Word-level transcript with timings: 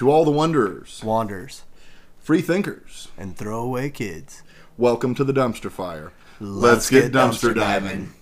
To 0.00 0.10
all 0.10 0.24
the 0.24 0.30
wanderers, 0.30 1.02
Wanderers, 1.04 1.64
free 2.18 2.40
thinkers, 2.40 3.08
and 3.18 3.36
throwaway 3.36 3.90
kids. 3.90 4.42
welcome 4.78 5.14
to 5.14 5.24
the 5.24 5.34
dumpster 5.34 5.70
fire. 5.70 6.10
Let's 6.40 6.88
get, 6.88 7.12
get 7.12 7.12
dumpster, 7.12 7.52
dumpster 7.52 7.54
diving. 7.54 7.88
diving. 7.90 8.14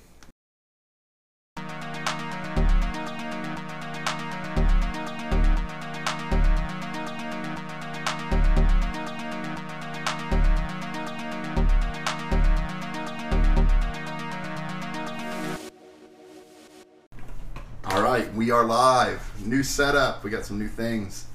All 17.84 18.02
right, 18.02 18.34
we 18.34 18.50
are 18.50 18.64
live. 18.64 19.22
New 19.46 19.62
setup. 19.62 20.24
We 20.24 20.30
got 20.30 20.44
some 20.44 20.58
new 20.58 20.66
things. 20.66 21.27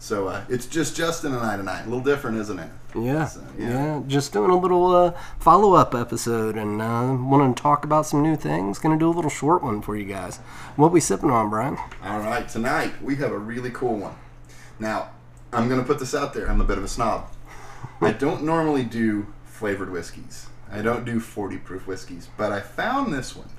So 0.00 0.28
uh, 0.28 0.44
it's 0.48 0.64
just 0.64 0.96
Justin 0.96 1.34
and 1.34 1.44
I 1.44 1.56
tonight. 1.58 1.82
A 1.82 1.84
little 1.84 2.00
different, 2.00 2.38
isn't 2.38 2.58
it? 2.58 2.70
Yeah, 2.96 3.26
So, 3.26 3.44
yeah, 3.58 3.68
yeah. 3.68 4.02
Just 4.08 4.32
doing 4.32 4.50
a 4.50 4.56
little 4.56 4.92
uh, 4.96 5.12
follow 5.38 5.74
up 5.74 5.94
episode 5.94 6.56
and 6.56 6.80
uh, 6.80 7.16
wanting 7.20 7.54
to 7.54 7.62
talk 7.62 7.84
about 7.84 8.06
some 8.06 8.22
new 8.22 8.34
things. 8.34 8.78
Gonna 8.78 8.98
do 8.98 9.08
a 9.08 9.12
little 9.12 9.30
short 9.30 9.62
one 9.62 9.82
for 9.82 9.96
you 9.96 10.06
guys. 10.06 10.38
What 10.76 10.90
we 10.90 11.00
sipping 11.00 11.30
on, 11.30 11.50
Brian? 11.50 11.76
All 12.02 12.18
right, 12.18 12.48
tonight 12.48 13.00
we 13.02 13.16
have 13.16 13.30
a 13.30 13.38
really 13.38 13.70
cool 13.70 13.96
one. 13.98 14.14
Now, 14.78 15.10
I'm 15.52 15.68
going 15.68 15.80
to 15.80 15.86
put 15.86 15.98
this 15.98 16.14
out 16.14 16.32
there. 16.32 16.48
I'm 16.48 16.60
a 16.60 16.64
bit 16.64 16.78
of 16.78 16.84
a 16.84 16.88
snob. 16.88 17.28
I 18.00 18.12
don't 18.12 18.42
normally 18.42 18.84
do 18.84 19.26
flavored 19.44 19.92
whiskeys. 19.92 20.46
I 20.72 20.80
don't 20.80 21.04
do 21.04 21.20
40 21.20 21.58
proof 21.58 21.86
whiskeys, 21.86 22.28
but 22.38 22.50
I 22.52 22.60
found 22.60 23.12
this 23.12 23.36
one. 23.36 23.50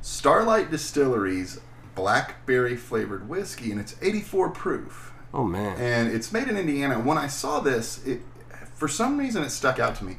Starlight 0.00 0.70
Distilleries 0.70 1.60
blackberry 1.94 2.76
flavored 2.76 3.28
whiskey, 3.28 3.70
and 3.70 3.80
it's 3.80 3.94
84 4.02 4.50
proof. 4.50 5.11
Oh 5.34 5.44
man, 5.44 5.78
and 5.80 6.12
it's 6.12 6.32
made 6.32 6.48
in 6.48 6.56
Indiana. 6.56 7.00
When 7.00 7.18
I 7.18 7.26
saw 7.26 7.60
this, 7.60 8.04
it 8.06 8.20
for 8.74 8.88
some 8.88 9.18
reason 9.18 9.42
it 9.42 9.50
stuck 9.50 9.78
out 9.78 9.94
to 9.96 10.04
me. 10.04 10.16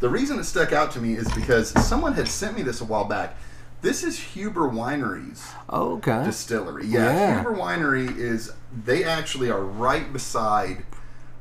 The 0.00 0.08
reason 0.08 0.38
it 0.38 0.44
stuck 0.44 0.72
out 0.72 0.90
to 0.92 1.00
me 1.00 1.14
is 1.14 1.32
because 1.32 1.70
someone 1.86 2.14
had 2.14 2.28
sent 2.28 2.56
me 2.56 2.62
this 2.62 2.80
a 2.80 2.84
while 2.84 3.04
back. 3.04 3.36
This 3.82 4.04
is 4.04 4.18
Huber 4.18 4.68
Wineries 4.68 5.44
oh, 5.68 5.96
okay. 5.96 6.24
distillery. 6.24 6.86
Yeah, 6.86 7.12
Yeah. 7.12 7.42
Huber 7.42 7.56
Winery 7.56 8.16
is 8.16 8.52
they 8.84 9.04
actually 9.04 9.50
are 9.50 9.60
right 9.60 10.12
beside 10.12 10.84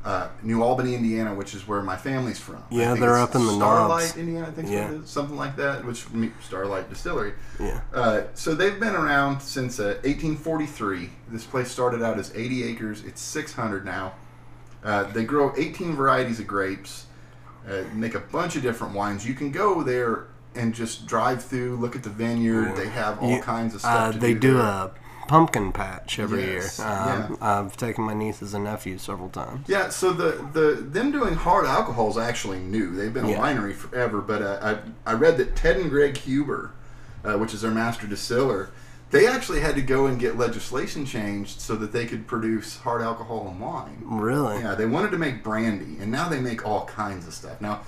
uh, 0.03 0.29
New 0.41 0.63
Albany, 0.63 0.95
Indiana, 0.95 1.33
which 1.33 1.53
is 1.53 1.67
where 1.67 1.81
my 1.83 1.95
family's 1.95 2.39
from. 2.39 2.63
Yeah, 2.71 2.95
they're 2.95 3.17
up 3.17 3.35
in 3.35 3.45
the 3.45 3.53
Starlight, 3.53 4.01
knobs. 4.05 4.17
Indiana. 4.17 4.47
I 4.47 4.51
think 4.51 4.69
Yeah. 4.69 4.97
something 5.05 5.37
like 5.37 5.55
that. 5.57 5.85
Which 5.85 6.05
Starlight 6.43 6.89
Distillery. 6.89 7.33
Yeah. 7.59 7.81
Uh, 7.93 8.21
so 8.33 8.55
they've 8.55 8.79
been 8.79 8.95
around 8.95 9.41
since 9.41 9.79
uh, 9.79 9.99
1843. 10.03 11.09
This 11.29 11.45
place 11.45 11.69
started 11.69 12.01
out 12.01 12.17
as 12.17 12.31
80 12.35 12.63
acres. 12.63 13.03
It's 13.05 13.21
600 13.21 13.85
now. 13.85 14.13
Uh, 14.83 15.03
they 15.03 15.23
grow 15.23 15.53
18 15.55 15.95
varieties 15.95 16.39
of 16.39 16.47
grapes. 16.47 17.05
Uh, 17.69 17.83
make 17.93 18.15
a 18.15 18.19
bunch 18.19 18.55
of 18.55 18.63
different 18.63 18.95
wines. 18.95 19.27
You 19.27 19.35
can 19.35 19.51
go 19.51 19.83
there 19.83 20.25
and 20.55 20.73
just 20.73 21.05
drive 21.05 21.43
through, 21.43 21.75
look 21.77 21.95
at 21.95 22.01
the 22.01 22.09
vineyard. 22.09 22.75
They 22.75 22.89
have 22.89 23.19
all 23.19 23.29
You- 23.35 23.41
kinds 23.41 23.75
of 23.75 23.81
stuff. 23.81 24.09
Uh, 24.09 24.11
to 24.13 24.17
they 24.17 24.33
do, 24.33 24.53
do 24.53 24.57
a 24.59 24.91
pumpkin 25.31 25.71
patch 25.71 26.19
every 26.19 26.43
Yes, 26.55 26.77
year. 26.77 26.87
Um, 26.89 27.37
I've 27.39 27.77
taken 27.77 28.03
my 28.03 28.13
nieces 28.13 28.53
and 28.53 28.65
nephews 28.65 29.01
several 29.01 29.29
times. 29.29 29.65
Yeah, 29.69 29.87
so 29.87 30.11
the, 30.11 30.45
the 30.51 30.75
them 30.81 31.09
doing 31.13 31.35
hard 31.35 31.65
alcohol 31.65 32.09
is 32.09 32.17
actually 32.17 32.59
new. 32.59 32.93
They've 32.93 33.13
been 33.13 33.23
a 33.23 33.29
Yeah. 33.31 33.39
winery 33.39 33.73
forever, 33.73 34.19
but 34.19 34.41
uh, 34.41 34.77
I 35.05 35.11
I 35.11 35.13
read 35.13 35.37
that 35.37 35.55
Ted 35.55 35.77
and 35.77 35.89
Greg 35.89 36.17
Huber, 36.17 36.71
uh, 37.23 37.37
which 37.37 37.53
is 37.53 37.61
their 37.61 37.71
master 37.71 38.07
distiller, 38.07 38.71
they 39.11 39.25
actually 39.25 39.61
had 39.61 39.75
to 39.75 39.81
go 39.81 40.05
and 40.05 40.19
get 40.19 40.37
legislation 40.37 41.05
changed 41.05 41.61
so 41.61 41.77
that 41.77 41.93
they 41.93 42.05
could 42.05 42.27
produce 42.27 42.79
hard 42.79 43.01
alcohol 43.01 43.47
and 43.49 43.57
wine. 43.61 44.01
Really? 44.03 44.59
Yeah, 44.59 44.75
they 44.75 44.85
wanted 44.85 45.11
to 45.11 45.17
make 45.17 45.43
brandy, 45.45 45.95
and 46.01 46.11
now 46.11 46.27
they 46.27 46.41
make 46.41 46.65
all 46.67 46.83
kinds 46.87 47.25
of 47.25 47.33
stuff. 47.33 47.61
Now, 47.61 47.79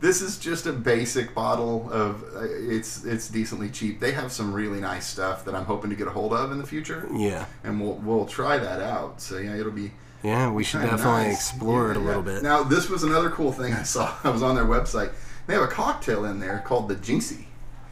this 0.00 0.20
is 0.20 0.38
just 0.38 0.66
a 0.66 0.72
basic 0.72 1.34
bottle 1.34 1.88
of. 1.90 2.22
Uh, 2.34 2.40
it's 2.44 3.04
it's 3.04 3.28
decently 3.28 3.68
cheap. 3.70 4.00
They 4.00 4.12
have 4.12 4.30
some 4.32 4.52
really 4.52 4.80
nice 4.80 5.06
stuff 5.06 5.44
that 5.46 5.54
I'm 5.54 5.64
hoping 5.64 5.90
to 5.90 5.96
get 5.96 6.06
a 6.06 6.10
hold 6.10 6.32
of 6.32 6.52
in 6.52 6.58
the 6.58 6.66
future, 6.66 7.08
Yeah. 7.14 7.46
and 7.64 7.80
we'll 7.80 7.94
we'll 7.94 8.26
try 8.26 8.58
that 8.58 8.80
out. 8.80 9.20
So 9.20 9.38
yeah, 9.38 9.56
it'll 9.56 9.72
be 9.72 9.92
Yeah, 10.22 10.50
we 10.50 10.64
should 10.64 10.82
definitely 10.82 11.28
nice. 11.28 11.50
explore 11.50 11.90
it 11.90 11.96
a 11.96 12.00
Yeah, 12.00 12.06
little 12.06 12.22
bit. 12.22 12.42
Now, 12.42 12.62
this 12.62 12.88
was 12.90 13.02
another 13.04 13.30
cool 13.30 13.52
thing 13.52 13.72
I 13.72 13.82
saw. 13.84 14.14
I 14.24 14.30
was 14.30 14.42
on 14.42 14.54
their 14.54 14.64
website. 14.66 15.12
They 15.46 15.54
have 15.54 15.62
a 15.62 15.68
cocktail 15.68 16.24
in 16.24 16.40
there 16.40 16.62
called 16.66 16.88
the 16.88 16.96
Jinxie. 16.96 17.44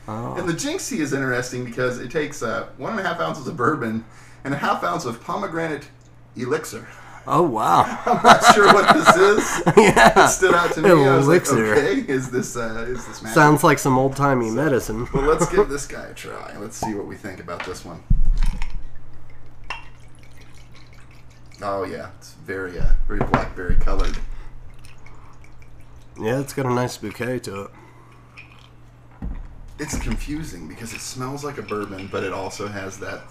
Oh. 0.06 0.34
And 0.34 0.46
the 0.48 0.52
Jinxie 0.52 0.98
is 0.98 1.12
interesting 1.14 1.64
because 1.64 1.98
it 1.98 2.10
takes 2.10 2.42
uh, 2.42 2.66
one 2.76 2.90
and 2.90 3.00
a 3.00 3.02
half 3.02 3.20
ounces 3.20 3.46
of 3.46 3.56
bourbon 3.56 4.04
and 4.44 4.52
a 4.52 4.56
half 4.58 4.84
ounce 4.84 5.04
of 5.06 5.22
pomegranate 5.22 5.88
elixir. 6.36 6.86
Oh 7.26 7.42
wow. 7.42 7.82
I'm 8.06 8.22
not 8.22 8.54
sure 8.54 8.66
what 8.72 8.94
this 8.94 9.16
is. 9.16 9.62
yeah. 9.76 10.24
It 10.24 10.28
stood 10.28 10.54
out 10.54 10.72
to 10.72 10.82
me. 10.82 10.90
I 10.90 11.16
was 11.16 11.26
like, 11.26 11.46
Elixir. 11.46 11.74
okay, 11.74 12.00
is 12.00 12.30
this 12.30 12.56
uh, 12.56 12.86
is 12.88 13.06
this 13.06 13.22
magic? 13.22 13.34
Sounds 13.34 13.64
like 13.64 13.78
some 13.78 13.96
old 13.98 14.14
timey 14.16 14.50
medicine. 14.50 15.08
Well, 15.12 15.24
let's 15.24 15.48
give 15.48 15.68
this 15.68 15.86
guy 15.96 16.04
a 16.06 16.14
try. 16.14 16.56
Let's 16.58 16.76
see 16.76 16.94
what 16.94 17.06
we 17.06 17.16
think 17.16 17.40
about 17.40 17.64
this 17.64 17.84
one. 17.84 18.02
Oh 21.62 21.84
yeah, 21.84 22.10
it's 22.18 22.34
very 22.34 22.78
uh, 22.78 22.92
very 23.08 23.20
blackberry 23.20 23.76
colored. 23.76 24.18
Yeah, 26.20 26.40
it's 26.40 26.52
got 26.52 26.66
a 26.66 26.74
nice 26.74 26.96
bouquet 26.96 27.38
to 27.40 27.62
it. 27.62 27.70
It's 29.78 29.98
confusing 29.98 30.68
because 30.68 30.92
it 30.92 31.00
smells 31.00 31.42
like 31.42 31.58
a 31.58 31.62
bourbon, 31.62 32.08
but 32.12 32.22
it 32.22 32.32
also 32.32 32.68
has 32.68 32.98
that 32.98 33.22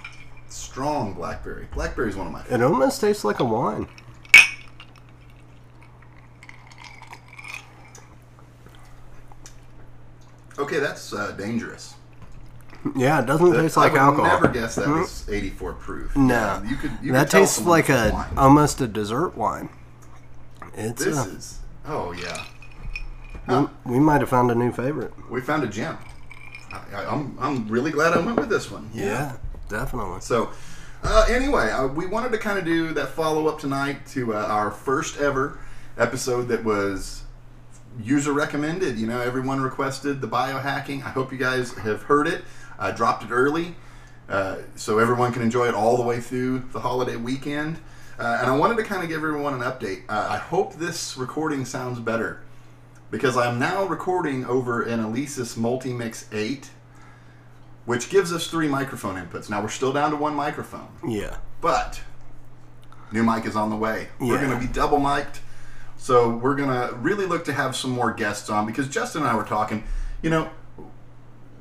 strong 0.53 1.13
blackberry. 1.13 1.67
Blackberry 1.73 2.09
is 2.09 2.15
one 2.15 2.27
of 2.27 2.33
my 2.33 2.41
favorites. 2.43 2.61
It 2.61 2.65
almost 2.65 3.01
tastes 3.01 3.23
like 3.25 3.39
a 3.39 3.45
wine. 3.45 3.87
Okay, 10.57 10.79
that's 10.79 11.13
uh, 11.13 11.31
dangerous. 11.31 11.95
Yeah, 12.95 13.21
it 13.21 13.25
doesn't 13.25 13.53
taste 13.53 13.77
like 13.77 13.93
alcohol. 13.93 14.03
I 14.05 14.09
would 14.09 14.19
alcohol. 14.19 14.41
never 14.41 14.53
guess 14.53 14.75
that 14.75 14.87
was 14.87 15.27
84 15.29 15.73
proof. 15.73 16.15
No, 16.15 16.33
Yeah, 16.33 16.69
you 16.69 16.75
could. 16.75 16.91
You 17.01 17.11
that 17.13 17.29
could 17.29 17.39
tastes 17.39 17.61
like 17.61 17.89
a 17.89 18.11
wine. 18.11 18.37
almost 18.37 18.81
a 18.81 18.87
dessert 18.87 19.35
wine. 19.37 19.69
It's 20.75 21.03
This 21.03 21.17
uh, 21.17 21.29
is. 21.29 21.59
Oh 21.85 22.11
yeah. 22.11 22.45
we, 23.85 23.93
we 23.93 23.99
might 23.99 24.21
have 24.21 24.29
found 24.29 24.51
a 24.51 24.55
new 24.55 24.71
favorite. 24.71 25.13
We 25.29 25.41
found 25.41 25.63
a 25.63 25.67
gem. 25.67 25.97
I, 26.71 26.81
I, 26.95 27.11
I'm 27.11 27.37
I'm 27.39 27.67
really 27.67 27.91
glad 27.91 28.13
I 28.13 28.19
went 28.19 28.37
with 28.37 28.49
this 28.49 28.69
one. 28.69 28.89
Yeah, 28.93 29.33
definitely. 29.73 30.21
So, 30.21 30.51
uh, 31.03 31.25
anyway, 31.27 31.71
uh, 31.71 31.87
we 31.87 32.05
wanted 32.05 32.31
to 32.31 32.37
kind 32.37 32.57
of 32.57 32.63
do 32.63 32.93
that 32.93 33.09
follow 33.09 33.47
up 33.47 33.59
tonight 33.59 34.05
to 34.07 34.33
uh, 34.33 34.37
our 34.37 34.71
first 34.71 35.17
ever 35.17 35.59
episode 35.97 36.43
that 36.43 36.63
was 36.63 37.23
user 38.01 38.31
recommended. 38.31 38.97
You 38.97 39.07
know, 39.07 39.19
everyone 39.19 39.61
requested 39.61 40.21
the 40.21 40.27
biohacking. 40.27 41.03
I 41.03 41.09
hope 41.09 41.31
you 41.31 41.37
guys 41.37 41.73
have 41.79 42.03
heard 42.03 42.27
it. 42.27 42.43
I 42.79 42.91
dropped 42.91 43.23
it 43.23 43.31
early 43.31 43.75
uh, 44.29 44.57
so 44.75 44.99
everyone 44.99 45.33
can 45.33 45.41
enjoy 45.41 45.67
it 45.67 45.73
all 45.73 45.97
the 45.97 46.03
way 46.03 46.19
through 46.19 46.59
the 46.71 46.79
holiday 46.79 47.15
weekend. 47.15 47.77
Uh, 48.17 48.37
and 48.41 48.49
I 48.49 48.55
wanted 48.55 48.77
to 48.77 48.83
kind 48.83 49.01
of 49.03 49.09
give 49.09 49.17
everyone 49.17 49.55
an 49.55 49.61
update. 49.61 50.03
Uh, 50.07 50.27
I 50.29 50.37
hope 50.37 50.75
this 50.75 51.17
recording 51.17 51.65
sounds 51.65 51.99
better 51.99 52.41
because 53.09 53.35
I'm 53.35 53.57
now 53.57 53.85
recording 53.85 54.45
over 54.45 54.83
an 54.83 54.99
Alesis 54.99 55.57
Multimix 55.57 56.25
8, 56.31 56.69
which 57.85 58.09
gives 58.09 58.31
us 58.31 58.47
three 58.47 58.67
microphone 58.67 59.15
inputs. 59.15 59.49
Now 59.49 59.61
we're 59.61 59.69
still 59.69 59.91
down 59.93 60.11
to 60.11 60.15
one 60.17 60.35
microphone, 60.35 60.87
Yeah. 61.07 61.37
but 61.61 62.01
new 63.11 63.23
mic 63.23 63.45
is 63.45 63.55
on 63.55 63.69
the 63.69 63.75
way. 63.75 64.07
Yeah. 64.19 64.27
We're 64.29 64.45
going 64.45 64.59
to 64.59 64.65
be 64.67 64.71
double 64.71 64.99
mic'd. 64.99 65.39
So 65.97 66.29
we're 66.29 66.55
going 66.55 66.69
to 66.69 66.95
really 66.97 67.25
look 67.25 67.45
to 67.45 67.53
have 67.53 67.75
some 67.75 67.91
more 67.91 68.11
guests 68.13 68.49
on 68.49 68.65
because 68.65 68.89
Justin 68.89 69.21
and 69.21 69.29
I 69.31 69.35
were 69.35 69.43
talking, 69.45 69.83
you 70.21 70.29
know, 70.29 70.49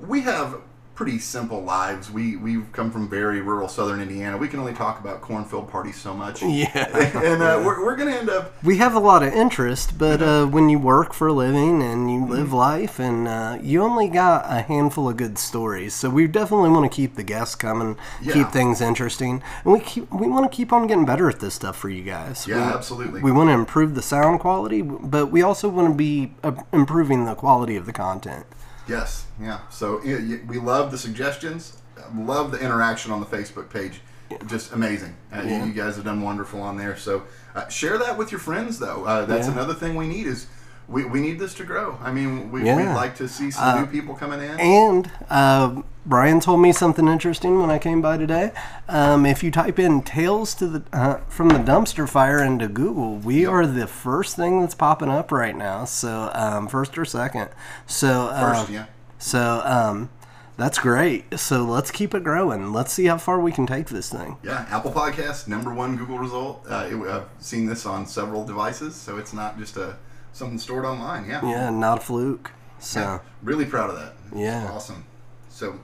we 0.01 0.23
have 0.23 0.57
pretty 0.95 1.19
simple 1.19 1.63
lives. 1.63 2.11
We 2.11 2.37
we've 2.37 2.71
come 2.73 2.91
from 2.91 3.09
very 3.09 3.41
rural 3.41 3.67
southern 3.69 4.01
Indiana. 4.01 4.37
We 4.37 4.47
can 4.49 4.61
only 4.61 4.75
talk 4.75 5.01
about 5.01 5.21
cornfield 5.23 5.71
parties 5.71 5.97
so 6.01 6.13
much. 6.15 6.43
Yeah. 6.53 6.69
and 7.25 7.43
uh, 7.43 7.63
we're, 7.65 7.83
we're 7.85 7.97
going 7.97 8.13
to 8.13 8.19
end 8.19 8.29
up 8.29 8.53
We 8.63 8.77
have 8.77 8.95
a 8.95 8.99
lot 8.99 9.23
of 9.23 9.33
interest, 9.33 9.97
but 9.99 10.21
uh, 10.23 10.45
when 10.47 10.69
you 10.69 10.79
work 10.79 11.15
for 11.15 11.29
a 11.29 11.33
living 11.33 11.83
and 11.83 12.11
you 12.13 12.25
live 12.27 12.49
Mm-hmm. 12.49 12.55
life, 12.57 12.99
and 13.01 13.27
uh, 13.27 13.59
you 13.63 13.83
only 13.83 14.09
got 14.09 14.45
a 14.47 14.61
handful 14.63 15.09
of 15.09 15.17
good 15.17 15.39
stories, 15.39 15.95
so 15.95 16.11
we 16.11 16.27
definitely 16.27 16.69
want 16.71 16.91
to 16.91 16.95
keep 16.95 17.15
the 17.15 17.23
guests 17.23 17.55
coming, 17.55 17.97
Yeah. 18.21 18.35
keep 18.35 18.49
things 18.51 18.81
interesting, 18.81 19.43
and 19.65 19.73
we 19.73 19.81
keep 19.81 20.13
we 20.13 20.29
want 20.29 20.51
to 20.51 20.55
keep 20.55 20.73
on 20.73 20.87
getting 20.87 21.07
better 21.07 21.29
at 21.31 21.41
this 21.41 21.55
stuff 21.55 21.77
for 21.77 21.89
you 21.89 22.03
guys. 22.03 22.47
Yeah, 22.47 22.57
we, 22.69 22.75
absolutely. 22.75 23.23
We 23.23 23.33
want 23.33 23.49
to 23.49 23.55
improve 23.55 23.95
the 23.95 24.03
sound 24.03 24.41
quality, 24.41 24.83
but 24.83 25.27
we 25.29 25.41
also 25.43 25.69
want 25.71 25.89
to 25.89 25.95
be 25.95 26.33
uh, 26.45 26.53
improving 26.73 27.25
the 27.25 27.35
quality 27.35 27.77
of 27.77 27.87
the 27.87 27.93
content. 27.93 28.45
Yes, 28.89 29.25
yeah. 29.41 29.61
So 29.71 30.01
we 30.03 30.59
love 30.59 30.91
the 30.91 30.99
suggestions, 30.99 31.77
love 32.17 32.51
the 32.51 32.59
interaction 32.59 33.13
on 33.13 33.21
the 33.21 33.27
Facebook 33.27 33.71
page. 33.71 34.01
Just 34.47 34.73
amazing. 34.73 35.15
Uh, 35.35 35.43
you- 35.43 35.65
You 35.67 35.73
guys 35.73 35.97
have 35.97 36.05
done 36.07 36.23
wonderful 36.23 36.63
on 36.63 36.77
there. 36.79 36.97
So 36.97 37.23
uh, 37.55 37.69
share 37.69 37.99
that 37.99 38.17
with 38.17 38.33
your 38.33 38.41
friends, 38.41 38.79
though. 38.79 39.05
Uh, 39.05 39.27
that's 39.27 39.47
Yeah. 39.47 39.53
another 39.53 39.75
thing 39.75 39.95
we 39.95 40.07
need 40.09 40.27
is 40.27 40.47
we, 40.89 41.05
we 41.05 41.21
need 41.21 41.39
this 41.39 41.55
to 41.55 41.65
grow. 41.65 41.99
I 42.01 42.13
mean, 42.13 42.51
we, 42.51 42.63
we'd 42.63 42.95
like 42.95 43.17
to 43.17 43.29
see 43.29 43.51
some 43.51 43.81
new 43.81 43.87
people 43.87 44.15
coming 44.15 44.41
in. 44.41 44.61
And 44.61 45.11
uh, 45.31 45.83
Brian 46.05 46.41
told 46.41 46.61
me 46.61 46.73
something 46.73 47.07
interesting 47.07 47.61
when 47.61 47.71
I 47.71 47.79
came 47.79 48.03
by 48.03 48.17
today. 48.17 48.53
Um, 48.89 49.25
if 49.25 49.43
you 49.43 49.51
type 49.51 49.79
in 49.79 50.03
"tales 50.03 50.55
to 50.57 50.67
the 50.67 50.85
uh, 50.93 51.19
from 51.29 51.49
the 51.49 51.59
dumpster 51.59 52.09
fire" 52.09 52.43
into 52.43 52.69
Google, 52.69 53.17
we 53.17 53.47
are 53.47 53.67
the 53.67 53.87
first 53.87 54.37
thing 54.37 54.61
that's 54.61 54.75
popping 54.75 55.09
up 55.09 55.31
right 55.31 55.57
now. 55.57 55.85
So 55.85 56.31
um, 56.35 56.69
first 56.69 56.99
or 56.99 57.05
second. 57.05 57.51
So 57.87 58.29
um, 58.33 58.55
First, 58.55 58.71
yeah. 58.71 58.87
So 59.19 59.63
um, 59.65 60.11
that's 60.57 60.79
great. 60.79 61.39
So 61.39 61.65
let's 61.65 61.91
keep 61.91 62.15
it 62.15 62.25
growing. 62.25 62.73
Let's 62.73 62.93
see 62.93 63.07
how 63.07 63.19
far 63.19 63.41
we 63.41 63.53
can 63.53 63.67
take 63.67 63.87
this 63.87 64.11
thing. 64.11 64.37
Yeah, 64.43 64.67
Apple 64.71 64.93
Podcast, 64.93 65.47
number 65.47 65.73
one 65.73 65.97
Google 65.97 66.19
result. 66.19 66.67
Uh, 66.69 66.89
it, 66.91 66.97
I've 67.09 67.29
seen 67.39 67.67
this 67.67 67.87
on 67.87 68.07
several 68.07 68.45
devices, 68.45 68.97
so 68.97 69.17
it's 69.19 69.33
not 69.33 69.59
just 69.59 69.77
a 69.77 69.97
something 70.33 70.59
stored 70.59 70.85
online. 70.85 71.29
Yeah. 71.29 71.41
Yeah, 71.45 71.71
not 71.71 71.99
a 71.99 72.01
fluke. 72.01 72.51
So 72.79 73.01
Yeah, 73.01 73.19
really 73.43 73.65
proud 73.67 73.91
of 73.91 73.97
that. 73.97 74.15
It's 74.33 74.37
Yeah. 74.41 74.69
awesome. 74.71 75.05
So, 75.49 75.79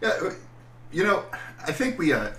yeah, 0.00 0.10
uh, 0.22 0.30
you 0.92 1.02
know, 1.04 1.24
I 1.66 1.72
think 1.72 1.98
we 1.98 2.12
uh, 2.12 2.30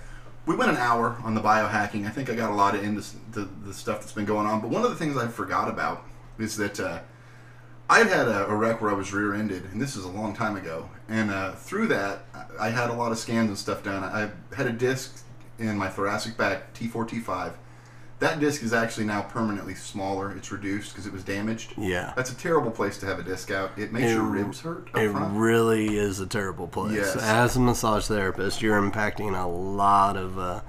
we 0.46 0.54
went 0.54 0.70
an 0.70 0.76
hour 0.76 1.16
on 1.24 1.34
the 1.34 1.40
biohacking. 1.40 2.06
I 2.06 2.10
think 2.10 2.30
I 2.30 2.34
got 2.34 2.50
a 2.50 2.54
lot 2.54 2.74
of 2.74 2.82
into 2.84 3.02
the, 3.32 3.48
the 3.64 3.74
stuff 3.74 4.00
that's 4.00 4.12
been 4.12 4.24
going 4.24 4.46
on. 4.46 4.60
But 4.60 4.70
one 4.70 4.84
of 4.84 4.90
the 4.90 4.96
things 4.96 5.16
I 5.16 5.26
forgot 5.26 5.68
about 5.68 6.04
is 6.38 6.56
that 6.56 6.78
uh, 6.78 7.00
I 7.90 7.98
had 7.98 8.06
had 8.06 8.28
a, 8.28 8.46
a 8.46 8.54
wreck 8.54 8.80
where 8.80 8.90
I 8.90 8.94
was 8.94 9.12
rear-ended, 9.12 9.64
and 9.72 9.80
this 9.82 9.96
is 9.96 10.04
a 10.04 10.08
long 10.08 10.34
time 10.34 10.56
ago. 10.56 10.88
And 11.08 11.30
uh, 11.30 11.52
through 11.52 11.88
that, 11.88 12.24
I 12.60 12.70
had 12.70 12.90
a 12.90 12.92
lot 12.92 13.10
of 13.12 13.18
scans 13.18 13.48
and 13.48 13.58
stuff 13.58 13.82
done. 13.82 14.04
I 14.04 14.30
had 14.54 14.66
a 14.66 14.72
disc 14.72 15.24
in 15.58 15.76
my 15.76 15.88
thoracic 15.88 16.36
back, 16.36 16.72
T4, 16.74 17.08
T5. 17.08 17.52
That 18.18 18.40
disc 18.40 18.62
is 18.62 18.72
actually 18.72 19.04
now 19.04 19.22
permanently 19.22 19.74
smaller. 19.74 20.32
It's 20.34 20.50
reduced 20.50 20.92
because 20.92 21.06
it 21.06 21.12
was 21.12 21.22
damaged. 21.22 21.74
yeah, 21.76 22.14
That's 22.16 22.30
a 22.30 22.34
terrible 22.36 22.70
place 22.70 22.96
to 22.98 23.06
have 23.06 23.18
a 23.18 23.22
disc 23.22 23.50
out. 23.50 23.72
It 23.76 23.92
makes 23.92 24.06
It- 24.06 24.14
your 24.14 24.22
ribs 24.22 24.60
hurt 24.62 24.88
it 24.94 25.10
front. 25.12 25.36
really 25.36 25.98
is 25.98 26.18
a 26.18 26.26
terrible 26.26 26.66
place. 26.66 26.94
Yes. 26.94 27.16
As 27.16 27.56
a 27.56 27.60
massage 27.60 28.06
therapist, 28.06 28.62
you're 28.62 28.80
impacting 28.80 29.38
a 29.38 29.46
lot 29.46 30.16
of 30.16 30.38
uh, 30.38 30.60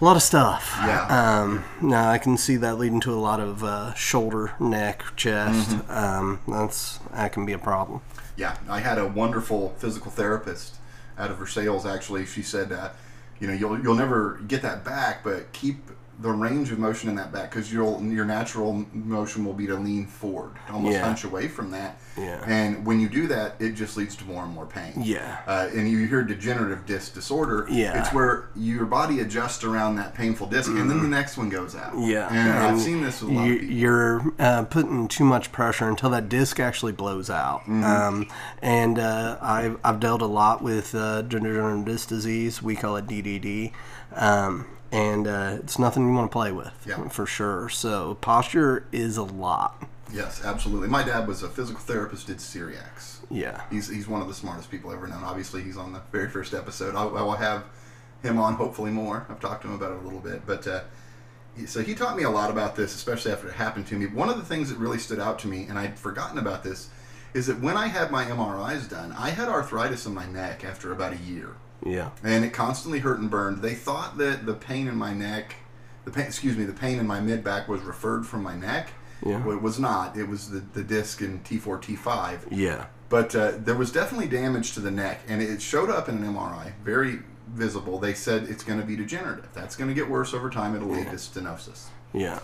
a 0.00 0.04
lot 0.04 0.14
of 0.16 0.22
stuff. 0.22 0.74
Yeah. 0.84 1.06
Um, 1.40 1.64
now 1.80 2.08
I 2.10 2.18
can 2.18 2.36
see 2.36 2.56
that 2.56 2.78
leading 2.78 3.00
to 3.00 3.12
a 3.12 3.18
lot 3.18 3.40
of 3.40 3.62
uh, 3.64 3.92
shoulder, 3.94 4.52
neck, 4.60 5.02
chest. 5.16 5.70
Mm-hmm. 5.70 5.90
Um, 5.90 6.40
that's 6.46 6.98
that 7.12 7.32
can 7.32 7.44
be 7.44 7.52
a 7.52 7.58
problem. 7.58 8.02
yeah, 8.36 8.56
I 8.68 8.80
had 8.80 8.98
a 8.98 9.06
wonderful 9.06 9.74
physical 9.78 10.10
therapist 10.12 10.76
out 11.18 11.30
of 11.32 11.38
Versailles. 11.38 11.84
Actually, 11.86 12.24
she 12.26 12.42
said, 12.42 12.70
uh, 12.72 12.90
you 13.40 13.46
know, 13.48 13.52
you'll 13.52 13.80
you'll 13.82 13.94
never 13.96 14.40
get 14.46 14.62
that 14.62 14.84
back, 14.84 15.22
but 15.24 15.52
keep 15.52 15.90
the 16.20 16.30
range 16.30 16.70
of 16.70 16.78
motion 16.78 17.08
in 17.08 17.16
that 17.16 17.32
back 17.32 17.50
because 17.50 17.72
your 17.72 18.00
your 18.02 18.24
natural 18.24 18.84
motion 18.92 19.44
will 19.44 19.54
be 19.54 19.66
to 19.66 19.74
lean 19.74 20.06
forward, 20.06 20.52
almost 20.70 20.94
Yeah. 20.94 21.04
hunch 21.04 21.24
away 21.24 21.48
from 21.48 21.70
that. 21.72 21.98
Yeah. 22.16 22.44
And 22.46 22.84
when 22.84 23.00
you 23.00 23.08
do 23.08 23.26
that, 23.28 23.56
it 23.58 23.70
just 23.72 23.96
leads 23.96 24.14
to 24.16 24.24
more 24.24 24.44
and 24.44 24.52
more 24.54 24.66
pain. 24.66 24.92
Yeah. 24.98 25.38
Uh, 25.46 25.68
and 25.74 25.88
you 25.90 26.06
hear 26.06 26.22
degenerative 26.22 26.84
disc 26.86 27.14
disorder. 27.14 27.66
Yeah. 27.70 27.98
It's 27.98 28.12
where 28.12 28.50
your 28.54 28.84
body 28.84 29.20
adjusts 29.20 29.64
around 29.64 29.96
that 29.96 30.14
painful 30.14 30.46
disc, 30.48 30.70
and 30.70 30.88
then 30.90 31.02
the 31.02 31.08
next 31.08 31.36
one 31.38 31.48
goes 31.48 31.74
out. 31.74 31.92
Yeah, 31.98 32.28
And, 32.30 32.52
I've 32.52 32.80
seen 32.80 33.02
this 33.02 33.22
with 33.22 33.30
a 33.30 33.34
lot 33.34 33.44
you, 33.46 33.54
of 33.54 33.60
people. 33.60 33.74
You're 33.74 34.32
uh, 34.38 34.64
putting 34.64 35.08
too 35.08 35.24
much 35.24 35.50
pressure 35.50 35.88
until 35.88 36.10
that 36.10 36.28
disc 36.28 36.60
actually 36.60 36.92
blows 36.92 37.30
out. 37.30 37.62
Mm-hmm. 37.62 37.84
Um, 37.84 38.28
and 38.60 38.98
uh, 38.98 39.38
I've, 39.40 39.78
I've 39.82 39.98
dealt 39.98 40.20
a 40.22 40.26
lot 40.26 40.62
with 40.62 40.94
uh, 40.94 41.22
degenerative 41.22 41.86
disc 41.86 42.08
disease. 42.08 42.62
We 42.62 42.76
call 42.76 42.96
it 42.96 43.06
DDD. 43.06 43.72
Um, 44.14 44.66
and 44.92 45.26
uh, 45.26 45.56
it's 45.60 45.78
nothing 45.78 46.06
you 46.06 46.12
want 46.14 46.30
to 46.30 46.32
play 46.32 46.52
with, 46.52 46.72
Yeah. 46.86 47.08
for 47.08 47.26
sure. 47.26 47.68
So 47.68 48.14
posture 48.20 48.84
is 48.92 49.16
a 49.16 49.22
lot. 49.24 49.82
Yes, 50.12 50.44
absolutely. 50.44 50.88
My 50.88 51.02
dad 51.02 51.26
was 51.26 51.42
a 51.42 51.48
physical 51.48 51.80
therapist, 51.80 52.26
did 52.26 52.36
Syriacs. 52.36 53.20
Yeah. 53.30 53.62
He's, 53.70 53.88
he's 53.88 54.06
one 54.06 54.20
of 54.20 54.28
the 54.28 54.34
smartest 54.34 54.70
people 54.70 54.92
ever 54.92 55.06
known. 55.06 55.24
Obviously, 55.24 55.62
he's 55.62 55.78
on 55.78 55.94
the 55.94 56.02
very 56.12 56.28
first 56.28 56.52
episode. 56.52 56.94
I, 56.94 57.02
I 57.04 57.22
will 57.22 57.32
have 57.32 57.64
him 58.22 58.38
on, 58.38 58.54
hopefully 58.54 58.90
more. 58.90 59.26
I've 59.30 59.40
talked 59.40 59.62
to 59.62 59.68
him 59.68 59.74
about 59.74 59.92
it 59.92 59.98
a 60.00 60.04
little 60.04 60.20
bit. 60.20 60.46
But 60.46 60.66
uh, 60.68 60.82
so 61.66 61.80
he 61.80 61.94
taught 61.94 62.16
me 62.16 62.24
a 62.24 62.30
lot 62.30 62.50
about 62.50 62.76
this, 62.76 62.94
especially 62.94 63.32
after 63.32 63.48
it 63.48 63.54
happened 63.54 63.86
to 63.86 63.94
me. 63.94 64.04
One 64.06 64.28
of 64.28 64.36
the 64.36 64.44
things 64.44 64.68
that 64.68 64.76
really 64.78 64.98
stood 64.98 65.18
out 65.18 65.38
to 65.40 65.48
me, 65.48 65.64
and 65.68 65.78
I'd 65.78 65.98
forgotten 65.98 66.36
about 66.36 66.62
this, 66.62 66.90
is 67.32 67.46
that 67.46 67.58
when 67.60 67.78
I 67.78 67.86
had 67.86 68.10
my 68.10 68.26
MRIs 68.26 68.90
done, 68.90 69.12
I 69.12 69.30
had 69.30 69.48
arthritis 69.48 70.04
in 70.04 70.12
my 70.12 70.26
neck 70.26 70.62
after 70.62 70.92
about 70.92 71.14
a 71.14 71.18
year. 71.18 71.56
Yeah. 71.84 72.10
and 72.22 72.44
it 72.44 72.52
constantly 72.52 73.00
hurt 73.00 73.18
and 73.18 73.30
burned. 73.30 73.62
They 73.62 73.74
thought 73.74 74.18
that 74.18 74.46
the 74.46 74.54
pain 74.54 74.88
in 74.88 74.96
my 74.96 75.12
neck, 75.12 75.56
the 76.04 76.10
pain, 76.10 76.26
excuse 76.26 76.56
me, 76.56 76.64
the 76.64 76.72
pain 76.72 76.98
in 76.98 77.06
my 77.06 77.20
mid 77.20 77.42
back 77.42 77.68
was 77.68 77.80
referred 77.82 78.26
from 78.26 78.42
my 78.42 78.56
neck. 78.56 78.90
Yeah. 79.24 79.44
Well, 79.44 79.56
it 79.56 79.62
was 79.62 79.78
not. 79.78 80.16
It 80.16 80.28
was 80.28 80.50
the, 80.50 80.58
the 80.58 80.82
disc 80.82 81.20
in 81.20 81.40
T4, 81.40 81.80
T5. 81.80 82.48
Yeah. 82.50 82.86
But 83.08 83.34
uh, 83.36 83.52
there 83.58 83.76
was 83.76 83.92
definitely 83.92 84.26
damage 84.26 84.72
to 84.74 84.80
the 84.80 84.90
neck, 84.90 85.20
and 85.28 85.42
it 85.42 85.60
showed 85.62 85.90
up 85.90 86.08
in 86.08 86.16
an 86.16 86.34
MRI, 86.34 86.72
very 86.82 87.20
visible. 87.48 87.98
They 87.98 88.14
said 88.14 88.44
it's 88.44 88.64
going 88.64 88.80
to 88.80 88.86
be 88.86 88.96
degenerative. 88.96 89.48
That's 89.52 89.76
going 89.76 89.88
to 89.88 89.94
get 89.94 90.08
worse 90.08 90.32
over 90.34 90.48
time. 90.50 90.74
It'll 90.74 90.88
lead 90.88 91.10
to 91.10 91.16
stenosis. 91.16 91.86
Yeah. 92.12 92.40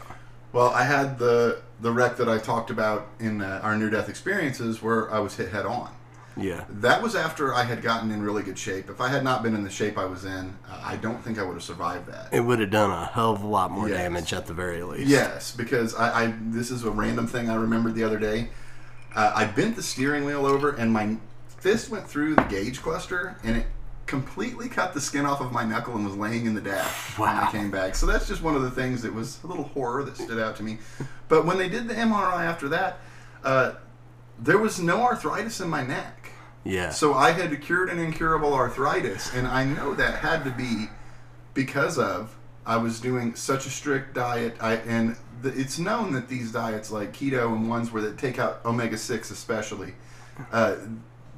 Well, 0.53 0.69
I 0.71 0.85
had 0.85 1.19
the 1.19 1.63
the 1.81 1.93
wreck 1.93 2.17
that 2.17 2.29
I 2.29 2.39
talked 2.39 2.71
about 2.71 3.09
in 3.19 3.41
uh, 3.43 3.61
our 3.63 3.77
near 3.77 3.91
death 3.91 4.09
experiences, 4.09 4.83
where 4.83 5.11
I 5.13 5.19
was 5.21 5.37
hit 5.37 5.51
head 5.51 5.67
on. 5.67 5.91
Yeah. 6.39 6.65
That 6.69 7.03
was 7.03 7.15
after 7.15 7.55
I 7.55 7.65
had 7.65 7.83
gotten 7.83 8.11
in 8.11 8.23
really 8.23 8.43
good 8.43 8.59
shape. 8.59 8.89
If 8.91 9.01
I 9.01 9.09
had 9.09 9.25
not 9.25 9.43
been 9.43 9.55
in 9.55 9.65
the 9.65 9.71
shape 9.71 9.99
I 9.99 10.05
was 10.05 10.25
in, 10.25 10.57
uh, 10.71 10.81
I 10.85 10.97
don't 10.97 11.23
think 11.23 11.39
I 11.39 11.43
would 11.43 11.55
have 11.55 11.63
survived 11.63 12.07
that. 12.07 12.29
It 12.33 12.41
would 12.41 12.61
have 12.61 12.71
done 12.71 12.91
a 12.91 13.07
hell 13.07 13.33
of 13.33 13.43
a 13.43 13.47
lot 13.47 13.71
more 13.71 13.89
Yes. 13.89 13.99
damage 13.99 14.33
at 14.33 14.47
the 14.47 14.55
very 14.55 14.83
least. 14.83 15.09
Yes, 15.09 15.55
because 15.55 15.95
I, 15.95 16.25
I 16.25 16.35
this 16.41 16.71
is 16.71 16.85
a 16.85 16.91
random 16.91 17.27
thing 17.27 17.51
I 17.51 17.55
remembered 17.57 17.95
the 17.95 18.05
other 18.05 18.19
day. 18.19 18.51
Uh, 19.15 19.33
I 19.35 19.47
bent 19.47 19.75
the 19.77 19.83
steering 19.83 20.25
wheel 20.25 20.47
over, 20.47 20.71
and 20.71 20.93
my 20.93 21.17
fist 21.59 21.91
went 21.91 22.09
through 22.09 22.35
the 22.37 22.43
gauge 22.45 22.81
cluster, 22.83 23.37
and 23.43 23.57
it 23.57 23.67
completely 24.07 24.69
cut 24.69 24.95
the 24.95 25.01
skin 25.01 25.27
off 25.27 25.41
of 25.41 25.53
my 25.53 25.65
knuckle 25.65 25.95
and 25.95 26.05
was 26.05 26.17
laying 26.17 26.47
in 26.47 26.55
the 26.55 26.61
dash 26.61 27.19
when 27.19 27.29
I 27.29 27.51
came 27.51 27.71
back. 27.71 27.95
So 27.95 28.07
that's 28.07 28.27
just 28.29 28.43
one 28.43 28.55
of 28.55 28.63
the 28.63 28.71
things 28.71 29.03
that 29.03 29.13
was 29.13 29.39
a 29.45 29.47
little 29.47 29.65
horror 29.65 30.03
that 30.05 30.17
stood 30.17 30.39
out 30.39 30.57
to 30.57 30.63
me. 30.63 30.79
But 31.29 31.45
when 31.45 31.59
they 31.59 31.69
did 31.69 31.89
the 31.89 31.95
MRI 31.95 32.45
after 32.45 32.69
that, 32.71 33.01
uh, 33.45 33.73
there 34.39 34.57
was 34.57 34.81
no 34.81 35.03
arthritis 35.03 35.61
in 35.61 35.69
my 35.69 35.83
neck. 35.83 36.28
Yeah. 36.65 36.91
So 36.91 37.15
I 37.15 37.33
had 37.33 37.61
cured 37.63 37.89
an 37.89 37.99
incurable 37.99 38.53
arthritis, 38.55 39.33
and 39.35 39.47
I 39.47 39.65
know 39.65 39.95
that 39.95 40.17
had 40.17 40.45
to 40.45 40.51
be 40.51 40.89
because 41.55 41.99
of 41.99 42.37
I 42.67 42.77
was 42.77 43.01
doing 43.01 43.35
such 43.35 43.67
a 43.67 43.71
strict 43.71 44.15
diet. 44.15 44.57
I 44.61 44.75
and 44.77 45.17
the, 45.41 45.49
it's 45.59 45.79
known 45.79 46.13
that 46.13 46.29
these 46.29 46.53
diets 46.53 46.91
like 46.91 47.13
keto 47.13 47.55
and 47.55 47.69
ones 47.69 47.91
where 47.91 48.03
they 48.03 48.15
take 48.17 48.39
out 48.39 48.61
omega 48.65 48.99
six 48.99 49.31
especially, 49.31 49.95
uh, 50.53 50.77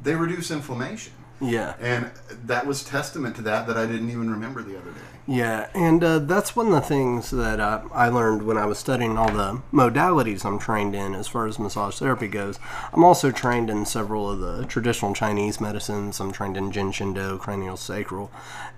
they 0.03 0.17
reduce 0.17 0.51
inflammation, 0.51 1.13
yeah. 1.41 1.75
and 1.81 2.11
that 2.45 2.67
was 2.67 2.85
testament 2.85 3.37
to 3.37 3.43
that 3.43 3.67
that 3.67 3.77
I 3.77 3.87
didn't 3.87 4.11
even 4.11 4.31
remember 4.31 4.63
the 4.63 4.79
other 4.79 4.91
day. 4.91 5.01
Yeah, 5.27 5.69
and 5.75 6.03
uh, 6.03 6.19
that's 6.21 6.57
one 6.57 6.67
of 6.67 6.73
the 6.73 6.81
things 6.81 7.31
that 7.31 7.61
uh, 7.61 7.83
I 7.93 8.09
learned 8.09 8.43
when 8.43 8.57
I 8.57 8.67
was 8.67 8.79
studying 8.79 9.17
all 9.17 9.31
the 9.31 9.63
modalities 9.73 10.45
I'm 10.45 10.59
trained 10.59 10.95
in 10.95 11.15
as 11.15 11.29
far 11.29 11.47
as 11.47 11.59
massage 11.59 11.99
therapy 11.99 12.27
goes. 12.27 12.59
I'm 12.93 13.05
also 13.05 13.31
trained 13.31 13.71
in 13.71 13.87
several 13.87 14.31
of 14.31 14.41
the 14.41 14.67
traditional 14.67 15.15
Chinese 15.15 15.61
medicines. 15.61 16.21
I'm 16.21 16.33
trained 16.33 16.57
in 16.57 16.73
Jin 16.73 16.91
Shin 16.91 17.15
Do, 17.15 17.39
cranial 17.39 17.77
sacral, 17.77 18.31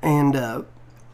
and 0.03 0.37
uh, 0.37 0.63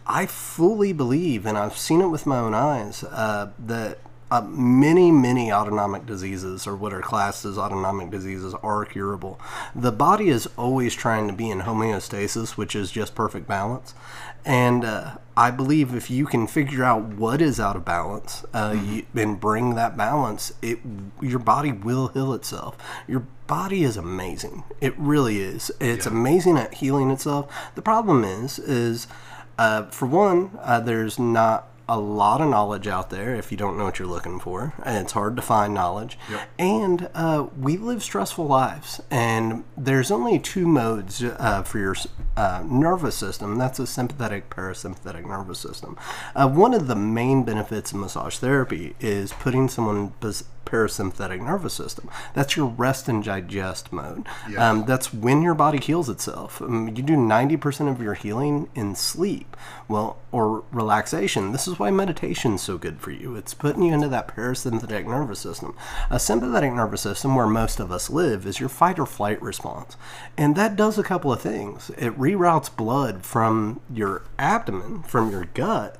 I 0.06 0.26
fully 0.26 0.92
believe, 0.92 1.46
and 1.46 1.56
I've 1.56 1.76
seen 1.76 2.00
it 2.00 2.08
with 2.08 2.26
my 2.26 2.38
own 2.38 2.54
eyes, 2.54 3.04
uh, 3.04 3.50
that 3.58 3.98
uh, 4.30 4.42
many, 4.42 5.10
many 5.10 5.52
autonomic 5.52 6.06
diseases, 6.06 6.66
or 6.66 6.76
what 6.76 6.92
are 6.92 7.00
classed 7.00 7.44
as 7.44 7.56
autonomic 7.56 8.10
diseases, 8.10 8.54
are 8.62 8.84
curable. 8.84 9.40
The 9.74 9.92
body 9.92 10.28
is 10.28 10.48
always 10.56 10.94
trying 10.94 11.28
to 11.28 11.32
be 11.32 11.50
in 11.50 11.60
homeostasis, 11.60 12.56
which 12.56 12.76
is 12.76 12.90
just 12.90 13.14
perfect 13.14 13.48
balance. 13.48 13.94
And 14.44 14.84
uh, 14.84 15.18
I 15.36 15.50
believe 15.50 15.94
if 15.94 16.10
you 16.10 16.26
can 16.26 16.46
figure 16.46 16.84
out 16.84 17.02
what 17.02 17.40
is 17.40 17.58
out 17.58 17.76
of 17.76 17.84
balance 17.84 18.44
uh, 18.54 18.76
you, 18.82 19.04
and 19.14 19.38
bring 19.38 19.74
that 19.74 19.96
balance, 19.96 20.52
it 20.62 20.78
your 21.20 21.38
body 21.38 21.72
will 21.72 22.08
heal 22.08 22.32
itself. 22.32 22.76
Your 23.06 23.26
body 23.46 23.82
is 23.82 23.96
amazing. 23.96 24.64
It 24.80 24.94
really 24.96 25.40
is. 25.40 25.70
It's 25.80 26.06
amazing 26.06 26.56
at 26.56 26.74
healing 26.74 27.10
itself. 27.10 27.52
The 27.74 27.82
problem 27.82 28.24
is, 28.24 28.58
is 28.58 29.06
uh, 29.58 29.86
for 29.86 30.06
one, 30.06 30.50
uh, 30.60 30.80
there's 30.80 31.18
not 31.18 31.68
a 31.88 31.98
lot 31.98 32.40
of 32.40 32.48
knowledge 32.48 32.86
out 32.86 33.10
there 33.10 33.34
if 33.34 33.50
you 33.50 33.56
don't 33.56 33.78
know 33.78 33.84
what 33.84 33.98
you're 33.98 34.08
looking 34.08 34.38
for, 34.38 34.74
and 34.84 34.98
it's 34.98 35.12
hard 35.12 35.36
to 35.36 35.42
find 35.42 35.72
knowledge. 35.72 36.18
And 36.58 37.08
uh, 37.14 37.46
we 37.58 37.76
live 37.76 38.02
stressful 38.02 38.46
lives, 38.46 39.00
and 39.10 39.64
there's 39.76 40.10
only 40.10 40.38
two 40.38 40.66
modes 40.66 41.22
uh, 41.22 41.62
for 41.62 41.78
your 41.78 41.96
uh, 42.36 42.62
nervous 42.66 43.16
system. 43.16 43.56
That's 43.56 43.78
a 43.78 43.86
sympathetic, 43.86 44.50
parasympathetic 44.50 45.26
nervous 45.26 45.58
system. 45.58 45.96
Uh, 46.34 46.48
one 46.48 46.74
of 46.74 46.86
the 46.88 46.96
main 46.96 47.44
benefits 47.44 47.92
of 47.92 47.98
massage 47.98 48.36
therapy 48.38 48.94
is 49.00 49.32
putting 49.32 49.68
someone 49.68 50.10
pos- 50.20 50.44
parasympathetic 50.64 51.40
nervous 51.40 51.74
system. 51.74 52.08
That's 52.34 52.56
your 52.56 52.66
rest 52.66 53.08
and 53.08 53.24
digest 53.24 53.92
mode. 53.92 54.26
Yes. 54.48 54.60
Um, 54.60 54.84
that's 54.84 55.12
when 55.12 55.42
your 55.42 55.54
body 55.54 55.78
heals 55.78 56.08
itself. 56.08 56.60
Um, 56.60 56.88
you 56.88 57.02
do 57.02 57.16
90% 57.16 57.90
of 57.90 58.02
your 58.02 58.14
healing 58.14 58.68
in 58.74 58.94
sleep, 58.94 59.56
well, 59.88 60.18
or 60.30 60.64
relaxation. 60.70 61.52
This 61.52 61.66
is 61.66 61.78
why 61.78 61.90
meditation 61.90 62.54
is 62.54 62.62
so 62.62 62.76
good 62.78 63.00
for 63.00 63.10
you. 63.10 63.34
It's 63.36 63.54
putting 63.54 63.82
you 63.82 63.94
into 63.94 64.08
that 64.08 64.28
parasympathetic 64.28 65.06
nervous 65.06 65.40
system. 65.40 65.74
A 66.10 66.20
sympathetic 66.20 66.72
nervous 66.72 67.00
system, 67.00 67.34
where 67.34 67.46
most 67.46 67.80
of 67.80 67.90
us 67.90 68.10
live, 68.10 68.46
is 68.46 68.60
your 68.60 68.68
fight 68.68 68.98
or 68.98 69.06
flight 69.06 69.40
response. 69.40 69.96
And 70.36 70.54
that 70.56 70.76
does 70.76 70.98
a 70.98 71.02
couple 71.02 71.32
of 71.32 71.40
things. 71.40 71.90
It 71.90 72.18
reroutes 72.18 72.74
blood 72.74 73.24
from 73.24 73.80
your 73.92 74.22
abdomen, 74.38 75.02
from 75.04 75.30
your 75.30 75.46
gut, 75.46 75.96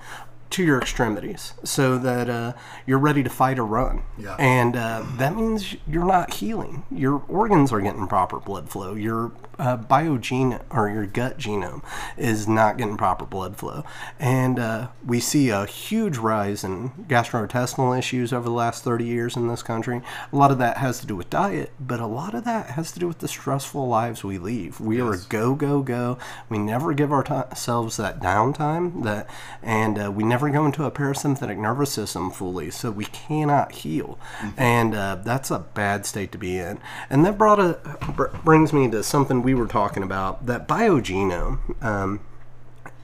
to 0.50 0.64
your 0.64 0.78
extremities 0.78 1.54
so 1.62 1.98
that 1.98 2.28
uh, 2.28 2.52
you're 2.86 2.98
ready 2.98 3.22
to 3.22 3.30
fight 3.30 3.58
or 3.58 3.66
run. 3.66 4.02
Yeah. 4.16 4.36
And 4.38 4.76
uh, 4.76 5.04
that 5.16 5.36
means 5.36 5.76
you're 5.86 6.06
not 6.06 6.34
healing. 6.34 6.84
Your 6.90 7.22
organs 7.28 7.72
are 7.72 7.80
getting 7.80 8.06
proper 8.06 8.38
blood 8.38 8.68
flow. 8.68 8.94
Your 8.94 9.32
uh, 9.58 9.76
biogene 9.76 10.62
or 10.70 10.88
your 10.88 11.06
gut 11.06 11.38
genome 11.38 11.82
is 12.16 12.46
not 12.46 12.76
getting 12.76 12.96
proper 12.96 13.24
blood 13.24 13.56
flow. 13.56 13.84
And 14.18 14.58
uh, 14.58 14.88
we 15.04 15.20
see 15.20 15.50
a 15.50 15.66
huge 15.66 16.16
rise 16.18 16.64
in 16.64 16.90
gastrointestinal 17.08 17.98
issues 17.98 18.32
over 18.32 18.44
the 18.44 18.54
last 18.54 18.84
30 18.84 19.04
years 19.04 19.36
in 19.36 19.48
this 19.48 19.62
country. 19.62 20.00
A 20.32 20.36
lot 20.36 20.50
of 20.50 20.58
that 20.58 20.78
has 20.78 21.00
to 21.00 21.06
do 21.06 21.16
with 21.16 21.30
diet, 21.30 21.72
but 21.80 22.00
a 22.00 22.06
lot 22.06 22.34
of 22.34 22.44
that 22.44 22.70
has 22.70 22.92
to 22.92 23.00
do 23.00 23.08
with 23.08 23.18
the 23.18 23.28
stressful 23.28 23.88
lives 23.88 24.22
we 24.22 24.38
lead. 24.38 24.78
We 24.78 25.00
are 25.00 25.12
a 25.12 25.18
go, 25.18 25.54
go, 25.54 25.82
go. 25.82 26.18
We 26.48 26.58
never 26.58 26.94
give 26.94 27.12
ourselves 27.12 27.96
that 27.96 28.20
downtime, 28.20 29.02
that, 29.04 29.28
and 29.62 29.98
uh, 29.98 30.12
we 30.12 30.24
never 30.24 30.50
go 30.50 30.66
into 30.66 30.84
a 30.84 30.90
parasympathetic 30.90 31.58
nervous 31.58 31.92
system 31.92 32.30
fully, 32.30 32.70
so 32.70 32.90
we 32.90 33.06
cannot 33.06 33.72
heal. 33.72 34.18
And 34.56 34.94
uh, 34.94 35.16
that's 35.16 35.50
a 35.50 35.58
bad 35.58 36.06
state 36.06 36.32
to 36.32 36.38
be 36.38 36.58
in. 36.58 36.78
And 37.10 37.24
that 37.24 37.38
brought 37.38 37.58
a, 37.58 37.78
br- 38.14 38.36
brings 38.44 38.72
me 38.72 38.90
to 38.90 39.02
something 39.02 39.42
we 39.48 39.54
were 39.54 39.66
talking 39.66 40.02
about 40.02 40.44
that 40.44 40.68
biogenome. 40.68 41.82
Um, 41.82 42.20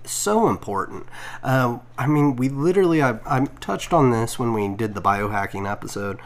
so 0.05 0.47
important. 0.51 1.07
Uh, 1.43 1.79
I 1.97 2.07
mean, 2.07 2.37
we 2.37 2.51
literally, 2.51 3.03
I, 3.03 3.19
I 3.25 3.47
touched 3.61 3.95
on 3.95 4.11
this 4.11 4.39
when 4.39 4.53
we 4.53 4.69
did 4.69 4.95
the 4.95 5.01
biohacking 5.01 5.71
episode. 5.71 6.19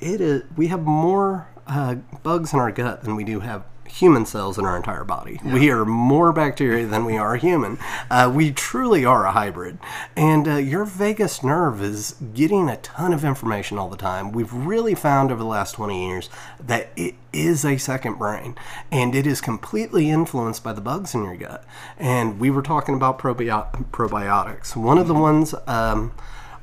It 0.00 0.20
is, 0.20 0.42
we 0.56 0.66
have 0.66 0.82
more 0.82 1.46
uh, 1.68 1.96
bugs 2.24 2.52
in 2.52 2.58
our 2.58 2.72
gut 2.72 3.04
than 3.04 3.14
we 3.14 3.22
do 3.22 3.38
have 3.38 3.62
human 3.92 4.24
cells 4.24 4.58
in 4.58 4.64
our 4.64 4.76
entire 4.76 5.04
body. 5.04 5.38
We 5.44 5.70
are 5.70 5.84
more 5.84 6.32
bacteria 6.32 6.86
than 6.86 7.04
we 7.04 7.18
are 7.18 7.36
human. 7.36 7.78
Uh, 8.10 8.32
we 8.34 8.50
truly 8.50 9.04
are 9.04 9.26
a 9.26 9.32
hybrid. 9.32 9.78
And 10.16 10.48
uh, 10.48 10.56
your 10.56 10.84
vagus 10.84 11.42
nerve 11.44 11.82
is 11.82 12.14
getting 12.32 12.70
a 12.70 12.78
ton 12.78 13.12
of 13.12 13.22
information 13.22 13.78
all 13.78 13.90
the 13.90 13.96
time. 13.96 14.32
We've 14.32 14.52
really 14.52 14.94
found 14.94 15.30
over 15.30 15.42
the 15.42 15.48
last 15.48 15.72
20 15.72 16.08
years 16.08 16.30
that 16.58 16.88
it 16.96 17.14
is 17.34 17.64
a 17.64 17.76
second 17.76 18.14
brain 18.14 18.56
and 18.90 19.14
it 19.14 19.26
is 19.26 19.40
completely 19.40 20.08
influenced 20.08 20.64
by 20.64 20.72
the 20.72 20.80
bugs 20.80 21.14
in 21.14 21.24
your 21.24 21.36
gut. 21.36 21.64
And 21.98 22.40
we 22.40 22.50
were 22.50 22.62
talking 22.62 22.94
about 22.94 23.18
probio- 23.18 23.90
probiotics. 23.90 24.74
One 24.74 24.96
of 24.98 25.06
the 25.06 25.14
ones, 25.14 25.54
um, 25.66 26.12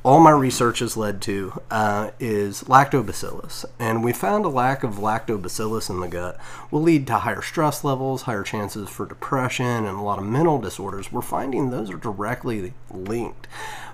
all 0.10 0.20
my 0.20 0.32
research 0.32 0.80
has 0.80 0.98
led 0.98 1.22
to 1.22 1.62
uh, 1.70 2.10
is 2.20 2.64
lactobacillus. 2.64 3.64
And 3.78 4.04
we 4.04 4.12
found 4.12 4.44
a 4.44 4.50
lack 4.50 4.84
of 4.84 4.96
lactobacillus 4.96 5.88
in 5.88 6.00
the 6.00 6.08
gut 6.08 6.36
will 6.72 6.82
lead 6.82 7.06
to 7.06 7.20
higher 7.20 7.44
stress 7.44 7.84
levels, 7.84 8.24
higher 8.24 8.42
chances 8.42 8.90
for 8.90 9.06
depression, 9.06 9.86
and 9.86 10.00
a 10.00 10.02
lot 10.02 10.18
of 10.18 10.26
mental 10.26 10.60
disorders. 10.60 11.12
We're 11.12 11.22
finding 11.22 11.70
those 11.70 11.92
are 11.92 11.98
directly 11.98 12.74
linked. 12.90 13.48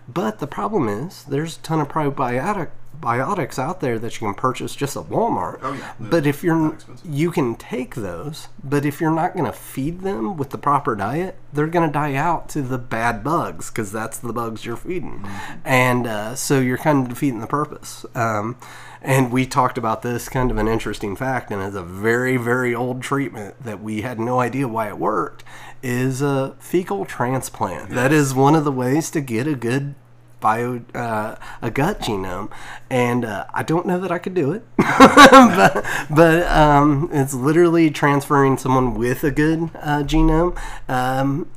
But 0.07 0.39
the 0.39 0.47
problem 0.47 0.87
is, 0.87 1.25
there's 1.25 1.57
a 1.57 1.61
ton 1.61 1.81
of 1.81 1.89
probiotic 1.89 2.69
biotics 3.01 3.59
out 3.59 3.79
there 3.79 3.99
that 3.99 4.13
you 4.13 4.27
can 4.27 4.33
purchase 4.33 4.75
just 4.75 4.95
at 4.95 5.05
Walmart. 5.05 5.59
Oh, 5.61 5.73
yeah. 5.73 5.93
But 5.99 6.25
if 6.25 6.43
you're 6.43 6.77
you 7.03 7.31
can 7.31 7.55
take 7.55 7.95
those, 7.95 8.47
but 8.63 8.85
if 8.85 8.99
you're 8.99 9.11
not 9.11 9.33
going 9.33 9.45
to 9.45 9.53
feed 9.53 10.01
them 10.01 10.37
with 10.37 10.49
the 10.49 10.57
proper 10.57 10.95
diet, 10.95 11.37
they're 11.53 11.67
going 11.67 11.87
to 11.87 11.93
die 11.93 12.15
out 12.15 12.49
to 12.49 12.61
the 12.61 12.77
bad 12.77 13.23
bugs 13.23 13.69
because 13.69 13.91
that's 13.91 14.17
the 14.17 14.33
bugs 14.33 14.65
you're 14.65 14.77
feeding, 14.77 15.27
and 15.63 16.07
uh, 16.07 16.35
so 16.35 16.59
you're 16.59 16.77
kind 16.77 17.03
of 17.03 17.09
defeating 17.09 17.39
the 17.39 17.47
purpose. 17.47 18.05
Um, 18.15 18.57
and 19.01 19.31
we 19.31 19.45
talked 19.45 19.77
about 19.77 20.01
this 20.01 20.29
kind 20.29 20.49
of 20.49 20.57
an 20.57 20.67
interesting 20.67 21.15
fact, 21.15 21.51
and 21.51 21.61
it's 21.61 21.75
a 21.75 21.83
very 21.83 22.37
very 22.37 22.73
old 22.73 23.01
treatment 23.01 23.63
that 23.63 23.81
we 23.81 24.01
had 24.01 24.19
no 24.19 24.39
idea 24.39 24.67
why 24.67 24.87
it 24.87 24.97
worked. 24.97 25.43
Is 25.83 26.19
a 26.19 26.55
fecal 26.59 27.05
transplant. 27.05 27.91
That 27.91 28.11
is 28.11 28.33
one 28.33 28.55
of 28.55 28.63
the 28.63 28.71
ways 28.71 29.11
to 29.11 29.21
get 29.21 29.45
a 29.45 29.53
good 29.53 29.93
bio 30.39 30.81
uh, 30.93 31.35
a 31.61 31.71
gut 31.71 32.01
genome, 32.01 32.51
and 32.89 33.25
uh, 33.25 33.45
I 33.53 33.63
don't 33.63 33.85
know 33.85 33.99
that 33.99 34.11
I 34.11 34.17
could 34.19 34.33
do 34.33 34.51
it, 34.51 34.63
but, 34.77 35.85
but 36.09 36.47
um, 36.47 37.09
it's 37.11 37.33
literally 37.33 37.89
transferring 37.89 38.57
someone 38.57 38.93
with 38.93 39.23
a 39.23 39.31
good 39.31 39.69
uh, 39.75 40.03
genome. 40.03 40.57
Um, 40.87 41.47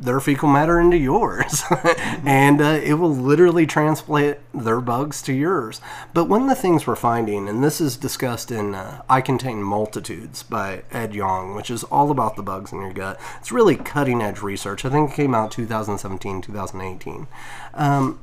their 0.00 0.20
fecal 0.20 0.48
matter 0.48 0.80
into 0.80 0.96
yours, 0.96 1.64
and 2.24 2.60
uh, 2.60 2.80
it 2.82 2.94
will 2.94 3.14
literally 3.14 3.66
transplant 3.66 4.38
their 4.52 4.80
bugs 4.80 5.22
to 5.22 5.32
yours. 5.32 5.80
But 6.12 6.26
one 6.26 6.42
of 6.42 6.48
the 6.48 6.54
things 6.54 6.86
we're 6.86 6.96
finding, 6.96 7.48
and 7.48 7.62
this 7.62 7.80
is 7.80 7.96
discussed 7.96 8.50
in 8.50 8.74
uh, 8.74 9.02
I 9.08 9.20
Contain 9.20 9.62
Multitudes 9.62 10.42
by 10.42 10.82
Ed 10.92 11.14
Yong, 11.14 11.54
which 11.54 11.70
is 11.70 11.84
all 11.84 12.10
about 12.10 12.36
the 12.36 12.42
bugs 12.42 12.72
in 12.72 12.80
your 12.80 12.92
gut. 12.92 13.20
It's 13.40 13.52
really 13.52 13.76
cutting 13.76 14.22
edge 14.22 14.42
research. 14.42 14.84
I 14.84 14.90
think 14.90 15.10
it 15.10 15.16
came 15.16 15.34
out 15.34 15.50
2017, 15.50 16.42
2018. 16.42 17.26
Um, 17.74 18.20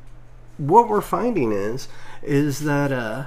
what 0.58 0.88
we're 0.88 1.02
finding 1.02 1.52
is 1.52 1.88
is 2.22 2.60
that 2.62 2.92
uh, 2.92 3.26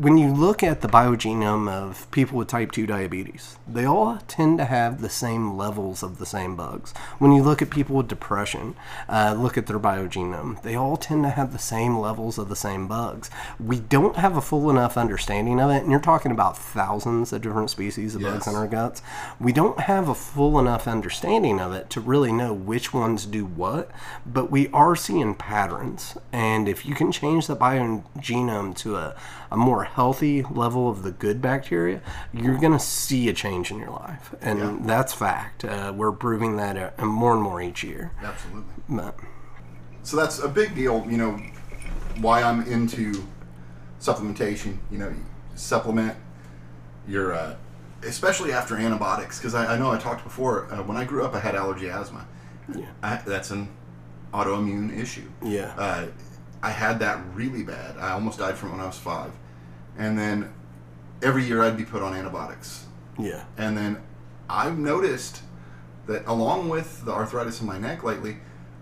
when 0.00 0.16
you 0.16 0.32
look 0.32 0.62
at 0.62 0.80
the 0.80 0.88
biogenome 0.88 1.68
of 1.68 2.10
people 2.10 2.38
with 2.38 2.48
type 2.48 2.72
2 2.72 2.86
diabetes, 2.86 3.58
they 3.68 3.84
all 3.84 4.18
tend 4.28 4.56
to 4.56 4.64
have 4.64 5.02
the 5.02 5.10
same 5.10 5.58
levels 5.58 6.02
of 6.02 6.16
the 6.16 6.24
same 6.24 6.56
bugs. 6.56 6.94
When 7.18 7.32
you 7.32 7.42
look 7.42 7.60
at 7.60 7.68
people 7.68 7.96
with 7.96 8.08
depression, 8.08 8.76
uh, 9.10 9.36
look 9.38 9.58
at 9.58 9.66
their 9.66 9.78
biogenome, 9.78 10.62
they 10.62 10.74
all 10.74 10.96
tend 10.96 11.24
to 11.24 11.28
have 11.28 11.52
the 11.52 11.58
same 11.58 11.98
levels 11.98 12.38
of 12.38 12.48
the 12.48 12.56
same 12.56 12.88
bugs. 12.88 13.28
We 13.58 13.78
don't 13.78 14.16
have 14.16 14.38
a 14.38 14.40
full 14.40 14.70
enough 14.70 14.96
understanding 14.96 15.60
of 15.60 15.70
it, 15.70 15.82
and 15.82 15.90
you're 15.90 16.00
talking 16.00 16.32
about 16.32 16.56
thousands 16.56 17.34
of 17.34 17.42
different 17.42 17.68
species 17.68 18.14
of 18.14 18.22
bugs 18.22 18.46
in 18.46 18.54
our 18.54 18.68
guts. 18.68 19.02
We 19.38 19.52
don't 19.52 19.80
have 19.80 20.08
a 20.08 20.14
full 20.14 20.58
enough 20.58 20.88
understanding 20.88 21.60
of 21.60 21.74
it 21.74 21.90
to 21.90 22.00
really 22.00 22.32
know 22.32 22.54
which 22.54 22.94
ones 22.94 23.26
do 23.26 23.44
what, 23.44 23.90
but 24.24 24.50
we 24.50 24.68
are 24.68 24.96
seeing 24.96 25.34
patterns. 25.34 26.16
And 26.32 26.70
if 26.70 26.86
you 26.86 26.94
can 26.94 27.12
change 27.12 27.48
the 27.48 27.56
biogenome 27.56 28.74
to 28.78 28.96
a, 28.96 29.14
a 29.50 29.58
more 29.58 29.89
healthy 29.94 30.42
level 30.50 30.88
of 30.88 31.02
the 31.02 31.10
good 31.10 31.40
bacteria, 31.42 32.00
you're 32.32 32.58
going 32.58 32.72
to 32.72 32.78
see 32.78 33.28
a 33.28 33.32
change 33.32 33.70
in 33.70 33.78
your 33.78 33.90
life. 33.90 34.34
And 34.40 34.58
Yeah. 34.58 34.76
that's 34.82 35.12
fact. 35.12 35.64
Uh, 35.64 35.92
we're 35.94 36.12
proving 36.12 36.56
that 36.56 36.94
uh, 36.98 37.04
more 37.04 37.32
and 37.34 37.42
more 37.42 37.60
each 37.60 37.82
year. 37.84 38.12
Absolutely. 38.22 38.72
But, 38.88 39.16
So 40.02 40.16
that's 40.16 40.38
a 40.38 40.48
big 40.48 40.74
deal. 40.74 41.06
You 41.08 41.16
know, 41.18 41.40
why 42.20 42.42
I'm 42.42 42.62
into 42.62 43.24
supplementation. 44.00 44.78
You 44.90 44.98
know, 44.98 45.12
supplement 45.54 46.16
your, 47.08 47.32
uh, 47.34 47.56
especially 48.02 48.52
after 48.52 48.76
antibiotics, 48.76 49.38
because 49.38 49.54
I, 49.54 49.74
I 49.74 49.78
know 49.78 49.90
I 49.90 49.98
talked 49.98 50.24
before. 50.24 50.72
Uh, 50.72 50.82
when 50.82 50.96
I 50.96 51.04
grew 51.04 51.24
up, 51.24 51.34
I 51.34 51.40
had 51.40 51.54
allergy 51.54 51.88
asthma. 51.90 52.26
Yeah. 52.74 52.86
I, 53.02 53.16
that's 53.26 53.50
an 53.50 53.68
autoimmune 54.32 54.96
issue. 54.96 55.28
yeah. 55.42 55.74
Uh, 55.76 56.06
I 56.62 56.70
had 56.70 56.98
that 57.00 57.18
really 57.34 57.62
bad. 57.62 57.96
I 57.96 58.10
almost 58.12 58.38
died 58.38 58.54
from 58.56 58.68
it 58.68 58.72
when 58.72 58.80
I 58.82 58.86
was 58.86 58.98
five, 58.98 59.32
and 60.00 60.18
then 60.18 60.52
every 61.22 61.44
year 61.44 61.62
I'd 61.62 61.76
be 61.76 61.84
put 61.84 62.02
on 62.02 62.14
antibiotics. 62.14 62.86
yeah. 63.18 63.44
And 63.58 63.76
then 63.76 64.02
I've 64.48 64.78
noticed 64.78 65.42
that 66.06 66.26
along 66.26 66.68
with 66.68 67.04
the 67.04 67.12
arthritis 67.12 67.60
in 67.60 67.66
my 67.66 67.78
neck 67.78 68.02
lately, 68.02 68.38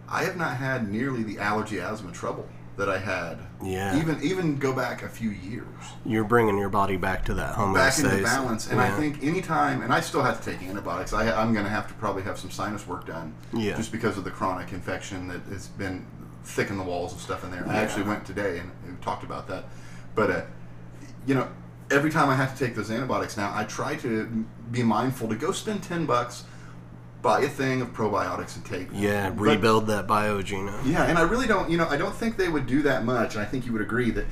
I 0.08 0.22
have 0.24 0.36
not 0.36 0.56
had 0.56 0.90
nearly 0.90 1.22
the 1.22 1.38
allergy 1.38 1.78
asthma 1.78 2.12
trouble 2.12 2.48
that 2.78 2.88
I 2.88 2.98
had. 2.98 3.38
Yeah. 3.62 3.98
Even 3.98 4.22
even 4.22 4.56
go 4.56 4.72
back 4.72 5.02
a 5.02 5.08
few 5.08 5.30
years. 5.30 5.66
You're 6.06 6.24
bringing 6.24 6.56
your 6.56 6.68
body 6.68 6.96
back 6.96 7.24
to 7.24 7.34
that 7.34 7.56
homeostasis. 7.56 7.74
Back 7.74 7.98
into 7.98 8.22
balance. 8.22 8.70
And 8.70 8.80
I 8.80 8.96
think 8.96 9.22
anytime, 9.22 9.82
and 9.82 9.92
I 9.92 10.00
still 10.00 10.22
have 10.22 10.40
to 10.42 10.50
take 10.50 10.62
antibiotics, 10.66 11.12
I, 11.12 11.32
I'm 11.32 11.52
going 11.52 11.64
to 11.64 11.70
have 11.70 11.88
to 11.88 11.94
probably 11.94 12.22
have 12.22 12.38
some 12.38 12.52
sinus 12.52 12.86
work 12.86 13.04
done. 13.06 13.34
Yeah. 13.52 13.76
Just 13.76 13.90
because 13.90 14.16
of 14.16 14.22
the 14.22 14.30
chronic 14.30 14.72
infection 14.72 15.26
that 15.28 15.40
has 15.50 15.66
been 15.66 16.06
thick 16.44 16.70
in 16.70 16.78
the 16.78 16.84
walls 16.84 17.12
of 17.12 17.20
stuff 17.20 17.42
in 17.44 17.50
there. 17.50 17.66
I 17.68 17.76
actually 17.76 18.04
went 18.04 18.24
today 18.24 18.60
and, 18.60 18.70
and 18.86 19.02
talked 19.02 19.24
about 19.24 19.48
that. 19.48 19.64
But, 20.14 20.30
uh, 20.30 20.42
you 21.28 21.34
know, 21.34 21.46
every 21.90 22.10
time 22.10 22.30
I 22.30 22.34
have 22.34 22.56
to 22.56 22.64
take 22.64 22.74
those 22.74 22.90
antibiotics 22.90 23.36
now, 23.36 23.52
I 23.54 23.64
try 23.64 23.96
to 23.96 24.24
be 24.72 24.82
mindful 24.82 25.28
to 25.28 25.36
go 25.36 25.52
spend 25.52 25.82
10 25.82 26.06
bucks, 26.06 26.44
buy 27.20 27.42
a 27.42 27.48
thing 27.48 27.82
of 27.82 27.92
probiotics 27.92 28.56
and 28.56 28.64
take 28.64 28.90
them. 28.90 28.98
Yeah, 28.98 29.28
But- 29.28 29.38
rebuild 29.42 29.86
that 29.88 30.06
biogenome. 30.06 30.86
yeah, 30.86 31.04
and 31.04 31.18
I 31.18 31.22
really 31.22 31.46
don't, 31.46 31.68
you 31.68 31.76
know, 31.76 31.86
I 31.86 31.98
don't 31.98 32.14
think 32.14 32.38
they 32.38 32.48
would 32.48 32.66
do 32.66 32.80
that 32.82 33.04
much. 33.04 33.34
And 33.34 33.42
I 33.42 33.44
think 33.44 33.66
you 33.66 33.72
would 33.74 33.82
agree 33.82 34.10
that 34.12 34.24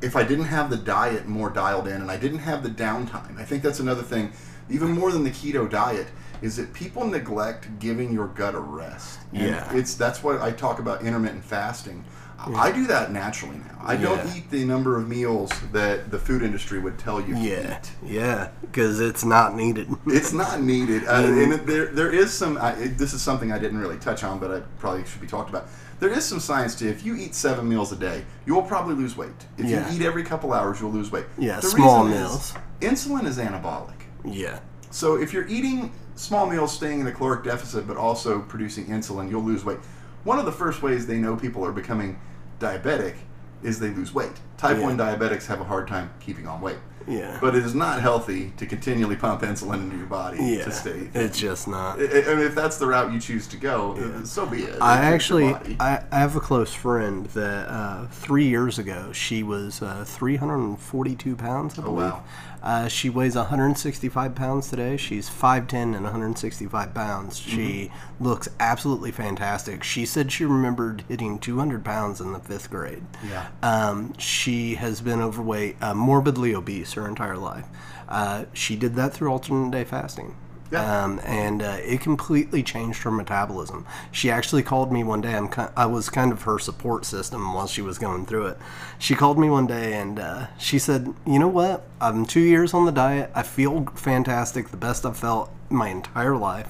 if 0.00 0.16
I 0.16 0.24
didn't 0.24 0.46
have 0.46 0.68
the 0.68 0.76
diet 0.76 1.28
more 1.28 1.48
dialed 1.48 1.86
in 1.86 2.00
and 2.02 2.10
I 2.10 2.16
didn't 2.16 2.40
have 2.40 2.64
the 2.64 2.70
downtime, 2.70 3.38
I 3.38 3.44
think 3.44 3.62
that's 3.62 3.78
another 3.78 4.02
thing, 4.02 4.32
even 4.68 4.90
more 4.90 5.12
than 5.12 5.22
the 5.22 5.30
keto 5.30 5.70
diet, 5.70 6.08
is 6.42 6.56
that 6.56 6.72
people 6.72 7.04
neglect 7.06 7.78
giving 7.78 8.12
your 8.12 8.26
gut 8.28 8.54
a 8.56 8.60
rest. 8.60 9.20
And 9.32 9.42
Yeah. 9.42 9.72
it's 9.72 9.94
that's 9.94 10.24
what 10.24 10.42
I 10.42 10.50
talk 10.50 10.80
about 10.80 11.02
intermittent 11.02 11.44
fasting. 11.44 12.04
I 12.38 12.70
do 12.72 12.86
that 12.86 13.10
naturally 13.12 13.56
now. 13.58 13.78
I 13.82 13.96
don't 13.96 14.24
eat 14.36 14.50
the 14.50 14.64
number 14.64 14.96
of 14.96 15.08
meals 15.08 15.50
that 15.72 16.10
the 16.10 16.18
food 16.18 16.42
industry 16.42 16.78
would 16.78 16.98
tell 16.98 17.20
you 17.20 17.34
to 17.34 17.40
Yeah, 17.40 17.78
eat. 17.78 17.90
yeah, 18.04 18.48
because 18.60 19.00
it's 19.00 19.24
not 19.24 19.54
needed. 19.56 19.88
It's 20.06 20.32
not 20.32 20.60
needed, 20.62 21.04
uh, 21.06 21.14
and 21.24 21.52
there 21.66 21.86
there 21.86 22.12
is 22.12 22.32
some. 22.32 22.56
I, 22.58 22.72
it, 22.74 22.98
this 22.98 23.12
is 23.12 23.20
something 23.22 23.50
I 23.52 23.58
didn't 23.58 23.78
really 23.78 23.98
touch 23.98 24.22
on, 24.24 24.38
but 24.38 24.50
I 24.50 24.60
probably 24.78 25.04
should 25.04 25.20
be 25.20 25.26
talked 25.26 25.50
about. 25.50 25.68
There 26.00 26.10
is 26.10 26.24
some 26.24 26.38
science 26.38 26.74
to 26.76 26.88
if 26.88 27.04
you 27.04 27.16
eat 27.16 27.34
seven 27.34 27.68
meals 27.68 27.90
a 27.92 27.96
day, 27.96 28.24
you 28.46 28.54
will 28.54 28.62
probably 28.62 28.94
lose 28.94 29.16
weight. 29.16 29.30
If 29.56 29.66
Yeah. 29.66 29.88
you 29.90 29.96
eat 30.00 30.06
every 30.06 30.22
couple 30.22 30.52
hours, 30.52 30.80
you'll 30.80 30.92
lose 30.92 31.10
weight. 31.10 31.26
Yeah, 31.36 31.58
The 31.60 31.66
small 31.66 32.04
reason 32.06 32.22
is 32.22 32.30
meals. 32.30 32.54
insulin 32.80 33.26
is 33.26 33.38
anabolic. 33.38 33.94
Yeah, 34.24 34.60
So 34.90 35.16
if 35.16 35.32
you're 35.32 35.46
eating 35.48 35.90
small 36.14 36.46
meals, 36.48 36.72
staying 36.72 37.00
in 37.00 37.06
a 37.08 37.12
caloric 37.12 37.42
deficit, 37.44 37.86
but 37.88 37.96
also 37.96 38.40
producing 38.40 38.86
insulin, 38.86 39.28
you'll 39.28 39.42
lose 39.44 39.64
weight. 39.64 39.78
One 40.24 40.38
of 40.38 40.44
the 40.46 40.52
first 40.52 40.82
ways 40.82 41.06
they 41.06 41.18
know 41.18 41.34
people 41.36 41.64
are 41.64 41.72
becoming 41.72 42.18
diabetic 42.58 43.14
is 43.62 43.78
they 43.80 43.90
lose 43.90 44.14
weight. 44.14 44.32
Type 44.56 44.76
Yeah. 44.78 44.84
1 44.84 44.98
diabetics 44.98 45.46
have 45.46 45.60
a 45.60 45.64
hard 45.64 45.88
time 45.88 46.10
keeping 46.20 46.46
on 46.46 46.60
weight. 46.60 46.78
yeah, 47.08 47.38
But 47.40 47.54
it 47.56 47.64
is 47.64 47.74
not 47.74 48.00
healthy 48.02 48.52
to 48.58 48.66
continually 48.66 49.16
pump 49.16 49.40
insulin 49.42 49.80
into 49.84 49.96
your 49.96 50.06
body 50.06 50.38
yeah. 50.42 50.64
to 50.64 50.70
stay. 50.70 51.08
It's 51.14 51.38
just 51.38 51.66
not. 51.66 51.96
I- 51.98 52.02
mean, 52.02 52.40
if 52.40 52.54
that's 52.54 52.76
the 52.76 52.86
route 52.86 53.12
you 53.12 53.18
choose 53.18 53.46
to 53.48 53.56
go, 53.56 53.92
uh, 53.96 54.24
so 54.24 54.44
be 54.46 54.64
it. 54.64 54.76
I 54.82 54.98
actually. 54.98 55.54
I, 55.80 56.02
I 56.12 56.18
have 56.18 56.36
a 56.36 56.40
close 56.40 56.74
friend 56.74 57.24
that 57.28 57.68
uh, 57.68 58.06
three 58.08 58.46
years 58.46 58.78
ago 58.78 59.10
she 59.12 59.42
was 59.42 59.80
uh, 59.80 60.04
342 60.06 61.34
pounds. 61.36 61.78
I 61.78 61.82
believe. 61.82 61.96
wow. 62.12 62.22
Uh, 62.62 62.88
she 62.88 63.08
weighs 63.08 63.36
165 63.36 64.34
pounds 64.34 64.68
today. 64.68 64.96
She's 64.96 65.28
5'10 65.28 65.94
and 65.94 66.02
165 66.04 66.94
pounds. 66.94 67.38
She 67.38 67.90
looks 68.20 68.48
absolutely 68.58 69.12
fantastic. 69.12 69.84
She 69.84 70.04
said 70.04 70.32
she 70.32 70.44
remembered 70.44 71.04
hitting 71.08 71.38
200 71.38 71.84
pounds 71.84 72.20
in 72.20 72.32
the 72.32 72.40
fifth 72.40 72.70
grade. 72.70 73.04
Yeah. 73.28 73.48
Um, 73.62 74.16
she 74.18 74.74
has 74.74 75.00
been 75.00 75.20
overweight, 75.20 75.76
uh, 75.80 75.94
morbidly 75.94 76.54
obese 76.54 76.94
her 76.94 77.06
entire 77.06 77.36
life. 77.36 77.66
Uh, 78.08 78.46
she 78.52 78.74
did 78.76 78.94
that 78.94 79.12
through 79.12 79.30
alternate 79.30 79.70
day 79.70 79.84
fasting. 79.84 80.34
Yeah. 80.70 81.04
Um, 81.04 81.18
and 81.24 81.62
uh, 81.62 81.78
it 81.80 82.00
completely 82.02 82.62
changed 82.62 83.02
her 83.04 83.10
metabolism. 83.10 83.86
She 84.12 84.30
actually 84.30 84.62
called 84.62 84.92
me 84.92 85.02
one 85.02 85.22
day. 85.22 85.34
I'm 85.34 85.48
ki- 85.48 85.72
I 85.76 85.86
was 85.86 86.10
kind 86.10 86.30
of 86.30 86.42
her 86.42 86.58
support 86.58 87.06
system 87.06 87.54
while 87.54 87.66
she 87.66 87.80
was 87.80 87.96
going 87.98 88.26
through 88.26 88.48
it. 88.48 88.58
She 88.98 89.14
called 89.14 89.38
me 89.38 89.48
one 89.48 89.66
day 89.66 89.94
and 89.94 90.18
uh, 90.18 90.48
she 90.58 90.78
said, 90.78 91.14
"You 91.26 91.38
know 91.38 91.48
what? 91.48 91.86
I'm 92.02 92.26
two 92.26 92.40
years 92.40 92.74
on 92.74 92.84
the 92.84 92.92
diet. 92.92 93.30
I 93.34 93.42
feel 93.44 93.86
fantastic, 93.94 94.68
the 94.68 94.76
best 94.76 95.06
I've 95.06 95.16
felt 95.16 95.50
my 95.70 95.88
entire 95.88 96.36
life. 96.36 96.68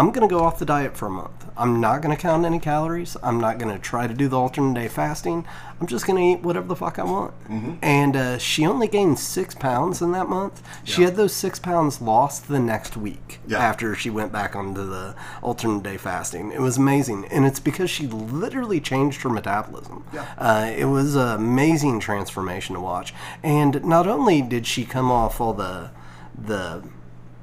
I'm 0.00 0.12
gonna 0.12 0.28
go 0.28 0.40
off 0.40 0.58
the 0.58 0.64
diet 0.64 0.96
for 0.96 1.08
a 1.08 1.10
month. 1.10 1.44
I'm 1.58 1.78
not 1.78 2.00
gonna 2.00 2.16
count 2.16 2.46
any 2.46 2.58
calories. 2.58 3.18
I'm 3.22 3.38
not 3.38 3.58
gonna 3.58 3.78
try 3.78 4.06
to 4.06 4.14
do 4.14 4.28
the 4.28 4.38
alternate 4.38 4.72
day 4.80 4.88
fasting. 4.88 5.44
I'm 5.78 5.86
just 5.86 6.06
gonna 6.06 6.20
eat 6.22 6.40
whatever 6.40 6.66
the 6.66 6.74
fuck 6.74 6.98
I 6.98 7.04
want." 7.04 7.34
And 7.82 8.16
uh, 8.16 8.38
she 8.38 8.64
only 8.64 8.88
gained 8.88 9.18
six 9.18 9.54
pounds 9.54 10.00
in 10.00 10.12
that 10.12 10.26
month. 10.26 10.62
She 10.84 11.02
had 11.02 11.16
those 11.16 11.34
six 11.34 11.58
pounds 11.58 12.00
lost 12.00 12.48
the 12.48 12.58
next 12.58 12.96
week 12.96 13.40
Yeah. 13.46 13.58
after 13.58 13.94
she 13.94 14.08
went 14.08 14.32
back 14.32 14.56
onto 14.56 14.88
the 14.88 15.14
alternate 15.42 15.82
day 15.82 15.98
fasting. 15.98 16.50
It 16.50 16.60
was 16.62 16.78
amazing, 16.78 17.26
and 17.26 17.44
it's 17.44 17.60
because 17.60 17.90
she 17.90 18.06
literally 18.06 18.80
changed 18.80 19.20
her 19.20 19.28
metabolism. 19.28 20.04
Yeah. 20.14 20.24
Uh, 20.38 20.72
it 20.74 20.86
was 20.86 21.14
an 21.14 21.28
amazing 21.36 22.00
transformation 22.00 22.74
to 22.74 22.80
watch. 22.80 23.12
And 23.42 23.84
not 23.84 24.06
only 24.06 24.40
did 24.40 24.66
she 24.66 24.86
come 24.86 25.10
off 25.10 25.42
all 25.42 25.52
the 25.52 25.90
the 26.42 26.82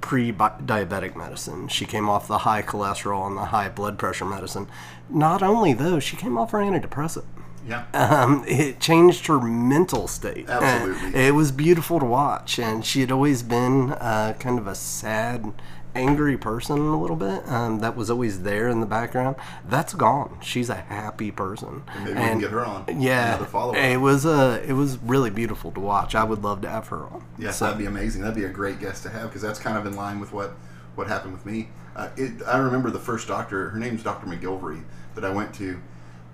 pre-diabetic 0.01 1.15
medicine, 1.15 1.67
she 1.67 1.85
came 1.85 2.09
off 2.09 2.27
the 2.27 2.39
high 2.39 2.61
cholesterol 2.61 3.27
and 3.27 3.37
the 3.37 3.45
high 3.45 3.69
blood 3.69 3.97
pressure 3.97 4.25
medicine. 4.25 4.67
Not 5.09 5.41
only 5.41 5.73
those, 5.73 6.03
she 6.03 6.15
came 6.15 6.37
off 6.37 6.51
her 6.51 6.59
antidepressant 6.59 7.25
yeah. 7.67 7.85
um, 7.93 8.43
it 8.47 8.79
changed 8.79 9.27
her 9.27 9.39
mental 9.39 10.07
state. 10.07 10.49
Absolutely. 10.49 11.19
It 11.19 11.35
was 11.35 11.51
beautiful 11.51 11.99
to 11.99 12.05
watch, 12.05 12.59
and 12.59 12.85
she 12.85 13.01
had 13.01 13.11
always 13.11 13.43
been 13.43 13.91
uh, 13.91 14.35
kind 14.39 14.57
of 14.57 14.67
a 14.67 14.75
sad, 14.75 15.53
angry 15.97 16.37
person 16.37 16.77
a 16.79 16.99
little 17.01 17.15
bit. 17.15 17.47
Um, 17.49 17.79
that 17.79 17.95
was 17.95 18.09
always 18.09 18.43
there 18.43 18.67
in 18.69 18.79
the 18.79 18.85
background. 18.85 19.35
That's 19.67 19.93
gone. 19.93 20.37
She's 20.41 20.69
a 20.69 20.75
happy 20.75 21.31
person. 21.31 21.83
Maybe 21.99 22.09
we 22.13 22.15
can 22.19 22.39
get 22.39 22.51
her 22.51 22.65
on. 22.65 22.85
Yeah, 23.01 23.43
it 23.75 23.97
was 23.97 24.25
uh, 24.25 24.63
it 24.65 24.73
was 24.73 24.97
really 24.99 25.29
beautiful 25.29 25.71
to 25.71 25.79
watch. 25.79 26.15
I 26.15 26.23
would 26.23 26.43
love 26.43 26.61
to 26.61 26.69
have 26.69 26.87
her 26.89 27.03
on. 27.05 27.23
Yes, 27.37 27.57
So- 27.57 27.65
that'd 27.65 27.79
be 27.79 27.85
amazing. 27.85 28.21
That'd 28.21 28.35
be 28.35 28.45
a 28.45 28.49
great 28.49 28.79
guest 28.79 29.03
to 29.03 29.09
have 29.09 29.29
because 29.29 29.41
that's 29.41 29.59
kind 29.59 29.77
of 29.77 29.85
in 29.85 29.95
line 29.95 30.19
with 30.19 30.31
what 30.33 30.53
what 30.95 31.07
happened 31.07 31.33
with 31.33 31.45
me. 31.45 31.69
Uh, 31.95 32.09
it, 32.15 32.31
I 32.47 32.57
remember 32.57 32.89
the 32.91 32.99
first 32.99 33.27
doctor. 33.27 33.69
Her 33.69 33.79
name's 33.79 34.03
Dr. 34.03 34.27
McGilvery 34.27 34.83
that 35.15 35.25
I 35.25 35.29
went 35.31 35.53
to 35.55 35.79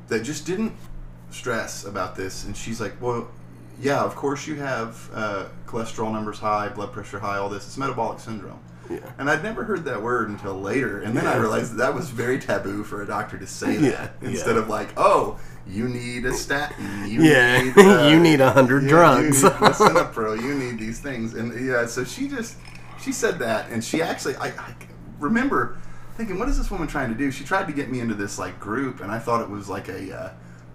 that 0.09 0.23
just 0.23 0.45
didn't 0.45 0.73
stress 1.29 1.85
about 1.85 2.15
this, 2.15 2.43
and 2.43 2.55
she's 2.55 2.79
like, 2.81 2.93
"Well, 3.01 3.29
yeah, 3.79 4.03
of 4.03 4.15
course 4.15 4.45
you 4.47 4.55
have 4.55 5.09
uh, 5.13 5.45
cholesterol 5.65 6.11
numbers 6.11 6.39
high, 6.39 6.69
blood 6.69 6.91
pressure 6.91 7.19
high, 7.19 7.37
all 7.37 7.49
this. 7.49 7.65
It's 7.65 7.77
metabolic 7.77 8.19
syndrome." 8.19 8.59
Yeah. 8.89 8.99
And 9.17 9.29
I'd 9.29 9.43
never 9.43 9.63
heard 9.63 9.85
that 9.85 10.01
word 10.01 10.29
until 10.29 10.59
later, 10.59 11.01
and 11.01 11.15
then 11.15 11.25
I 11.25 11.37
realized 11.37 11.73
that, 11.73 11.77
that 11.77 11.93
was 11.93 12.09
very 12.09 12.39
taboo 12.39 12.83
for 12.83 13.01
a 13.01 13.07
doctor 13.07 13.37
to 13.37 13.47
say 13.47 13.77
that 13.77 14.15
yeah. 14.21 14.29
instead 14.29 14.57
of 14.57 14.67
like, 14.67 14.89
"Oh, 14.97 15.39
you 15.67 15.87
need 15.87 16.25
a 16.25 16.33
statin, 16.33 17.07
you 17.07 17.23
Yeah, 17.23 17.61
need 17.61 17.77
uh, 17.77 18.07
you 18.11 18.19
need 18.19 18.41
a 18.41 18.45
100 18.45 18.87
drugs." 18.87 19.41
You 19.41 19.49
need 19.49 19.55
lisinopril. 19.55 20.41
You 20.41 20.53
need 20.55 20.79
these 20.79 20.99
things, 20.99 21.33
and 21.33 21.65
yeah. 21.65 21.85
So 21.85 22.03
she 22.03 22.27
just 22.27 22.57
she 23.01 23.11
said 23.11 23.39
that, 23.39 23.69
and 23.69 23.83
she 23.83 24.01
actually 24.01 24.35
I, 24.35 24.47
I 24.47 24.75
remember 25.19 25.77
thinking, 26.15 26.37
what 26.37 26.49
is 26.49 26.57
this 26.57 26.69
woman 26.69 26.87
trying 26.87 27.09
to 27.09 27.17
do? 27.17 27.31
She 27.31 27.43
tried 27.43 27.67
to 27.67 27.73
get 27.73 27.89
me 27.89 27.99
into 27.99 28.15
this 28.15 28.37
like 28.37 28.59
group, 28.59 29.01
and 29.01 29.11
I 29.11 29.19
thought 29.19 29.41
it 29.41 29.49
was 29.49 29.69
like 29.69 29.87
a 29.87 30.15
uh, 30.15 30.29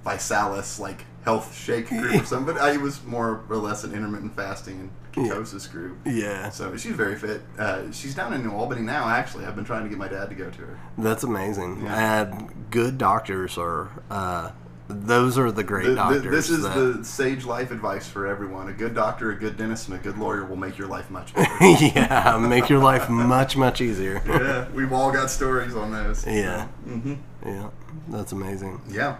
ViSalus 0.04 0.78
like 0.78 1.04
health 1.24 1.54
shake 1.56 1.88
group 1.88 2.22
or 2.22 2.24
something. 2.24 2.54
But 2.54 2.60
I, 2.60 2.72
it 2.72 2.80
was 2.80 3.04
more 3.04 3.44
or 3.48 3.56
less 3.56 3.84
an 3.84 3.92
intermittent 3.92 4.34
fasting 4.34 4.80
and 4.80 4.90
ketosis 5.24 5.70
group. 5.70 5.98
Yeah, 6.06 6.50
So 6.50 6.76
she's 6.76 6.94
very 6.94 7.16
fit. 7.16 7.42
Uh, 7.58 7.90
she's 7.92 8.14
down 8.14 8.32
in 8.32 8.42
New 8.42 8.52
Albany 8.52 8.82
now. 8.82 9.08
Actually, 9.08 9.44
I've 9.46 9.56
been 9.56 9.64
trying 9.64 9.84
to 9.84 9.88
get 9.88 9.98
my 9.98 10.08
dad 10.08 10.28
to 10.30 10.34
go 10.34 10.50
to 10.50 10.58
her. 10.62 10.78
that's 10.98 11.22
amazing. 11.24 11.82
Yeah. 11.84 12.20
And 12.22 12.70
good 12.70 12.98
doctors 12.98 13.56
are. 13.58 13.90
Uh, 14.10 14.50
those 14.90 15.36
are 15.36 15.52
the 15.52 15.62
great 15.62 15.84
Th- 15.84 15.96
th- 15.98 16.14
doctors. 16.14 16.30
this 16.34 16.48
is 16.48 16.62
that- 16.62 16.74
the 16.74 17.04
sage 17.04 17.44
life 17.44 17.70
advice 17.70 18.08
for 18.08 18.26
everyone. 18.26 18.68
A 18.70 18.72
good 18.72 18.94
doctor, 18.94 19.30
a 19.30 19.36
good 19.36 19.58
dentist, 19.58 19.88
and 19.88 19.98
a 19.98 20.00
good 20.02 20.16
lawyer 20.16 20.46
will 20.46 20.56
make 20.56 20.78
your 20.78 20.88
life 20.88 21.10
much 21.10 21.34
better. 21.34 21.50
yeah, 21.84 22.38
make 22.38 22.70
your 22.70 22.78
life 22.78 23.10
much 23.10 23.54
much 23.54 23.82
easier. 23.82 24.22
yeah, 24.26 24.66
we've 24.70 24.92
all 24.92 25.12
got 25.12 25.28
stories 25.30 25.74
on 25.76 25.90
those. 25.92 26.26
Yeah. 26.26 26.68
Mm-hmm. 26.86 27.14
Yeah, 27.44 27.68
that's 28.08 28.32
amazing. 28.32 28.80
Yeah. 28.88 29.18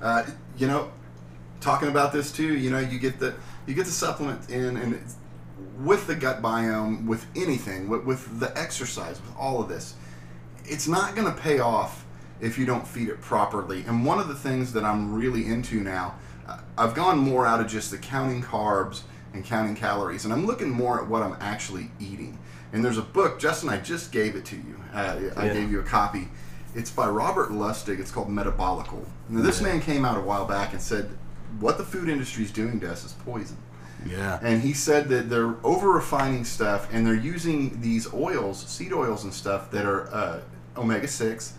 Uh, 0.00 0.24
you 0.56 0.66
know, 0.66 0.90
talking 1.60 1.88
about 1.88 2.14
this 2.14 2.32
too. 2.32 2.56
You 2.56 2.70
know, 2.70 2.78
you 2.78 2.98
get 2.98 3.18
the 3.18 3.34
you 3.66 3.74
get 3.74 3.84
the 3.84 3.92
supplement 3.92 4.48
in, 4.48 4.78
and 4.78 4.94
it's, 4.94 5.16
with 5.78 6.06
the 6.06 6.14
gut 6.14 6.42
biome, 6.42 7.06
with 7.06 7.26
anything, 7.36 7.88
with, 7.88 8.04
with 8.04 8.40
the 8.40 8.56
exercise, 8.58 9.20
with 9.20 9.34
all 9.36 9.60
of 9.60 9.68
this, 9.68 9.94
it's 10.64 10.86
not 10.88 11.14
going 11.14 11.32
to 11.32 11.40
pay 11.40 11.58
off 11.58 12.04
if 12.40 12.58
you 12.58 12.66
don't 12.66 12.86
feed 12.86 13.08
it 13.08 13.20
properly. 13.20 13.84
And 13.86 14.04
one 14.04 14.18
of 14.18 14.28
the 14.28 14.34
things 14.34 14.72
that 14.72 14.84
I'm 14.84 15.14
really 15.14 15.46
into 15.46 15.80
now, 15.80 16.14
uh, 16.48 16.58
I've 16.76 16.94
gone 16.94 17.18
more 17.18 17.46
out 17.46 17.60
of 17.60 17.66
just 17.66 17.90
the 17.90 17.98
counting 17.98 18.42
carbs 18.42 19.02
and 19.32 19.44
counting 19.44 19.74
calories, 19.74 20.24
and 20.24 20.32
I'm 20.32 20.46
looking 20.46 20.70
more 20.70 21.00
at 21.00 21.08
what 21.08 21.22
I'm 21.22 21.36
actually 21.40 21.90
eating. 22.00 22.38
And 22.72 22.84
there's 22.84 22.98
a 22.98 23.02
book, 23.02 23.38
Justin, 23.38 23.68
I 23.68 23.78
just 23.78 24.12
gave 24.12 24.34
it 24.34 24.44
to 24.46 24.56
you. 24.56 24.76
Uh, 24.94 25.20
I 25.36 25.48
gave 25.48 25.70
you 25.70 25.80
a 25.80 25.84
copy. 25.84 26.28
It's 26.74 26.90
by 26.90 27.06
Robert 27.06 27.50
Lustig. 27.50 28.00
It's 28.00 28.10
called 28.10 28.28
Metabolical. 28.28 29.04
Now, 29.28 29.42
this 29.42 29.60
Yeah. 29.60 29.68
man 29.68 29.80
came 29.80 30.04
out 30.04 30.16
a 30.16 30.20
while 30.20 30.46
back 30.46 30.72
and 30.72 30.80
said, 30.80 31.10
what 31.60 31.76
the 31.76 31.84
food 31.84 32.08
industry 32.08 32.44
is 32.44 32.50
doing 32.50 32.80
to 32.80 32.90
us 32.90 33.04
is 33.04 33.12
poison. 33.12 33.58
Yeah. 34.06 34.38
And 34.42 34.62
he 34.62 34.72
said 34.72 35.08
that 35.10 35.28
they're 35.30 35.54
over 35.64 35.90
refining 35.90 36.44
stuff 36.44 36.88
and 36.92 37.06
they're 37.06 37.14
using 37.14 37.80
these 37.80 38.12
oils, 38.12 38.66
seed 38.66 38.92
oils 38.92 39.24
and 39.24 39.32
stuff 39.32 39.70
that 39.70 39.84
are 39.86 40.12
uh, 40.14 40.40
omega 40.76 41.08
6 41.08 41.54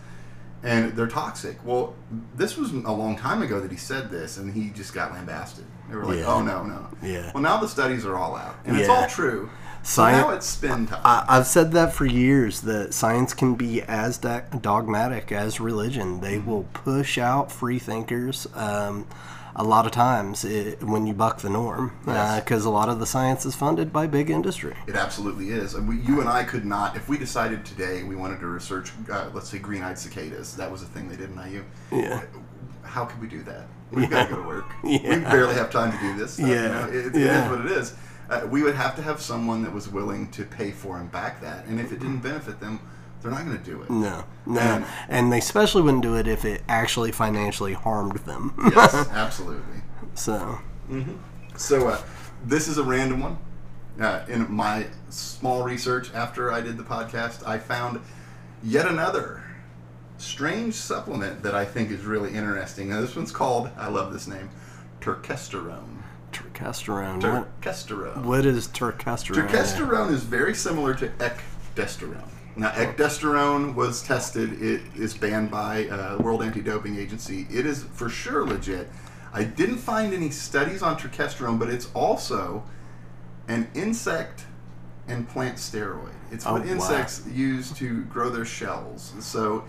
and 0.62 0.92
they're 0.96 1.06
toxic. 1.06 1.58
Well, 1.64 1.94
this 2.36 2.56
was 2.56 2.72
a 2.72 2.92
long 2.92 3.16
time 3.16 3.42
ago 3.42 3.60
that 3.60 3.70
he 3.70 3.76
said 3.76 4.10
this 4.10 4.38
and 4.38 4.52
he 4.52 4.70
just 4.70 4.94
got 4.94 5.12
lambasted. 5.12 5.64
They 5.90 5.96
were 5.96 6.04
like, 6.06 6.18
Yeah. 6.18 6.26
oh, 6.32 6.42
no, 6.42 6.64
no. 6.64 6.86
Yeah. 7.02 7.30
Well, 7.34 7.42
now 7.42 7.58
the 7.58 7.68
studies 7.68 8.06
are 8.06 8.16
all 8.16 8.34
out 8.36 8.56
and 8.64 8.76
it's 8.78 8.88
all 8.88 9.06
true. 9.06 9.50
So 9.82 10.02
Sci- 10.02 10.12
now 10.12 10.30
it's 10.30 10.46
spin 10.46 10.86
time. 10.86 11.02
I, 11.04 11.26
I've 11.28 11.46
said 11.46 11.72
that 11.72 11.92
for 11.92 12.06
years 12.06 12.62
that 12.62 12.94
science 12.94 13.34
can 13.34 13.54
be 13.54 13.82
as 13.82 14.16
dogmatic 14.16 15.30
as 15.30 15.60
religion. 15.60 16.20
They 16.22 16.36
Mm-hmm. 16.38 16.50
will 16.50 16.64
push 16.72 17.18
out 17.18 17.52
free 17.52 17.78
thinkers. 17.78 18.46
Um, 18.54 19.06
a 19.56 19.62
lot 19.64 19.86
of 19.86 19.92
times 19.92 20.44
it, 20.44 20.82
when 20.82 21.06
you 21.06 21.14
buck 21.14 21.40
the 21.40 21.50
norm, 21.50 21.92
Yes. 22.06 22.42
because 22.42 22.64
a 22.64 22.70
lot 22.70 22.88
of 22.88 22.98
the 22.98 23.06
science 23.06 23.46
is 23.46 23.54
funded 23.54 23.92
by 23.92 24.06
big 24.06 24.28
industry. 24.30 24.74
It 24.86 24.96
absolutely 24.96 25.50
is. 25.50 25.74
And 25.74 25.88
we, 25.88 25.98
you 26.00 26.20
and 26.20 26.28
I 26.28 26.42
could 26.44 26.64
not, 26.64 26.96
if 26.96 27.08
we 27.08 27.18
decided 27.18 27.64
today 27.64 28.02
we 28.02 28.16
wanted 28.16 28.40
to 28.40 28.46
research, 28.46 28.90
uh, 29.10 29.30
let's 29.32 29.48
say, 29.48 29.58
green 29.58 29.82
eyed 29.82 29.98
cicadas, 29.98 30.56
that 30.56 30.70
was 30.70 30.82
a 30.82 30.86
thing 30.86 31.08
they 31.08 31.16
did 31.16 31.30
in 31.30 31.38
IU. 31.38 31.64
Yeah. 31.92 32.22
How 32.82 33.04
could 33.04 33.20
we 33.20 33.28
do 33.28 33.42
that? 33.44 33.66
We've 33.92 34.10
got 34.10 34.28
to 34.28 34.34
go 34.34 34.42
to 34.42 34.48
work. 34.48 34.64
Yeah. 34.82 35.18
We 35.18 35.24
barely 35.24 35.54
have 35.54 35.70
time 35.70 35.92
to 35.92 35.98
do 35.98 36.16
this. 36.18 36.34
Stuff, 36.34 36.48
Yeah. 36.48 36.62
You 36.62 36.68
know? 36.68 36.98
it, 36.98 37.14
it 37.14 37.20
Yeah. 37.20 37.44
is 37.44 37.50
what 37.50 37.60
it 37.64 37.70
is. 37.72 37.94
Uh, 38.28 38.46
we 38.50 38.62
would 38.62 38.74
have 38.74 38.96
to 38.96 39.02
have 39.02 39.20
someone 39.20 39.62
that 39.62 39.72
was 39.72 39.88
willing 39.88 40.30
to 40.32 40.44
pay 40.44 40.70
for 40.72 40.98
and 40.98 41.12
back 41.12 41.40
that. 41.42 41.66
And 41.66 41.78
if 41.78 41.92
it 41.92 42.00
didn't 42.00 42.20
benefit 42.20 42.58
them, 42.58 42.80
They're 43.24 43.32
not 43.32 43.46
going 43.46 43.56
to 43.56 43.64
do 43.64 43.80
it. 43.80 43.88
No, 43.88 44.24
no, 44.44 44.60
And- 44.60 44.84
and 45.08 45.32
they 45.32 45.38
especially 45.38 45.80
wouldn't 45.80 46.02
do 46.02 46.14
it 46.14 46.28
if 46.28 46.44
it 46.44 46.62
actually 46.68 47.10
financially 47.10 47.72
harmed 47.72 48.18
them. 48.18 48.52
Yes, 48.76 48.94
absolutely. 49.12 49.80
so, 50.12 50.58
So 51.56 51.88
uh, 51.88 52.02
this 52.44 52.68
is 52.68 52.76
a 52.76 52.82
random 52.84 53.20
one. 53.20 53.38
Uh, 53.98 54.24
in 54.28 54.52
my 54.52 54.86
small 55.08 55.62
research 55.62 56.12
after 56.12 56.52
I 56.52 56.60
did 56.60 56.76
the 56.76 56.82
podcast, 56.82 57.46
I 57.48 57.58
found 57.58 58.00
yet 58.62 58.86
another 58.86 59.42
strange 60.18 60.74
supplement 60.74 61.42
that 61.44 61.54
I 61.54 61.64
think 61.64 61.90
is 61.90 62.04
really 62.04 62.34
interesting. 62.34 62.90
Now 62.90 63.00
this 63.00 63.16
one's 63.16 63.32
called, 63.32 63.70
I 63.78 63.88
love 63.88 64.12
this 64.12 64.26
name, 64.26 64.50
Turkesterone. 65.00 66.02
turkesterone. 66.30 67.22
What, 67.22 67.60
Turkesterone. 67.62 68.24
what 68.24 68.44
is 68.44 68.68
turkesterone? 68.68 69.48
Turkesterone 69.48 70.10
is 70.10 70.24
very 70.24 70.54
similar 70.54 70.92
to 70.94 71.08
ecdysterone. 71.08 72.28
Now, 72.56 72.70
ecdysterone 72.70 73.74
was 73.74 74.02
tested. 74.02 74.62
It 74.62 74.82
is 74.94 75.12
banned 75.14 75.50
by 75.50 75.88
uh, 75.88 76.18
World 76.18 76.42
Anti-Doping 76.42 76.96
Agency. 76.96 77.46
It 77.50 77.66
is 77.66 77.82
for 77.82 78.08
sure 78.08 78.46
legit. 78.46 78.88
I 79.32 79.42
didn't 79.42 79.78
find 79.78 80.14
any 80.14 80.30
studies 80.30 80.80
on 80.82 80.96
turkesterone, 80.96 81.58
but 81.58 81.68
it's 81.68 81.90
also 81.94 82.62
an 83.48 83.68
insect 83.74 84.44
and 85.08 85.28
plant 85.28 85.56
steroid. 85.56 86.12
It's 86.30 86.44
what 86.44 86.62
Oh, 86.62 86.64
wow. 86.64 86.70
insects 86.72 87.22
use 87.32 87.72
to 87.72 88.04
grow 88.04 88.30
their 88.30 88.44
shells. 88.44 89.12
So 89.18 89.64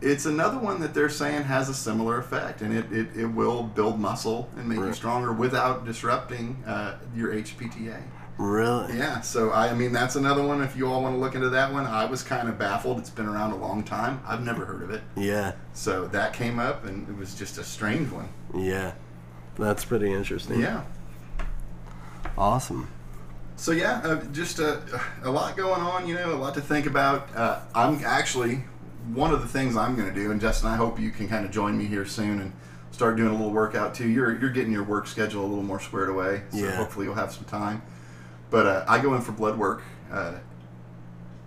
it's 0.00 0.26
another 0.26 0.58
one 0.58 0.80
that 0.80 0.94
they're 0.94 1.08
saying 1.08 1.44
has 1.44 1.68
a 1.68 1.74
similar 1.74 2.18
effect, 2.18 2.60
and 2.62 2.76
it, 2.76 2.92
it, 2.92 3.16
it 3.16 3.26
will 3.26 3.62
build 3.62 4.00
muscle 4.00 4.50
and 4.56 4.68
make 4.68 4.78
you 4.78 4.92
stronger 4.92 5.32
without 5.32 5.84
disrupting 5.86 6.62
uh, 6.66 6.96
your 7.14 7.32
HPTA. 7.32 8.02
Really? 8.38 8.96
Yeah, 8.96 9.20
so 9.20 9.50
I, 9.52 9.74
mean 9.74 9.92
that's 9.92 10.14
another 10.14 10.44
one. 10.46 10.62
If 10.62 10.76
you 10.76 10.86
all 10.86 11.02
want 11.02 11.16
to 11.16 11.20
look 11.20 11.34
into 11.34 11.48
that 11.50 11.72
one, 11.72 11.86
I 11.86 12.04
was 12.04 12.22
kind 12.22 12.48
of 12.48 12.56
baffled. 12.56 12.98
It's 13.00 13.10
been 13.10 13.26
around 13.26 13.50
a 13.50 13.56
long 13.56 13.82
time. 13.82 14.20
I've 14.24 14.44
never 14.44 14.64
heard 14.64 14.82
of 14.82 14.90
it. 14.90 15.02
Yeah, 15.16 15.52
So 15.72 16.06
that 16.08 16.32
came 16.34 16.58
up, 16.60 16.84
and 16.84 17.08
it 17.08 17.16
was 17.16 17.34
just 17.34 17.58
a 17.58 17.64
strange 17.64 18.10
one. 18.10 18.28
yeah. 18.54 18.92
That's 19.58 19.84
pretty 19.84 20.12
interesting. 20.12 20.60
Yeah. 20.60 20.84
Awesome. 22.36 22.88
So 23.56 23.72
yeah, 23.72 24.00
uh, 24.04 24.22
just 24.26 24.60
a, 24.60 24.80
a 25.24 25.30
lot 25.30 25.56
going 25.56 25.80
on. 25.80 26.06
You 26.06 26.14
know, 26.14 26.32
a 26.32 26.36
lot 26.36 26.54
to 26.54 26.60
think 26.60 26.86
about. 26.86 27.28
Uh, 27.34 27.60
I'm 27.74 28.00
actually 28.04 28.62
one 29.12 29.32
of 29.32 29.42
the 29.42 29.48
things 29.48 29.76
I'm 29.76 29.96
going 29.96 30.08
to 30.08 30.14
do, 30.14 30.30
and 30.30 30.40
Justin, 30.40 30.68
I 30.70 30.76
hope 30.76 31.00
you 31.00 31.10
can 31.10 31.28
kind 31.28 31.44
of 31.44 31.50
join 31.50 31.76
me 31.76 31.86
here 31.86 32.06
soon 32.06 32.40
and 32.40 32.52
start 32.92 33.16
doing 33.16 33.30
a 33.30 33.32
little 33.32 33.50
workout 33.50 33.94
too. 33.94 34.06
You're 34.08 34.38
you're 34.38 34.50
getting 34.50 34.72
your 34.72 34.84
work 34.84 35.08
schedule 35.08 35.42
a 35.44 35.48
little 35.48 35.64
more 35.64 35.80
squared 35.80 36.08
away, 36.08 36.42
so 36.50 36.58
Yeah. 36.58 36.76
hopefully 36.76 37.06
you'll 37.06 37.16
have 37.16 37.32
some 37.32 37.44
time. 37.46 37.82
But 38.50 38.66
uh, 38.66 38.84
I 38.88 38.98
go 39.00 39.14
in 39.14 39.20
for 39.20 39.32
blood 39.32 39.58
work 39.58 39.82
uh, 40.10 40.34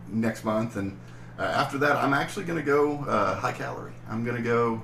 next 0.08 0.44
month, 0.44 0.76
and 0.76 1.00
uh, 1.40 1.44
after 1.44 1.78
that, 1.80 1.96
I'm 1.96 2.14
actually 2.14 2.46
going 2.46 2.60
to 2.60 2.66
go 2.66 3.00
uh, 3.06 3.36
high 3.36 3.54
calorie. 3.54 3.94
I'm 4.10 4.24
going 4.24 4.38
to 4.38 4.44
go 4.44 4.84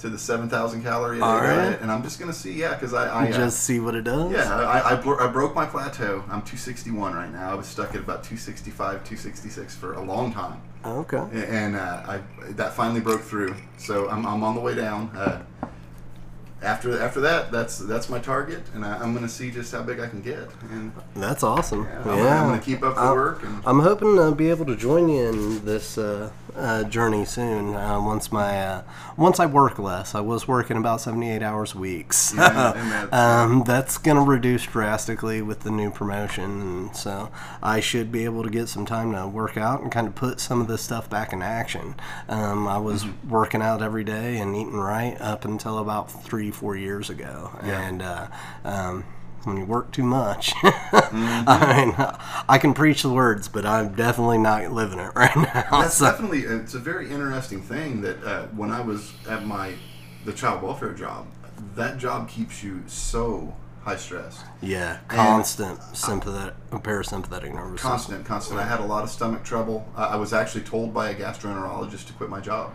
to 0.00 0.08
the 0.08 0.18
7,000 0.18 0.82
calorie 0.82 1.18
a 1.18 1.20
day 1.20 1.26
All 1.26 1.40
right. 1.40 1.56
diet, 1.56 1.80
and 1.80 1.90
I'm 1.90 2.02
just 2.02 2.18
going 2.18 2.30
to 2.30 2.36
see, 2.36 2.52
yeah, 2.52 2.74
because 2.74 2.94
I, 2.94 3.08
I 3.08 3.28
uh, 3.28 3.32
Just 3.32 3.60
see 3.60 3.80
what 3.80 3.94
it 3.94 4.02
does. 4.02 4.32
yeah, 4.32 4.54
I, 4.54 4.94
I, 4.94 5.00
I 5.00 5.26
broke 5.28 5.54
my 5.54 5.66
plateau. 5.66 6.22
I'm 6.22 6.42
261 6.42 7.14
right 7.14 7.30
now. 7.30 7.50
I 7.50 7.54
was 7.54 7.66
stuck 7.66 7.90
at 7.90 8.00
about 8.00 8.24
265, 8.24 9.04
266 9.04 9.76
for 9.76 9.94
a 9.94 10.02
long 10.02 10.32
time, 10.32 10.60
Okay. 10.84 11.22
And 11.48 11.76
uh, 11.76 12.02
I 12.06 12.20
that 12.50 12.74
finally 12.74 13.00
broke 13.00 13.22
through. 13.22 13.54
So 13.78 14.08
I'm, 14.10 14.26
I'm 14.26 14.42
on 14.42 14.54
the 14.54 14.60
way 14.60 14.74
down. 14.74 15.10
After 16.64 17.00
after 17.00 17.20
that, 17.20 17.52
that's 17.52 17.78
that's 17.78 18.08
my 18.08 18.18
target, 18.18 18.62
and 18.74 18.84
I, 18.84 18.96
I'm 18.98 19.12
going 19.12 19.24
to 19.24 19.32
see 19.32 19.50
just 19.50 19.72
how 19.72 19.82
big 19.82 20.00
I 20.00 20.08
can 20.08 20.22
get. 20.22 20.48
And 20.70 20.92
That's 21.14 21.42
awesome. 21.42 21.84
yeah, 21.84 22.04
Yeah. 22.06 22.12
I'm, 22.12 22.42
I'm 22.42 22.48
going 22.48 22.60
to 22.60 22.64
keep 22.64 22.82
up 22.82 22.94
the 22.94 23.00
I'm- 23.02 23.14
work. 23.14 23.42
And 23.42 23.62
I'm 23.66 23.80
hoping 23.80 24.16
to 24.16 24.32
be 24.34 24.50
able 24.50 24.64
to 24.66 24.76
join 24.76 25.08
you 25.08 25.28
in 25.28 25.64
this 25.64 25.98
uh, 25.98 26.30
uh, 26.56 26.84
journey 26.84 27.24
soon. 27.24 27.74
Uh, 27.74 28.00
once 28.00 28.32
my 28.32 28.60
uh, 28.66 28.82
once 29.16 29.38
I 29.40 29.46
work 29.46 29.78
less, 29.78 30.14
I 30.14 30.20
was 30.20 30.48
working 30.48 30.76
about 30.76 31.00
78 31.02 31.42
hours 31.42 31.74
a 31.74 31.78
week. 31.78 32.12
So, 32.12 32.36
Yeah, 32.36 33.08
um, 33.12 33.62
that's 33.66 33.98
going 33.98 34.16
to 34.16 34.22
reduce 34.22 34.64
drastically 34.66 35.42
with 35.42 35.60
the 35.60 35.70
new 35.70 35.90
promotion, 35.90 36.44
and 36.62 36.96
so 36.96 37.30
I 37.62 37.80
should 37.80 38.10
be 38.10 38.24
able 38.24 38.42
to 38.42 38.50
get 38.50 38.68
some 38.68 38.86
time 38.86 39.12
to 39.12 39.26
work 39.26 39.56
out 39.56 39.82
and 39.82 39.92
kind 39.92 40.06
of 40.08 40.14
put 40.14 40.40
some 40.40 40.60
of 40.60 40.66
this 40.68 40.80
stuff 40.82 41.10
back 41.10 41.32
in 41.32 41.42
action. 41.42 41.94
Um, 42.28 42.66
I 42.66 42.78
was 42.78 43.04
Mm-hmm. 43.04 43.28
working 43.30 43.60
out 43.60 43.82
every 43.82 44.04
day 44.04 44.38
and 44.38 44.54
eating 44.56 44.76
right 44.76 45.20
up 45.20 45.44
until 45.44 45.78
about 45.78 46.10
three, 46.24 46.50
four 46.54 46.76
years 46.76 47.10
ago, 47.10 47.50
Yeah. 47.64 47.80
and 47.82 48.02
uh, 48.02 48.26
um, 48.64 49.04
when 49.44 49.56
you 49.58 49.64
work 49.66 49.90
too 49.92 50.04
much. 50.04 50.52
Mm-hmm. 51.14 51.48
I 51.48 51.84
mean, 51.84 51.94
I 52.48 52.58
can 52.58 52.74
preach 52.74 53.02
the 53.02 53.08
words, 53.10 53.46
but 53.48 53.64
I'm 53.64 53.94
definitely 53.94 54.38
not 54.38 54.72
living 54.72 54.98
it 54.98 55.12
right 55.14 55.34
now. 55.36 55.64
that's 55.80 55.94
So- 55.98 56.06
definitely 56.06 56.40
it's 56.40 56.74
a 56.74 56.78
very 56.80 57.08
interesting 57.10 57.60
thing 57.62 58.00
that 58.00 58.22
uh, 58.24 58.46
when 58.48 58.70
I 58.70 58.80
was 58.80 59.12
at 59.28 59.46
my 59.46 59.74
the 60.24 60.32
child 60.32 60.62
welfare 60.62 60.92
job, 60.94 61.26
that 61.76 61.98
job 61.98 62.28
keeps 62.28 62.62
you 62.64 62.82
so 62.86 63.54
high 63.84 63.96
stress. 63.96 64.42
yeah, 64.62 64.98
constant 65.08 65.78
sympathetic, 65.94 66.54
parasympathetic 66.70 67.52
nervous 67.54 67.80
system. 67.82 67.90
Constant, 67.90 68.24
constant. 68.26 68.58
I 68.60 68.64
had 68.64 68.80
a 68.80 68.84
lot 68.84 69.04
of 69.04 69.10
stomach 69.10 69.44
trouble. 69.44 69.86
I 69.94 70.04
I 70.04 70.16
was 70.16 70.32
actually 70.32 70.62
told 70.64 70.94
by 70.94 71.10
a 71.10 71.14
gastroenterologist 71.14 72.06
to 72.06 72.12
quit 72.14 72.30
my 72.30 72.40
job. 72.40 72.72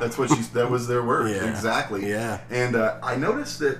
That's 0.00 0.18
what 0.18 0.28
she. 0.30 0.36
That 0.54 0.70
was 0.70 0.88
their 0.88 1.02
word. 1.02 1.30
Yeah. 1.36 1.48
Exactly. 1.48 2.08
Yeah. 2.08 2.40
And 2.50 2.74
uh, 2.74 2.98
I 3.02 3.14
noticed 3.16 3.58
that 3.60 3.78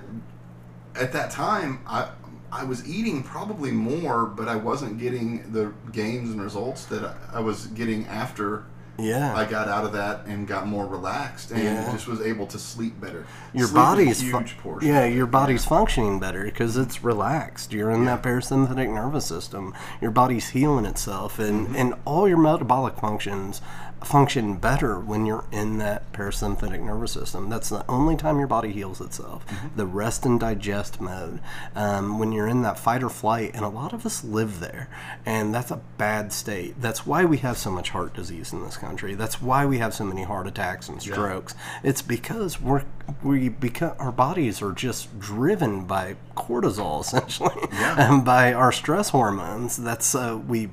at 0.95 1.13
that 1.13 1.31
time, 1.31 1.81
I 1.87 2.11
I 2.53 2.65
was 2.65 2.89
eating 2.89 3.23
probably 3.23 3.71
more, 3.73 4.27
but 4.27 4.47
I 4.49 4.57
wasn't 4.57 4.99
getting 4.99 5.53
the 5.53 5.73
gains 5.93 6.31
and 6.31 6.41
results 6.43 6.85
that 6.87 7.17
I 7.33 7.41
was 7.41 7.67
getting 7.69 8.07
after 8.07 8.65
Yeah, 9.01 9.35
I 9.35 9.45
got 9.45 9.69
out 9.69 9.85
of 9.85 9.93
that 9.93 10.27
and 10.27 10.47
got 10.47 10.67
more 10.67 10.87
relaxed 10.87 11.51
and 11.51 11.63
Yeah. 11.63 11.91
just 11.93 12.07
was 12.07 12.21
able 12.21 12.47
to 12.49 12.59
sleep 12.59 13.01
better. 13.01 13.25
your 13.53 13.67
Sleep 13.67 13.75
body's 13.75 14.23
fu- 14.23 14.39
huge 14.39 14.57
portion. 14.59 14.89
yeah, 14.89 15.05
your 15.07 15.27
body's 15.27 15.65
functioning 15.65 16.21
better 16.21 16.45
because 16.45 16.77
it's 16.77 17.03
relaxed. 17.03 17.73
You're 17.73 17.91
in 17.91 18.05
that 18.05 18.23
parasympathetic 18.23 18.93
nervous 18.93 19.27
system. 19.27 19.75
Your 20.01 20.11
body's 20.13 20.51
healing 20.51 20.85
itself, 20.85 21.39
and 21.39 21.67
Mm-hmm. 21.69 21.77
and 21.77 21.95
all 22.05 22.29
your 22.29 22.39
metabolic 22.39 22.97
functions 22.97 23.61
function 24.05 24.57
better 24.57 24.99
when 24.99 25.27
you're 25.27 25.45
in 25.53 25.79
that 25.79 26.13
parasympathetic 26.13 26.83
nervous 26.83 27.13
system. 27.13 27.49
That's 27.51 27.69
the 27.69 27.85
only 27.89 28.17
time 28.17 28.39
your 28.39 28.47
body 28.47 28.73
heals 28.73 29.01
itself. 29.01 29.47
Mm-hmm. 29.47 29.77
The 29.77 29.87
rest 29.87 30.25
and 30.27 30.41
digest 30.41 31.01
mode. 31.01 31.41
Um, 31.75 32.19
when 32.19 32.33
you're 32.33 32.47
in 32.49 32.63
that 32.63 32.79
fight 32.79 33.03
or 33.03 33.11
flight, 33.11 33.53
and 33.55 33.65
a 33.65 33.69
lot 33.69 33.93
of 33.93 34.07
us 34.07 34.25
live 34.25 34.61
there, 34.61 34.89
and 35.27 35.55
that's 35.55 35.71
a 35.71 35.81
bad 35.99 36.33
state. 36.33 36.81
That's 36.81 37.07
why 37.07 37.25
we 37.25 37.39
have 37.39 37.59
so 37.59 37.71
much 37.71 37.91
heart 37.91 38.15
disease 38.15 38.53
in 38.53 38.63
this 38.63 38.77
country. 38.77 39.15
That's 39.15 39.41
why 39.43 39.67
we 39.67 39.79
have 39.79 39.95
so 39.95 40.05
many 40.05 40.23
heart 40.25 40.47
attacks 40.47 40.89
and 40.89 41.01
strokes. 41.01 41.55
It's 41.83 42.03
because 42.03 42.61
we're 42.61 42.85
we 43.23 43.49
become 43.49 43.95
our 43.99 44.13
bodies 44.13 44.63
are 44.63 44.73
just 44.73 45.19
driven 45.19 45.85
by 45.85 46.17
cortisol 46.37 47.01
essentially, 47.05 47.55
Yeah. 47.73 48.13
and 48.13 48.25
by 48.25 48.53
our 48.53 48.73
stress 48.73 49.11
hormones. 49.11 49.77
That's 49.77 50.15
uh, 50.15 50.41
we 50.47 50.71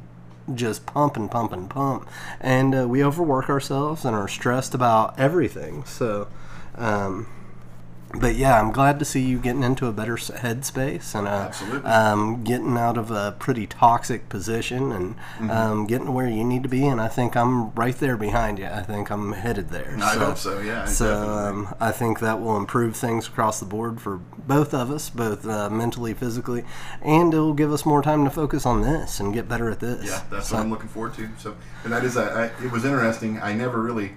just 0.53 0.86
pump 0.86 1.15
and 1.17 1.29
pump 1.29 1.51
and 1.51 1.69
pump, 1.69 2.07
and 2.39 2.73
uh, 2.73 2.88
we 2.88 3.03
overwork 3.03 3.49
ourselves 3.49 4.05
and 4.05 4.15
are 4.15 4.27
stressed 4.27 4.73
about 4.73 5.17
everything. 5.19 5.83
So. 5.86 6.27
Um, 6.75 7.25
but 8.20 8.36
yeah, 8.36 8.60
I'm 8.60 8.72
glad 8.72 9.00
to 9.00 9.06
see 9.06 9.22
you 9.22 9.38
getting 9.38 9.63
into 9.63 9.88
a 9.88 9.91
better 9.91 10.15
headspace 10.15 11.13
and 11.13 11.28
uh, 11.28 11.52
um, 11.88 12.43
getting 12.43 12.78
out 12.78 12.98
of 12.98 13.12
a 13.12 13.36
pretty 13.38 13.67
toxic 13.67 14.30
position 14.30 14.91
and 14.91 15.15
Mm-hmm. 15.38 15.52
um, 15.52 15.86
getting 15.88 16.06
to 16.08 16.12
where 16.12 16.28
you 16.28 16.43
need 16.43 16.63
to 16.63 16.70
be. 16.70 16.86
And 16.88 17.00
I 17.02 17.08
think 17.10 17.36
I'm 17.36 17.72
right 17.72 17.96
there 17.96 18.17
behind 18.17 18.60
you. 18.60 18.65
I 18.65 18.82
think 18.82 19.12
I'm 19.12 19.34
headed 19.34 19.70
there. 19.70 19.96
I 20.02 20.15
hope 20.15 20.38
so. 20.38 20.60
Yeah. 20.60 20.86
So 20.86 21.30
um, 21.30 21.76
I 21.80 21.91
think 21.91 22.20
that 22.22 22.39
will 22.41 22.58
improve 22.58 22.96
things 22.96 23.28
across 23.28 23.60
the 23.60 23.65
board 23.65 24.02
for 24.02 24.17
both 24.17 24.74
of 24.74 24.89
us, 24.89 25.10
both 25.10 25.46
uh, 25.46 25.70
mentally, 25.70 26.13
physically, 26.13 26.63
and 27.02 27.34
it 27.34 27.38
will 27.38 27.54
give 27.54 27.72
us 27.72 27.86
more 27.86 28.02
time 28.02 28.24
to 28.24 28.30
focus 28.32 28.65
on 28.65 28.82
this 28.82 29.20
and 29.20 29.34
get 29.34 29.48
better 29.50 29.70
at 29.70 29.80
this. 29.80 30.06
Yeah, 30.06 30.24
that's 30.32 30.48
So- 30.50 30.56
what 30.56 30.63
I'm 30.63 30.70
looking 30.72 30.89
forward 30.89 31.13
to. 31.15 31.30
So, 31.38 31.56
and 31.84 31.93
that 31.93 32.04
is, 32.04 32.17
I, 32.17 32.46
I, 32.46 32.46
it 32.63 32.72
was 32.72 32.84
interesting. 32.86 33.39
I 33.41 33.54
never 33.54 33.80
really, 33.82 34.13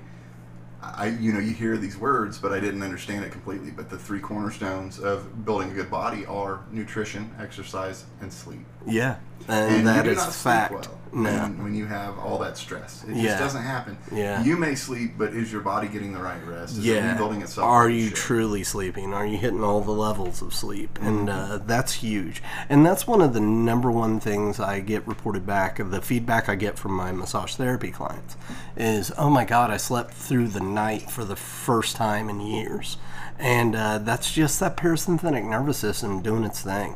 I, 0.83 1.09
you 1.21 1.33
know, 1.33 1.41
you 1.41 1.53
hear 1.53 1.77
these 1.77 1.99
words, 1.99 2.39
but 2.39 2.53
I 2.53 2.61
didn't 2.61 2.83
understand 2.83 3.25
it 3.25 3.33
completely. 3.33 3.71
But 3.71 3.91
the 3.91 3.99
three 3.99 4.21
cornerstones 4.21 4.99
of 4.99 5.45
building 5.45 5.71
a 5.71 5.75
good 5.75 5.91
body 5.91 6.25
are 6.27 6.61
nutrition, 6.71 7.31
exercise, 7.39 8.05
and 8.21 8.33
sleep. 8.33 8.65
Yeah, 8.87 9.17
and, 9.49 9.77
And 9.77 9.87
that 9.87 9.97
you 9.99 10.03
do 10.05 10.11
is 10.11 10.17
not 10.19 10.33
fact. 10.35 10.71
sleep 10.85 10.87
well 10.87 10.97
No. 11.13 11.31
when, 11.43 11.65
when 11.65 11.75
you 11.75 11.87
have 11.87 12.17
all 12.21 12.39
that 12.39 12.57
stress. 12.57 13.03
It 13.09 13.17
Yeah. 13.17 13.23
just 13.31 13.39
doesn't 13.41 13.63
happen. 13.65 13.99
Yeah. 14.13 14.45
You 14.45 14.57
may 14.57 14.77
sleep, 14.77 15.15
but 15.19 15.31
is 15.35 15.51
your 15.51 15.61
body 15.61 15.89
getting 15.89 16.13
the 16.13 16.21
right 16.21 16.39
rest? 16.47 16.79
Is 16.79 16.87
it 16.87 16.95
yeah. 16.95 17.11
rebuilding 17.11 17.43
itself? 17.43 17.67
Are 17.67 17.89
you 17.91 18.09
should? 18.09 18.17
truly 18.17 18.63
sleeping? 18.63 19.13
Are 19.13 19.27
you 19.27 19.37
hitting 19.37 19.65
all 19.65 19.81
the 19.81 19.91
levels 19.91 20.41
of 20.41 20.55
sleep? 20.55 20.97
And 21.03 21.29
Mm-hmm. 21.29 21.53
uh, 21.53 21.59
that's 21.67 21.95
huge. 21.95 22.41
And 22.69 22.87
that's 22.87 23.09
one 23.09 23.21
of 23.21 23.33
the 23.33 23.41
number 23.41 23.91
one 23.91 24.21
things 24.21 24.61
I 24.61 24.79
get 24.79 25.05
reported 25.05 25.45
back 25.45 25.81
of 25.81 25.91
the 25.91 26.01
feedback 26.01 26.49
I 26.49 26.55
get 26.55 26.79
from 26.79 26.93
my 26.93 27.11
massage 27.11 27.57
therapy 27.57 27.91
clients 27.91 28.37
is, 28.77 29.11
oh 29.19 29.31
my 29.31 29.45
God, 29.45 29.73
I 29.73 29.79
slept 29.79 30.15
through 30.15 30.47
the 30.49 30.61
night 30.61 31.11
for 31.11 31.25
the 31.25 31.35
first 31.37 31.97
time 31.97 32.29
in 32.29 32.41
years. 32.41 32.99
And 33.37 33.75
uh, 33.75 33.99
that's 33.99 34.33
just 34.33 34.61
that 34.61 34.77
parasympathetic 34.77 35.43
nervous 35.49 35.79
system 35.79 36.23
doing 36.23 36.45
its 36.45 36.61
thing. 36.61 36.95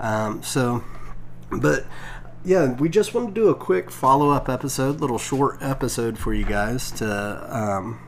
Um, 0.00 0.42
so, 0.42 0.82
but 1.50 1.84
yeah, 2.44 2.72
we 2.74 2.88
just 2.88 3.14
wanted 3.14 3.34
to 3.34 3.40
do 3.40 3.48
a 3.48 3.54
quick 3.54 3.90
follow 3.90 4.30
up 4.30 4.48
episode, 4.48 5.00
little 5.00 5.18
short 5.18 5.58
episode 5.62 6.18
for 6.18 6.34
you 6.34 6.44
guys 6.44 6.90
to 6.92 7.56
um, 7.56 8.00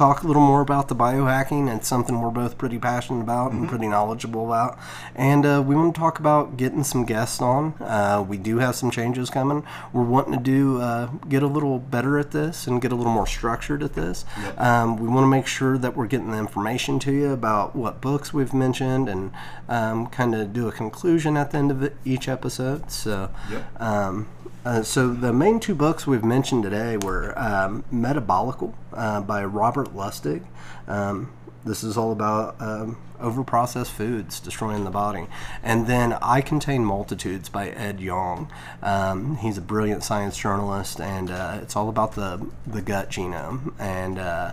talk 0.00 0.22
a 0.22 0.26
little 0.26 0.40
more 0.40 0.62
about 0.62 0.88
the 0.88 0.96
biohacking. 0.96 1.70
It's 1.76 1.86
something 1.86 2.22
we're 2.22 2.30
both 2.30 2.56
pretty 2.56 2.78
passionate 2.78 3.20
about 3.20 3.52
and 3.52 3.68
pretty 3.68 3.86
knowledgeable 3.86 4.46
about. 4.46 4.78
And 5.14 5.44
uh, 5.44 5.62
we 5.64 5.76
want 5.76 5.94
to 5.94 5.98
talk 5.98 6.18
about 6.18 6.56
getting 6.56 6.84
some 6.84 7.04
guests 7.04 7.42
on. 7.42 7.74
Uh, 7.80 8.24
we 8.26 8.38
do 8.38 8.60
have 8.60 8.76
some 8.76 8.90
changes 8.90 9.28
coming. 9.28 9.62
We're 9.92 10.04
wanting 10.04 10.32
to 10.32 10.38
do 10.38 10.80
uh, 10.80 11.08
get 11.28 11.42
a 11.42 11.46
little 11.46 11.78
better 11.78 12.18
at 12.18 12.30
this 12.30 12.66
and 12.66 12.80
get 12.80 12.92
a 12.92 12.94
little 12.94 13.12
more 13.12 13.26
structured 13.26 13.82
at 13.82 13.92
this. 13.92 14.24
Um, 14.56 14.96
we 14.96 15.06
want 15.06 15.24
to 15.24 15.28
make 15.28 15.46
sure 15.46 15.76
that 15.76 15.94
we're 15.94 16.06
getting 16.06 16.30
the 16.30 16.38
information 16.38 16.98
to 17.00 17.12
you 17.12 17.32
about 17.32 17.76
what 17.76 18.00
books 18.00 18.32
we've 18.32 18.54
mentioned 18.54 19.06
and 19.06 19.32
um, 19.68 20.06
kind 20.06 20.34
of 20.34 20.54
do 20.54 20.66
a 20.66 20.72
conclusion 20.72 21.36
at 21.36 21.50
the 21.50 21.58
end 21.58 21.70
of 21.70 21.92
each 22.06 22.26
episode. 22.26 22.90
So. 22.90 23.30
Yep. 23.50 23.82
Um, 23.82 24.28
uh, 24.64 24.82
so 24.82 25.12
the 25.12 25.32
main 25.32 25.60
two 25.60 25.74
books 25.74 26.06
we've 26.06 26.24
mentioned 26.24 26.62
today 26.62 26.96
were 26.96 27.38
um, 27.38 27.84
Metabolical 27.92 28.74
uh, 28.92 29.20
by 29.20 29.44
Robert 29.44 29.94
Lustig. 29.94 30.42
Um, 30.86 31.32
this 31.64 31.84
is 31.84 31.96
all 31.96 32.12
about 32.12 32.56
um, 32.60 32.96
overprocessed 33.20 33.90
foods 33.90 34.40
destroying 34.40 34.84
the 34.84 34.90
body. 34.90 35.26
And 35.62 35.86
then 35.86 36.14
I 36.14 36.40
Contain 36.40 36.84
Multitudes 36.84 37.48
by 37.48 37.68
Ed 37.68 38.00
Yong. 38.00 38.50
Um, 38.82 39.36
he's 39.36 39.58
a 39.58 39.62
brilliant 39.62 40.02
science 40.02 40.38
journalist, 40.38 41.00
and 41.00 41.30
uh, 41.30 41.58
it's 41.62 41.76
all 41.76 41.88
about 41.88 42.12
the, 42.12 42.46
the 42.66 42.80
gut 42.82 43.10
genome. 43.10 43.74
And 43.78 44.18
uh, 44.18 44.52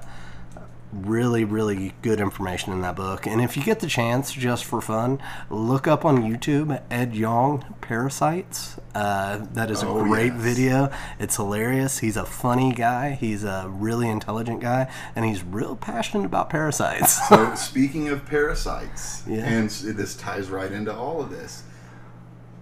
really, 0.93 1.43
really 1.43 1.93
good 2.01 2.19
information 2.19 2.71
in 2.71 2.81
that 2.81 2.95
book. 2.95 3.27
And 3.27 3.41
if 3.41 3.57
you 3.57 3.63
get 3.63 3.79
the 3.81 3.87
chance, 3.87 4.31
just 4.31 4.63
for 4.63 4.79
fun, 4.81 5.19
look 5.49 5.85
up 5.87 6.05
on 6.05 6.19
YouTube 6.23 6.81
Ed 6.89 7.13
Yong 7.15 7.65
Parasites. 7.81 8.77
Uh, 8.95 9.45
that 9.53 9.69
is 9.69 9.83
Oh, 9.83 9.99
a 9.99 10.03
great 10.03 10.33
yes. 10.33 10.41
video. 10.41 10.89
It's 11.19 11.35
hilarious. 11.35 11.99
He's 11.99 12.15
a 12.17 12.25
funny 12.25 12.71
guy. 12.73 13.11
He's 13.11 13.43
a 13.43 13.67
really 13.69 14.07
intelligent 14.09 14.61
guy, 14.61 14.89
and 15.15 15.25
he's 15.25 15.43
real 15.43 15.75
passionate 15.75 16.25
about 16.25 16.49
parasites. 16.49 17.27
So 17.27 17.53
speaking 17.55 18.07
of 18.09 18.25
parasites, 18.25 19.23
Yeah. 19.27 19.45
and 19.45 19.69
this 19.69 20.15
ties 20.15 20.49
right 20.49 20.71
into 20.71 20.95
all 20.95 21.21
of 21.21 21.29
this. 21.29 21.63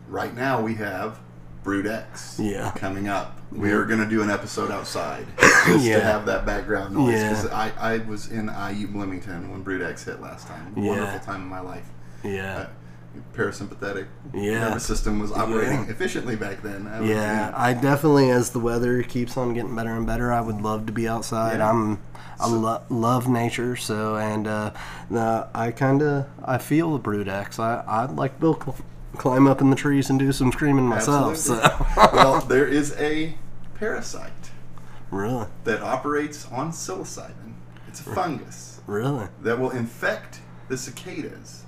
Right 0.09 0.35
now 0.35 0.61
we 0.61 0.75
have 0.75 1.19
Brood 1.65 1.87
X 1.87 2.39
Yeah. 2.41 2.71
coming 2.75 3.09
up. 3.09 3.37
We 3.51 3.71
are 3.71 3.83
going 3.85 3.99
to 3.99 4.05
do 4.07 4.21
an 4.21 4.29
episode 4.29 4.69
outside 4.71 5.25
just 5.65 5.83
Yeah. 5.83 5.97
to 5.97 6.03
have 6.05 6.25
that 6.27 6.45
background 6.45 6.93
noise 6.95 7.13
Yeah. 7.15 7.29
because 7.29 7.47
I, 7.47 7.71
I 7.79 7.97
was 7.97 8.31
in 8.31 8.47
IU 8.49 8.87
Bloomington 8.87 9.51
when 9.51 9.63
Brood 9.63 9.81
X 9.81 10.03
hit 10.05 10.21
last 10.21 10.47
time. 10.47 10.73
Yeah. 10.77 10.89
Wonderful 10.91 11.19
time 11.21 11.41
in 11.41 11.47
my 11.47 11.59
life. 11.59 11.87
yeah. 12.23 12.55
Uh, 12.55 12.67
parasympathetic 13.33 14.05
Yeah. 14.33 14.59
nervous 14.59 14.85
system 14.85 15.19
was 15.19 15.31
operating 15.31 15.87
efficiently 15.89 16.35
back 16.35 16.61
then. 16.61 16.85
I 16.87 17.03
Yeah, 17.03 17.51
I 17.55 17.73
definitely, 17.73 18.29
as 18.29 18.51
the 18.51 18.59
weather 18.59 19.01
keeps 19.03 19.35
on 19.37 19.53
getting 19.53 19.75
better 19.75 19.91
and 19.95 20.05
better, 20.05 20.31
I 20.33 20.41
would 20.41 20.61
love 20.61 20.85
to 20.85 20.91
be 20.91 21.07
outside. 21.07 21.57
Yeah. 21.59 21.69
I'm, 21.69 21.99
I 22.39 22.47
lo- 22.47 22.81
love 22.89 23.27
nature, 23.29 23.75
so 23.77 24.17
and 24.17 24.45
uh, 24.47 24.71
the, 25.09 25.47
I 25.55 25.71
kind 25.71 26.01
of 26.01 26.27
I 26.43 26.57
feel 26.57 26.91
the 26.91 26.99
brood 26.99 27.29
X. 27.29 27.57
I 27.57 27.83
I'd 27.87 28.11
like 28.11 28.33
cl- 28.41 28.75
climb 29.15 29.47
up 29.47 29.61
in 29.61 29.69
the 29.69 29.75
trees 29.75 30.09
and 30.09 30.19
do 30.19 30.31
some 30.31 30.51
screaming 30.51 30.85
myself. 30.85 31.31
Absolutely. 31.31 31.69
So 31.69 31.85
well, 32.13 32.41
there 32.41 32.67
is 32.67 32.95
a 32.97 33.35
parasite 33.75 34.51
really, 35.11 35.47
that 35.63 35.81
operates 35.81 36.49
on 36.51 36.71
psilocybin. 36.71 37.53
It's 37.87 37.99
a 38.01 38.03
fungus. 38.03 38.81
really, 38.87 39.27
that 39.41 39.59
will 39.59 39.71
infect 39.71 40.39
the 40.67 40.77
cicadas, 40.77 41.63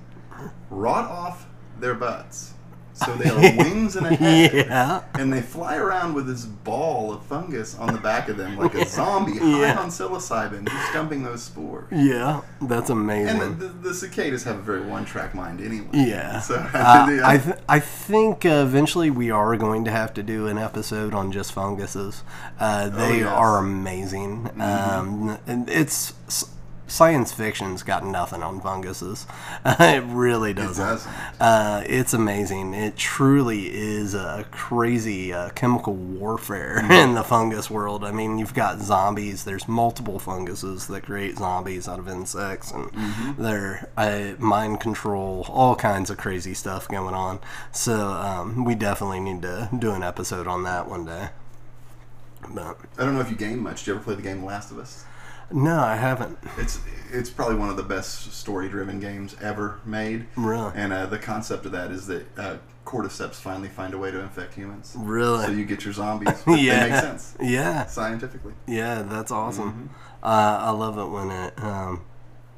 rot 0.69 1.09
off 1.09 1.47
their 1.79 1.93
butts. 1.93 2.53
So 2.97 3.13
they 3.15 3.29
are 3.29 3.39
wings 3.63 3.95
and 3.95 4.07
a 4.07 4.15
head. 4.15 4.53
yeah, 4.53 5.03
And 5.13 5.31
they 5.31 5.41
fly 5.41 5.75
around 5.77 6.13
with 6.15 6.25
this 6.27 6.45
ball 6.45 7.13
of 7.13 7.23
fungus 7.23 7.77
on 7.77 7.93
the 7.93 7.99
back 7.99 8.27
of 8.27 8.37
them 8.37 8.57
like 8.57 8.73
a 8.75 8.85
zombie, 8.89 9.37
high 9.37 9.61
Yeah. 9.61 9.79
on 9.79 9.89
psilocybin, 9.89 10.67
just 10.67 10.93
dumping 10.93 11.23
those 11.23 11.43
spores. 11.43 11.87
yeah, 11.91 12.41
that's 12.61 12.89
amazing. 12.89 13.39
And 13.41 13.59
the, 13.59 13.67
the, 13.67 13.73
the 13.89 13.93
cicadas 13.93 14.43
have 14.45 14.57
a 14.57 14.61
very 14.61 14.81
one-track 14.81 15.35
mind 15.35 15.61
anyway. 15.61 15.87
Yeah. 15.93 16.39
So 16.39 16.55
Uh, 16.73 17.19
I, 17.23 17.37
th- 17.37 17.55
I 17.69 17.79
think 17.79 18.45
uh, 18.45 18.49
eventually 18.67 19.09
we 19.09 19.29
are 19.31 19.55
going 19.57 19.85
to 19.85 19.91
have 19.91 20.13
to 20.15 20.23
do 20.23 20.47
an 20.47 20.57
episode 20.57 21.13
on 21.13 21.31
just 21.31 21.51
funguses. 21.53 22.23
Uh, 22.59 22.89
they 22.89 23.19
yes. 23.19 23.27
Mm-hmm. 23.27 23.35
are 23.35 23.57
amazing. 23.59 24.49
Um, 24.61 25.37
and 25.47 25.69
it's 25.69 26.13
science 26.87 27.31
fiction's 27.31 27.83
got 27.83 28.05
nothing 28.05 28.41
on 28.43 28.61
funguses. 28.61 29.27
it 29.65 30.03
really 30.05 30.53
doesn't. 30.53 30.83
doesn't. 30.85 31.11
Uh, 31.39 31.83
it's 31.85 32.13
amazing. 32.13 32.73
It 32.73 32.95
truly 32.97 33.67
is 33.75 34.13
a 34.13 34.45
crazy 34.51 35.33
uh, 35.33 35.49
chemical 35.49 35.93
warfare 35.95 36.79
Mm-hmm. 36.81 36.91
in 37.09 37.13
the 37.15 37.23
fungus 37.23 37.69
world. 37.69 38.03
I 38.03 38.11
mean, 38.11 38.37
you've 38.39 38.53
got 38.53 38.79
zombies. 38.79 39.43
There's 39.43 39.67
multiple 39.67 40.19
funguses 40.19 40.87
that 40.87 41.03
create 41.03 41.37
zombies 41.37 41.87
out 41.87 41.99
of 41.99 42.07
insects, 42.07 42.71
and 42.71 42.91
Mm-hmm. 42.91 43.41
they're 43.43 43.89
uh, 43.97 44.33
mind 44.39 44.79
control, 44.79 45.45
all 45.49 45.75
kinds 45.75 46.09
of 46.09 46.17
crazy 46.17 46.53
stuff 46.53 46.87
going 46.87 47.13
on. 47.13 47.39
So 47.71 48.09
um, 48.11 48.63
we 48.65 48.75
definitely 48.75 49.19
need 49.19 49.41
to 49.43 49.69
do 49.77 49.91
an 49.91 50.03
episode 50.03 50.47
on 50.47 50.63
that 50.63 50.87
one 50.89 51.05
day. 51.05 51.29
But 52.53 52.77
I 52.97 53.03
don't 53.03 53.13
know 53.15 53.19
if 53.21 53.29
you 53.29 53.35
game 53.35 53.59
much. 53.61 53.79
Did 53.79 53.87
you 53.87 53.95
ever 53.95 54.03
play 54.03 54.15
the 54.15 54.21
game 54.21 54.39
The 54.41 54.45
Last 54.45 54.71
of 54.71 54.79
Us? 54.79 55.03
No, 55.51 55.79
I 55.79 55.95
haven't. 55.95 56.37
It's 56.57 56.79
it's 57.11 57.29
probably 57.29 57.55
one 57.55 57.69
of 57.69 57.77
the 57.77 57.83
best 57.83 58.33
story-driven 58.33 58.99
games 58.99 59.35
ever 59.41 59.79
made. 59.85 60.25
Really? 60.35 60.71
And 60.75 60.91
uh, 60.91 61.05
the 61.05 61.17
concept 61.17 61.65
of 61.65 61.71
that 61.71 61.89
is 61.91 62.05
that 62.07 62.25
uh, 62.37 62.57
cordyceps 62.85 63.35
finally 63.35 63.69
find 63.69 63.93
a 63.93 63.97
way 63.97 64.11
to 64.11 64.19
infect 64.19 64.53
humans. 64.55 64.93
Really? 64.97 65.45
So 65.45 65.51
you 65.51 65.65
get 65.65 65.85
your 65.85 65.93
zombies. 65.93 66.43
Yeah. 66.47 66.83
They 66.83 66.89
make 66.91 66.99
sense 67.01 67.35
Yeah. 67.41 67.85
scientifically. 67.85 68.53
Yeah, 68.67 69.03
that's 69.03 69.31
awesome. 69.31 69.71
Mm-hmm. 69.71 69.95
Uh, 70.23 70.57
I 70.61 70.69
love 70.71 70.97
it 70.97 71.05
when 71.05 71.31
it 71.31 71.53
um, 71.63 72.01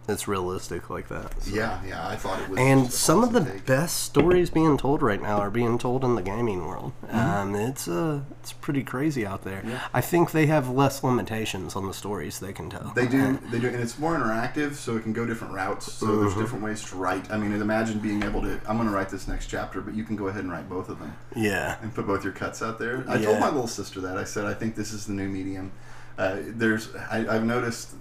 it's 0.09 0.27
realistic 0.27 0.89
like 0.89 1.07
that. 1.09 1.41
so. 1.43 1.55
Yeah, 1.55 1.79
yeah. 1.87 2.07
I 2.07 2.15
thought 2.15 2.41
it 2.41 2.49
was. 2.49 2.59
And 2.59 2.91
some 2.91 3.23
of 3.23 3.31
the 3.33 3.43
take. 3.43 3.65
best 3.65 4.03
stories 4.03 4.49
being 4.49 4.77
told 4.77 5.01
right 5.01 5.21
now 5.21 5.37
are 5.37 5.49
being 5.49 5.77
told 5.77 6.03
in 6.03 6.15
the 6.15 6.21
gaming 6.21 6.65
world. 6.65 6.93
Mm-hmm. 7.05 7.17
Um, 7.17 7.55
it's 7.55 7.87
uh, 7.87 8.21
it's 8.41 8.53
pretty 8.53 8.83
crazy 8.83 9.25
out 9.25 9.43
there. 9.43 9.61
Yeah. 9.65 9.79
I 9.93 10.01
think 10.01 10.31
they 10.31 10.47
have 10.47 10.69
less 10.69 11.03
limitations 11.03 11.75
on 11.75 11.87
the 11.87 11.93
stories 11.93 12.39
they 12.39 12.53
can 12.53 12.69
tell. 12.69 12.91
They 12.95 13.07
do, 13.07 13.37
they 13.51 13.59
do, 13.59 13.67
and 13.67 13.77
it's 13.81 13.97
more 13.99 14.15
interactive, 14.15 14.75
so 14.75 14.97
it 14.97 15.03
can 15.03 15.13
go 15.13 15.25
different 15.25 15.53
routes. 15.53 15.91
So 15.93 16.05
there's 16.05 16.31
Mm-hmm. 16.31 16.41
different 16.41 16.63
ways 16.63 16.83
to 16.89 16.95
write. 16.95 17.31
I 17.31 17.37
mean, 17.37 17.53
imagine 17.59 17.99
being 17.99 18.23
able 18.23 18.41
to. 18.41 18.59
I'm 18.67 18.77
going 18.77 18.87
to 18.87 18.93
write 18.93 19.09
this 19.09 19.27
next 19.27 19.47
chapter, 19.47 19.81
but 19.81 19.93
you 19.95 20.03
can 20.03 20.15
go 20.15 20.27
ahead 20.27 20.41
and 20.43 20.51
write 20.51 20.69
both 20.69 20.89
of 20.89 20.99
them 20.99 21.15
Yeah. 21.35 21.77
and 21.81 21.93
put 21.93 22.05
both 22.07 22.23
your 22.23 22.33
cuts 22.33 22.61
out 22.61 22.79
there. 22.79 23.03
I 23.07 23.17
Yeah. 23.17 23.25
told 23.27 23.39
my 23.39 23.47
little 23.49 23.67
sister 23.67 23.99
that. 24.01 24.17
I 24.17 24.23
said, 24.23 24.45
I 24.45 24.53
think 24.53 24.75
this 24.75 24.93
is 24.93 25.05
the 25.05 25.13
new 25.13 25.27
medium. 25.29 25.71
Uh, 26.17 26.37
there's, 26.41 26.93
I, 27.09 27.25
I've 27.33 27.45
noticed 27.45 27.95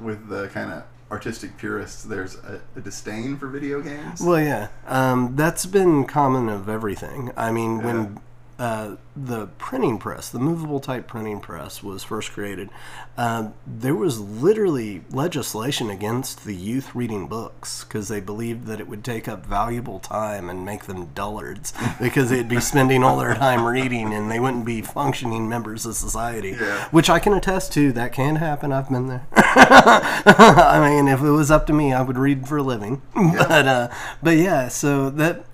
with 0.00 0.28
the 0.28 0.48
kind 0.48 0.72
of 0.72 0.84
artistic 1.12 1.58
purists, 1.58 2.02
there's 2.02 2.36
a, 2.36 2.62
a 2.74 2.80
disdain 2.80 3.36
for 3.36 3.46
video 3.46 3.82
games. 3.82 4.20
Well, 4.20 4.40
yeah, 4.40 4.68
um, 4.86 5.36
that's 5.36 5.66
been 5.66 6.06
common 6.06 6.48
of 6.48 6.70
everything. 6.70 7.30
I 7.36 7.52
mean, 7.52 7.82
when 7.82 8.18
uh, 8.62 8.94
the 9.16 9.48
printing 9.58 9.98
press, 9.98 10.28
the 10.28 10.38
movable 10.38 10.78
type 10.78 11.08
printing 11.08 11.40
press, 11.40 11.82
was 11.82 12.04
first 12.04 12.30
created, 12.30 12.70
uh, 13.18 13.48
there 13.66 13.96
was 13.96 14.20
literally 14.20 15.02
legislation 15.10 15.90
against 15.90 16.44
the 16.44 16.54
youth 16.54 16.94
reading 16.94 17.26
books 17.26 17.82
because 17.82 18.06
they 18.06 18.20
believed 18.20 18.66
that 18.68 18.78
it 18.78 18.86
would 18.86 19.02
take 19.02 19.26
up 19.26 19.44
valuable 19.44 19.98
time 19.98 20.48
and 20.48 20.64
make 20.64 20.84
them 20.84 21.06
dullards 21.06 21.72
because 22.00 22.30
they'd 22.30 22.48
be 22.48 22.60
spending 22.60 23.02
all 23.02 23.16
their 23.18 23.34
time 23.34 23.66
reading 23.66 24.14
and 24.14 24.30
they 24.30 24.38
wouldn't 24.38 24.64
be 24.64 24.80
functioning 24.80 25.48
members 25.48 25.84
of 25.84 25.96
society. 25.96 26.50
Yeah. 26.50 26.88
Which 26.90 27.10
I 27.10 27.18
can 27.18 27.32
attest 27.32 27.72
to. 27.72 27.90
That 27.90 28.12
can 28.12 28.36
happen. 28.36 28.70
I've 28.70 28.88
been 28.88 29.08
there. 29.08 29.26
I 29.34 30.88
mean, 30.88 31.08
if 31.08 31.20
it 31.20 31.30
was 31.30 31.50
up 31.50 31.66
to 31.66 31.72
me, 31.72 31.92
I 31.92 32.00
would 32.02 32.16
read 32.16 32.46
for 32.46 32.58
a 32.58 32.62
living. 32.62 33.02
But 33.12 33.66
uh, 33.66 33.88
but 34.22 34.36
yeah, 34.36 34.68
so 34.68 35.10
that 35.10 35.44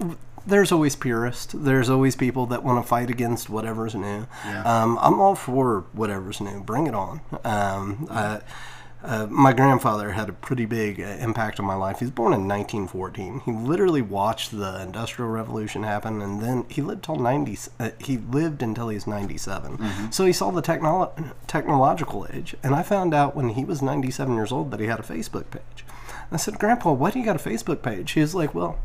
there's 0.48 0.72
always 0.72 0.96
purists. 0.96 1.54
There's 1.56 1.88
always 1.90 2.16
people 2.16 2.46
that 2.46 2.62
want 2.62 2.82
to 2.82 2.88
fight 2.88 3.10
against 3.10 3.48
whatever's 3.50 3.94
new. 3.94 4.26
Yeah. 4.44 4.62
Um, 4.64 4.98
I'm 5.00 5.20
all 5.20 5.34
for 5.34 5.84
whatever's 5.92 6.40
new. 6.40 6.60
Bring 6.60 6.86
it 6.86 6.94
on. 6.94 7.20
Um, 7.44 8.06
I, 8.10 8.40
uh, 9.00 9.26
my 9.30 9.52
grandfather 9.52 10.10
had 10.10 10.28
a 10.28 10.32
pretty 10.32 10.64
big 10.64 11.00
uh, 11.00 11.04
impact 11.04 11.60
on 11.60 11.66
my 11.66 11.74
life. 11.74 12.00
He 12.00 12.04
was 12.04 12.10
born 12.10 12.32
in 12.32 12.48
1914. 12.48 13.42
He 13.44 13.52
literally 13.52 14.02
watched 14.02 14.50
the 14.50 14.82
Industrial 14.82 15.30
Revolution 15.30 15.84
happen, 15.84 16.20
and 16.20 16.42
then 16.42 16.64
he 16.68 16.82
lived 16.82 17.04
till 17.04 17.16
90. 17.16 17.58
Uh, 17.78 17.90
he 18.00 18.18
lived 18.18 18.60
until 18.60 18.88
he 18.88 18.96
was 18.96 19.06
97. 19.06 20.10
So 20.10 20.24
he 20.24 20.32
saw 20.32 20.50
the 20.50 20.62
technolo- 20.62 21.32
technological 21.46 22.26
age. 22.32 22.56
And 22.64 22.74
I 22.74 22.82
found 22.82 23.14
out 23.14 23.36
when 23.36 23.50
he 23.50 23.64
was 23.64 23.80
97 23.82 24.34
years 24.34 24.50
old 24.50 24.72
that 24.72 24.80
he 24.80 24.86
had 24.86 24.98
a 24.98 25.04
Facebook 25.04 25.50
page. 25.50 25.84
I 26.32 26.36
said, 26.36 26.58
Grandpa, 26.58 26.92
why 26.92 27.10
do 27.10 27.18
you 27.20 27.24
got 27.24 27.36
a 27.36 27.48
Facebook 27.48 27.82
page? 27.82 28.10
He 28.12 28.20
was 28.20 28.34
like, 28.34 28.54
Well, 28.54 28.78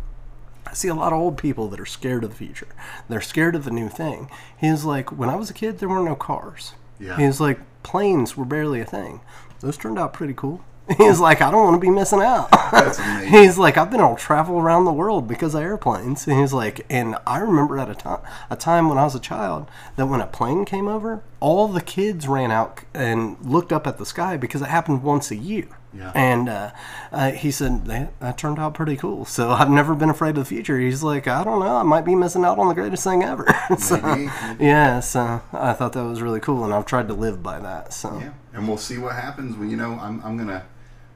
I 0.66 0.74
see 0.74 0.88
a 0.88 0.96
lot 0.96 1.14
of 1.14 1.20
old 1.20 1.38
people 1.38 1.68
that 1.70 1.80
are 1.80 1.86
scared 1.86 2.24
of 2.24 2.32
the 2.32 2.36
future. 2.36 2.68
They're 3.10 3.22
scared 3.22 3.56
of 3.56 3.64
the 3.66 3.72
new 3.72 3.90
thing. 3.90 4.30
He's 4.58 4.84
like, 4.84 5.12
when 5.12 5.30
I 5.30 5.36
was 5.36 5.50
a 5.50 5.54
kid, 5.54 5.80
there 5.80 5.90
were 5.90 6.04
no 6.04 6.16
cars. 6.16 6.74
Yeah. 7.00 7.18
He's 7.18 7.40
like, 7.40 7.60
planes 7.84 8.38
were 8.38 8.46
barely 8.46 8.80
a 8.80 8.86
thing. 8.86 9.22
Those 9.60 9.78
turned 9.78 10.00
out 10.00 10.14
pretty 10.14 10.34
cool. 10.34 10.64
He's 10.98 11.20
like, 11.20 11.42
I 11.42 11.50
don't 11.50 11.64
want 11.64 11.76
to 11.76 11.80
be 11.80 11.90
missing 11.90 12.22
out. 12.22 12.52
That's 12.52 13.00
amazing. 13.00 13.30
He's 13.32 13.58
like, 13.58 13.78
I've 13.78 13.90
been 13.90 14.02
able 14.02 14.16
to 14.16 14.22
travel 14.22 14.60
around 14.60 14.84
the 14.84 14.92
world 14.92 15.28
because 15.30 15.56
of 15.56 15.62
airplanes. 15.62 16.28
And 16.28 16.38
he's 16.40 16.52
like, 16.52 16.86
and 16.90 17.16
I 17.26 17.38
remember 17.38 17.78
at 17.80 17.90
a 17.90 17.96
time, 17.96 18.20
a 18.50 18.58
time 18.58 18.90
when 18.90 18.98
I 18.98 19.06
was 19.06 19.16
a 19.16 19.20
child, 19.20 19.70
that 19.96 20.08
when 20.08 20.20
a 20.20 20.28
plane 20.28 20.66
came 20.66 20.90
over, 20.90 21.24
all 21.44 21.68
the 21.68 21.82
kids 21.82 22.26
ran 22.26 22.52
out 22.52 22.80
and 22.94 23.36
looked 23.44 23.74
up 23.74 23.86
at 23.86 23.98
the 23.98 24.06
sky 24.06 24.38
because 24.38 24.62
it 24.62 24.70
happened 24.70 25.04
once 25.04 25.30
a 25.30 25.36
year. 25.36 25.68
Yeah. 25.94 26.14
And 26.16 26.48
uh, 26.48 26.72
uh, 27.12 27.32
he 27.32 27.52
said 27.52 27.86
that, 27.88 28.18
that 28.22 28.38
turned 28.38 28.60
out 28.60 28.74
pretty 28.74 28.96
cool. 28.96 29.26
So 29.26 29.50
I've 29.52 29.70
never 29.70 29.94
been 29.94 30.10
afraid 30.10 30.30
of 30.30 30.36
the 30.36 30.46
future. 30.46 30.80
He's 30.80 31.04
like, 31.04 31.28
I 31.28 31.44
don't 31.44 31.60
know, 31.60 31.76
I 31.76 31.84
might 31.84 32.06
be 32.06 32.16
missing 32.16 32.46
out 32.46 32.60
on 32.60 32.70
the 32.70 32.74
greatest 32.74 33.04
thing 33.04 33.24
ever. 33.24 33.46
so, 33.78 34.00
Maybe. 34.00 34.32
yeah, 34.58 35.02
so 35.02 35.42
I 35.52 35.74
thought 35.74 35.92
that 35.92 36.06
was 36.06 36.22
really 36.22 36.40
cool, 36.40 36.64
and 36.64 36.74
I've 36.74 36.86
tried 36.86 37.10
to 37.10 37.14
live 37.14 37.44
by 37.44 37.60
that. 37.60 37.92
So 37.92 38.18
Yeah, 38.20 38.32
and 38.54 38.66
we'll 38.66 38.78
see 38.78 38.98
what 38.98 39.16
happens. 39.16 39.58
When 39.58 39.70
you 39.70 39.76
know, 39.76 40.00
I'm, 40.00 40.24
I'm 40.24 40.38
gonna 40.38 40.64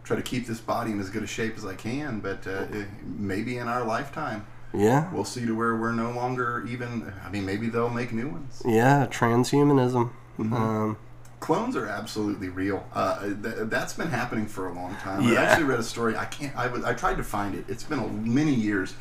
try 0.04 0.18
to 0.18 0.22
keep 0.22 0.46
this 0.46 0.60
body 0.60 0.92
in 0.92 1.00
as 1.00 1.10
good 1.10 1.24
a 1.24 1.28
shape 1.28 1.56
as 1.56 1.66
I 1.66 1.76
can, 1.76 2.20
but 2.20 2.46
uh, 2.46 2.66
maybe 3.02 3.58
in 3.60 3.70
our 3.70 3.86
lifetime, 3.86 4.46
yeah, 4.74 5.12
we'll 5.14 5.26
see 5.26 5.46
to 5.46 5.56
where 5.56 5.76
we're 5.76 5.92
no 5.92 6.12
longer 6.12 6.66
even. 6.68 7.14
I 7.26 7.30
mean, 7.30 7.46
maybe 7.46 7.70
they'll 7.70 7.90
make 7.90 8.12
new 8.12 8.30
ones. 8.30 8.62
yeah, 8.66 9.08
transhumanism. 9.10 10.12
Mm-hmm. 10.38 10.54
Um, 10.54 10.98
Clones 11.40 11.76
are 11.76 11.86
absolutely 11.86 12.50
real. 12.50 12.84
Uh, 12.94 13.22
th- 13.22 13.36
that's 13.70 13.94
been 13.94 14.08
happening 14.10 14.48
for 14.48 14.70
a 14.70 14.74
long 14.74 14.96
time. 14.96 15.22
I 15.28 15.36
actually 15.36 15.66
read 15.66 15.80
a 15.80 15.84
story. 15.84 16.18
I 16.18 16.26
can't. 16.26 16.56
I, 16.56 16.66
was, 16.68 16.84
I 16.84 16.94
tried 16.94 17.18
to 17.18 17.24
find 17.24 17.54
it. 17.54 17.66
It's 17.68 17.84
been 17.84 18.00
a, 18.00 18.08
many 18.08 18.54
years, 18.56 18.96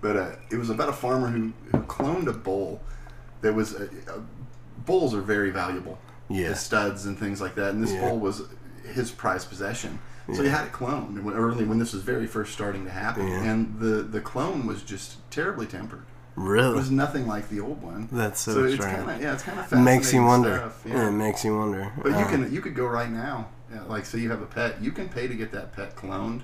but 0.00 0.16
uh, 0.16 0.30
it 0.50 0.56
was 0.56 0.70
about 0.70 0.88
a 0.88 0.94
farmer 0.94 1.28
who, 1.28 1.52
who 1.72 1.82
cloned 1.82 2.26
a 2.26 2.32
bull. 2.32 2.80
That 3.42 3.54
was 3.54 3.74
uh, 3.74 3.88
uh, 4.08 4.20
bulls 4.86 5.14
are 5.14 5.20
very 5.20 5.50
valuable. 5.50 5.98
Yeah. 6.30 6.48
as 6.48 6.64
studs 6.64 7.04
and 7.04 7.18
things 7.18 7.42
like 7.42 7.54
that. 7.56 7.74
And 7.74 7.82
this 7.84 7.92
Yeah. 7.92 8.08
bull 8.08 8.18
was 8.18 8.42
his 8.94 9.10
prized 9.10 9.50
possession. 9.50 9.98
So 10.32 10.42
he 10.42 10.48
had 10.48 10.64
it 10.66 10.72
cloned 10.72 11.22
when- 11.22 11.34
early 11.34 11.64
when 11.64 11.78
this 11.78 11.92
was 11.92 12.02
very 12.02 12.26
first 12.26 12.52
starting 12.54 12.84
to 12.86 12.90
happen, 12.90 13.28
Yeah. 13.28 13.42
and 13.44 13.78
the 13.78 14.02
the 14.02 14.20
clone 14.20 14.66
was 14.66 14.82
just 14.82 15.18
terribly 15.30 15.66
tempered. 15.66 16.02
Really, 16.36 16.70
it 16.70 16.76
was 16.76 16.90
nothing 16.90 17.26
like 17.28 17.48
the 17.50 17.60
old 17.60 17.82
one. 17.82 18.08
That's 18.10 18.40
so 18.40 18.64
it's 18.64 18.74
strange. 18.74 18.96
kind 18.96 19.10
of 19.10 19.20
yeah, 19.20 19.34
it's 19.34 19.42
kind 19.42 19.60
of 19.60 19.72
it 19.72 19.76
makes 19.76 20.12
you 20.12 20.22
wonder. 20.24 20.56
Stuff. 20.56 20.82
Yeah. 20.86 20.94
Yeah. 20.94 21.08
it 21.08 21.12
makes 21.12 21.44
you 21.44 21.56
wonder. 21.58 21.92
But 22.02 22.08
you 22.12 22.14
Uh, 22.16 22.28
can 22.28 22.52
you 22.52 22.60
could 22.60 22.74
go 22.74 22.86
right 22.86 23.10
now, 23.10 23.48
yeah, 23.72 23.82
like 23.82 24.04
say 24.06 24.18
you 24.18 24.30
have 24.30 24.42
a 24.42 24.46
pet, 24.46 24.80
you 24.82 24.90
can 24.92 25.08
pay 25.08 25.28
to 25.28 25.34
get 25.34 25.52
that 25.52 25.74
pet 25.76 25.94
cloned. 25.94 26.40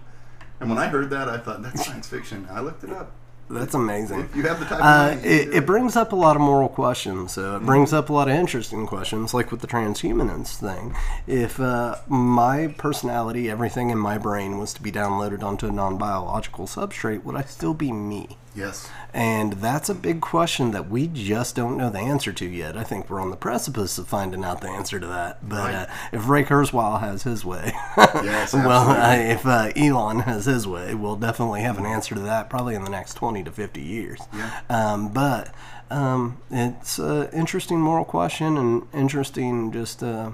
And 0.60 0.68
when 0.68 0.78
I 0.78 0.88
heard 0.88 1.08
that, 1.10 1.28
I 1.28 1.38
thought 1.38 1.62
that's 1.62 1.86
science 1.86 2.06
fiction. 2.06 2.46
I 2.52 2.60
looked 2.60 2.84
it 2.84 2.90
up. 2.90 3.12
That's 3.50 3.74
amazing. 3.74 4.20
If 4.20 4.36
you 4.36 4.44
have 4.44 4.60
the 4.60 4.76
Uh, 4.76 5.18
it, 5.24 5.52
it 5.52 5.66
brings 5.66 5.96
up 5.96 6.12
a 6.12 6.16
lot 6.16 6.36
of 6.36 6.42
moral 6.42 6.68
questions. 6.68 7.32
So 7.32 7.56
it 7.56 7.66
brings 7.66 7.92
up 7.92 8.08
a 8.08 8.12
lot 8.12 8.28
of 8.28 8.34
interesting 8.34 8.86
questions, 8.86 9.34
like 9.34 9.50
with 9.50 9.60
the 9.60 9.66
transhumanist 9.66 10.56
thing. 10.60 10.94
If 11.26 11.58
uh, 11.58 11.96
my 12.06 12.68
personality, 12.68 13.50
everything 13.50 13.90
in 13.90 13.98
my 13.98 14.18
brain 14.18 14.58
was 14.58 14.72
to 14.74 14.82
be 14.82 14.92
downloaded 14.92 15.42
onto 15.42 15.66
a 15.66 15.72
non 15.72 15.98
biological 15.98 16.66
substrate, 16.66 17.24
would 17.24 17.34
I 17.34 17.42
still 17.42 17.74
be 17.74 17.90
me? 17.90 18.38
Yes. 18.54 18.90
And 19.14 19.54
that's 19.54 19.88
a 19.88 19.94
big 19.94 20.20
question 20.20 20.72
that 20.72 20.88
we 20.90 21.06
just 21.06 21.54
don't 21.54 21.76
know 21.76 21.88
the 21.90 21.98
answer 22.00 22.32
to 22.32 22.44
yet. 22.46 22.76
I 22.76 22.82
think 22.84 23.08
we're 23.08 23.20
on 23.20 23.30
the 23.30 23.36
precipice 23.36 23.96
of 23.98 24.08
finding 24.08 24.44
out 24.44 24.60
the 24.60 24.68
answer 24.68 24.98
to 25.00 25.06
that. 25.06 25.48
But 25.48 25.64
Right. 25.72 25.74
uh, 25.74 25.86
if 26.12 26.28
Ray 26.28 26.44
Kurzweil 26.44 27.00
has 27.00 27.22
his 27.22 27.44
way, 27.44 27.72
Yes, 27.96 28.52
well, 28.54 28.90
uh, 28.90 29.14
if 29.16 29.46
uh, 29.46 29.70
Elon 29.76 30.20
has 30.20 30.46
his 30.46 30.66
way, 30.66 30.94
we'll 30.94 31.16
definitely 31.16 31.62
have 31.62 31.78
an 31.78 31.86
answer 31.86 32.14
to 32.14 32.20
that 32.22 32.50
probably 32.50 32.74
in 32.74 32.82
the 32.84 32.90
next 32.90 33.14
20 33.14 33.42
to 33.44 33.50
50 33.52 33.80
years. 33.80 34.20
Yeah. 34.34 34.60
Um, 34.68 35.08
but 35.12 35.54
um, 35.90 36.38
it's 36.50 36.98
an 36.98 37.28
interesting 37.32 37.80
moral 37.80 38.04
question 38.04 38.56
and 38.56 38.82
interesting 38.92 39.72
just 39.72 40.02
uh, 40.02 40.30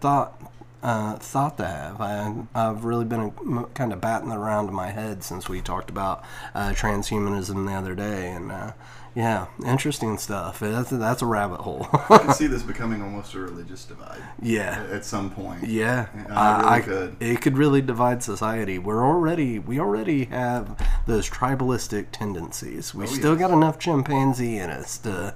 thought. 0.00 0.40
Uh, 0.82 1.14
thought 1.14 1.56
to 1.58 1.66
have. 1.66 2.00
I, 2.00 2.34
I've 2.56 2.84
really 2.84 3.04
been 3.04 3.30
kind 3.72 3.92
of 3.92 4.00
batting 4.00 4.32
around 4.32 4.66
in 4.66 4.74
my 4.74 4.90
head 4.90 5.22
since 5.22 5.48
we 5.48 5.60
talked 5.60 5.90
about 5.90 6.24
uh, 6.56 6.70
transhumanism 6.70 7.66
the 7.66 7.72
other 7.74 7.94
day, 7.94 8.30
and 8.32 8.50
uh, 8.50 8.72
yeah, 9.14 9.46
interesting 9.64 10.16
stuff. 10.18 10.60
That's 10.60 10.90
that's 10.90 11.20
a 11.22 11.26
rabbit 11.26 11.60
hole. 11.60 11.86
I 12.10 12.18
can 12.18 12.32
see 12.34 12.46
this 12.46 12.62
becoming 12.72 13.02
almost 13.02 13.34
a 13.34 13.40
religious 13.40 13.84
divide 13.84 14.22
yeah, 14.40 14.86
at 14.90 15.04
some 15.04 15.30
point. 15.30 15.64
yeah, 15.64 16.06
I 16.30 16.56
really 16.58 16.68
I- 16.70 16.80
could. 16.80 17.16
It 17.20 17.40
could 17.42 17.58
really 17.58 17.82
divide 17.82 18.22
society. 18.22 18.78
We're 18.78 19.04
already 19.04 19.58
we 19.58 19.78
already 19.78 20.24
have 20.26 20.76
those 21.06 21.28
tribalistic 21.28 22.06
tendencies. 22.12 22.94
We 22.94 23.04
Oh, 23.04 23.06
still 23.06 23.32
yes. 23.32 23.40
got 23.40 23.50
enough 23.50 23.78
chimpanzee 23.78 24.56
in 24.58 24.70
us 24.70 24.96
to 24.98 25.34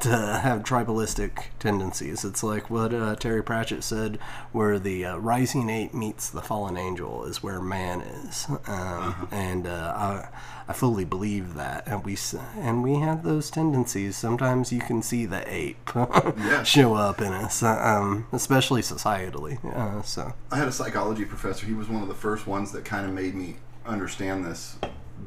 to 0.00 0.08
have 0.08 0.62
tribalistic 0.62 1.46
tendencies. 1.58 2.24
It's 2.24 2.42
like 2.42 2.70
what 2.70 2.94
uh, 2.94 3.14
Terry 3.16 3.42
Pratchett 3.42 3.84
said, 3.84 4.18
where 4.52 4.78
the 4.78 5.04
uh, 5.04 5.16
rising 5.18 5.68
ape 5.70 5.92
meets 5.92 6.30
the 6.30 6.40
fallen 6.42 6.76
angel 6.76 7.24
is 7.24 7.42
where 7.42 7.60
man 7.60 8.00
is, 8.00 8.46
um, 8.48 8.58
Uh-huh. 8.68 9.26
and 9.30 9.66
uh, 9.66 9.92
I 9.96 10.28
I 10.68 10.72
fully 10.74 11.04
believe 11.04 11.54
that. 11.54 11.86
And 11.86 12.04
we 12.04 12.16
and 12.56 12.82
we 12.82 12.94
have 12.96 13.17
those 13.22 13.50
tendencies. 13.50 14.16
Sometimes 14.16 14.72
you 14.72 14.80
can 14.80 15.02
see 15.02 15.26
the 15.26 15.42
ape 15.52 15.90
show 16.64 16.94
up 16.94 17.20
in 17.20 17.32
us, 17.32 17.62
uh, 17.62 17.68
um, 17.80 18.26
especially 18.32 18.82
societally. 18.82 19.62
Uh, 19.64 20.02
so. 20.02 20.32
I 20.50 20.56
had 20.56 20.68
a 20.68 20.72
psychology 20.72 21.24
professor. 21.24 21.66
He 21.66 21.74
was 21.74 21.88
one 21.88 22.02
of 22.02 22.08
the 22.08 22.14
first 22.14 22.46
ones 22.46 22.72
that 22.72 22.84
kind 22.84 23.06
of 23.06 23.12
made 23.12 23.34
me 23.34 23.56
understand 23.86 24.44
this 24.44 24.76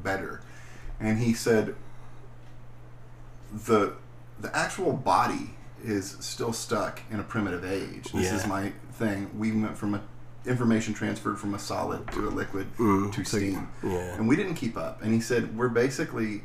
better. 0.04 0.42
And 1.00 1.18
he 1.20 1.34
said 1.34 1.76
the 3.66 3.94
the 4.40 4.56
actual 4.56 4.94
body 4.94 5.52
is 5.84 6.16
still 6.20 6.54
stuck 6.54 7.02
in 7.12 7.20
a 7.20 7.24
primitive 7.24 7.66
age. 7.66 8.12
This 8.12 8.32
is 8.32 8.46
my 8.48 8.72
thing. 8.94 9.30
We 9.38 9.52
went 9.52 9.78
from 9.78 9.96
a 9.96 10.02
information 10.46 10.94
transferred 10.94 11.38
from 11.40 11.54
a 11.54 11.60
solid 11.60 12.08
to 12.12 12.28
a 12.28 12.32
liquid 12.32 12.66
Mm, 12.78 13.14
to 13.14 13.24
steam. 13.24 13.68
yeah. 13.84 14.16
And 14.16 14.28
we 14.28 14.36
didn't 14.36 14.56
keep 14.56 14.76
up. 14.78 15.02
And 15.04 15.14
he 15.14 15.20
said 15.20 15.56
we're 15.56 15.70
basically 15.70 16.44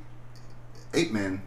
ape 0.95 1.13
men 1.13 1.43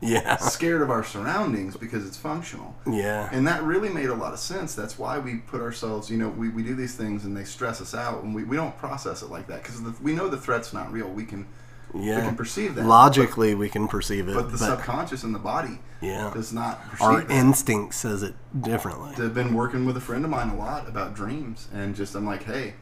Yeah. 0.00 0.36
scared 0.40 0.82
of 0.82 0.90
our 0.90 1.04
surroundings 1.04 1.76
because 1.76 2.06
it's 2.06 2.16
functional. 2.16 2.74
Yeah. 2.90 3.28
And 3.32 3.46
that 3.46 3.62
really 3.62 3.88
made 3.90 4.08
a 4.08 4.14
lot 4.14 4.32
of 4.32 4.38
sense. 4.38 4.74
That's 4.74 4.98
why 4.98 5.18
we 5.18 5.36
put 5.36 5.60
ourselves, 5.60 6.10
you 6.10 6.16
know, 6.16 6.28
we, 6.28 6.48
we 6.48 6.62
do 6.62 6.74
these 6.74 6.94
things 6.96 7.24
and 7.24 7.36
they 7.36 7.44
stress 7.44 7.80
us 7.80 7.94
out 7.94 8.22
and 8.22 8.34
we, 8.34 8.44
we 8.44 8.56
don't 8.56 8.76
process 8.78 9.22
it 9.22 9.30
like 9.30 9.46
that 9.48 9.62
because 9.62 9.80
we 10.00 10.12
know 10.14 10.28
the 10.28 10.38
threat's 10.38 10.72
not 10.72 10.90
real. 10.92 11.08
We 11.08 11.24
can 11.24 11.46
yeah. 11.94 12.16
we 12.20 12.22
can 12.22 12.36
perceive 12.36 12.76
that. 12.76 12.86
Logically, 12.86 13.54
we 13.54 13.68
can 13.68 13.88
perceive 13.88 14.28
it, 14.28 14.34
But, 14.34 14.42
but 14.44 14.52
the 14.52 14.58
but 14.58 14.76
subconscious 14.76 15.24
in 15.24 15.32
the 15.32 15.38
body 15.40 15.80
yeah, 16.00 16.30
does 16.32 16.52
not 16.52 16.80
perceive 16.88 17.02
our 17.06 17.20
that. 17.22 17.30
instinct 17.30 17.94
says 17.94 18.22
it 18.22 18.34
differently. 18.60 19.12
I've 19.18 19.34
been 19.34 19.54
working 19.54 19.84
with 19.84 19.96
a 19.96 20.00
friend 20.00 20.24
of 20.24 20.30
mine 20.30 20.48
a 20.50 20.56
lot 20.56 20.88
about 20.88 21.14
dreams 21.14 21.68
and 21.74 21.94
just 21.96 22.14
I'm 22.14 22.24
like, 22.24 22.44
hey, 22.44 22.74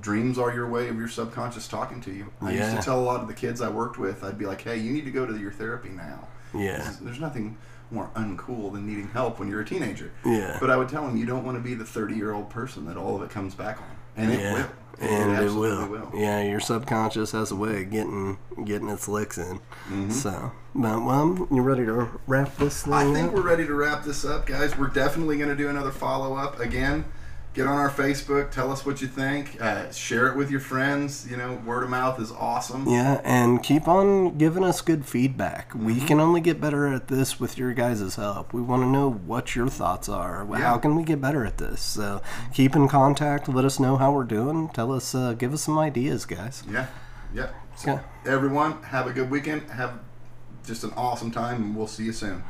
dreams 0.00 0.38
are 0.38 0.52
your 0.52 0.68
way 0.68 0.88
of 0.88 0.96
your 0.96 1.08
subconscious 1.08 1.68
talking 1.68 2.00
to 2.02 2.12
you. 2.12 2.32
I 2.40 2.52
used 2.52 2.76
to 2.76 2.82
tell 2.82 2.98
a 2.98 3.02
lot 3.04 3.20
of 3.20 3.28
the 3.28 3.34
kids 3.34 3.60
I 3.60 3.68
worked 3.68 3.98
with, 3.98 4.24
I'd 4.24 4.38
be 4.38 4.46
like, 4.46 4.62
hey, 4.62 4.76
you 4.78 4.92
need 4.92 5.04
to 5.04 5.10
go 5.10 5.26
to 5.26 5.38
your 5.38 5.52
therapy 5.52 5.90
now. 5.90 6.28
Yeah. 6.54 6.92
There's 7.00 7.20
nothing 7.20 7.58
more 7.90 8.10
uncool 8.14 8.72
than 8.72 8.86
needing 8.86 9.08
help 9.08 9.38
when 9.38 9.48
you're 9.48 9.60
a 9.60 9.64
teenager. 9.66 10.12
Yeah. 10.24 10.58
But 10.60 10.70
I 10.70 10.76
would 10.76 10.88
tell 10.88 11.06
them 11.06 11.16
you 11.16 11.26
don't 11.26 11.44
want 11.44 11.56
to 11.56 11.62
be 11.62 11.74
the 11.74 11.84
30 11.84 12.14
year 12.14 12.32
old 12.32 12.50
person 12.50 12.86
that 12.86 12.96
all 12.96 13.16
of 13.16 13.22
it 13.22 13.30
comes 13.30 13.54
back 13.54 13.78
on, 13.78 13.96
and 14.16 14.32
it 14.32 14.38
will. 14.52 14.66
And 15.00 15.30
it 15.30 15.42
absolutely 15.44 15.88
will. 15.96 16.10
Yeah, 16.12 16.42
your 16.42 16.58
subconscious 16.58 17.30
has 17.30 17.52
a 17.52 17.56
way 17.56 17.82
of 17.82 17.90
getting 17.90 18.36
getting 18.64 18.88
its 18.88 19.06
licks 19.06 19.38
in. 19.38 19.60
So, 20.10 20.50
but 20.74 21.04
well, 21.04 21.46
you 21.52 21.62
ready 21.62 21.84
to 21.86 22.08
wrap 22.26 22.56
this 22.56 22.82
Mm-hmm. 22.82 22.92
I 22.94 23.04
think 23.14 23.28
up? 23.28 23.34
we're 23.34 23.42
ready 23.42 23.64
to 23.66 23.74
wrap 23.74 24.02
this 24.04 24.24
up, 24.24 24.46
guys. 24.46 24.76
We're 24.76 24.88
definitely 24.88 25.36
going 25.36 25.50
to 25.50 25.56
do 25.56 25.68
another 25.68 25.92
follow 25.92 26.34
up 26.34 26.58
again. 26.58 27.04
Get 27.54 27.66
on 27.66 27.76
our 27.76 27.90
Facebook. 27.90 28.50
Tell 28.52 28.70
us 28.70 28.86
what 28.86 29.02
you 29.02 29.08
think. 29.08 29.60
Uh, 29.60 29.90
share 29.90 30.28
it 30.28 30.36
with 30.36 30.50
your 30.50 30.60
friends. 30.60 31.26
You 31.28 31.36
know, 31.36 31.54
word 31.66 31.82
of 31.82 31.90
mouth 31.90 32.20
is 32.20 32.30
awesome. 32.30 32.86
Yeah, 32.88 33.20
and 33.24 33.62
keep 33.62 33.88
on 33.88 34.38
giving 34.38 34.62
us 34.62 34.80
good 34.80 35.04
feedback. 35.04 35.70
Mm-hmm. 35.70 35.84
We 35.86 36.00
can 36.00 36.20
only 36.20 36.40
get 36.40 36.60
better 36.60 36.86
at 36.86 37.08
this 37.08 37.40
with 37.40 37.58
your 37.58 37.72
guys' 37.72 38.14
help. 38.14 38.52
We 38.52 38.62
want 38.62 38.82
to 38.82 38.86
know 38.86 39.10
what 39.10 39.56
your 39.56 39.68
thoughts 39.68 40.08
are. 40.08 40.46
Yeah. 40.50 40.58
How 40.58 40.78
can 40.78 40.94
we 40.94 41.02
get 41.02 41.20
better 41.20 41.44
at 41.44 41.58
this? 41.58 41.80
So 41.80 42.22
keep 42.54 42.76
in 42.76 42.86
contact. 42.86 43.48
Let 43.48 43.64
us 43.64 43.80
know 43.80 43.96
how 43.96 44.12
we're 44.12 44.24
doing. 44.24 44.68
Tell 44.68 44.92
us, 44.92 45.14
uh, 45.14 45.32
give 45.32 45.52
us 45.52 45.62
some 45.62 45.78
ideas, 45.78 46.26
guys. 46.26 46.62
Yeah. 46.70 46.86
Yeah. 47.34 47.48
So, 47.76 47.92
Okay. 47.92 48.02
everyone, 48.26 48.82
have 48.84 49.06
a 49.06 49.12
good 49.12 49.30
weekend. 49.30 49.68
Have 49.70 49.98
just 50.64 50.84
an 50.84 50.92
awesome 50.96 51.30
time, 51.30 51.62
and 51.62 51.76
we'll 51.76 51.86
see 51.86 52.04
you 52.04 52.12
soon. 52.12 52.44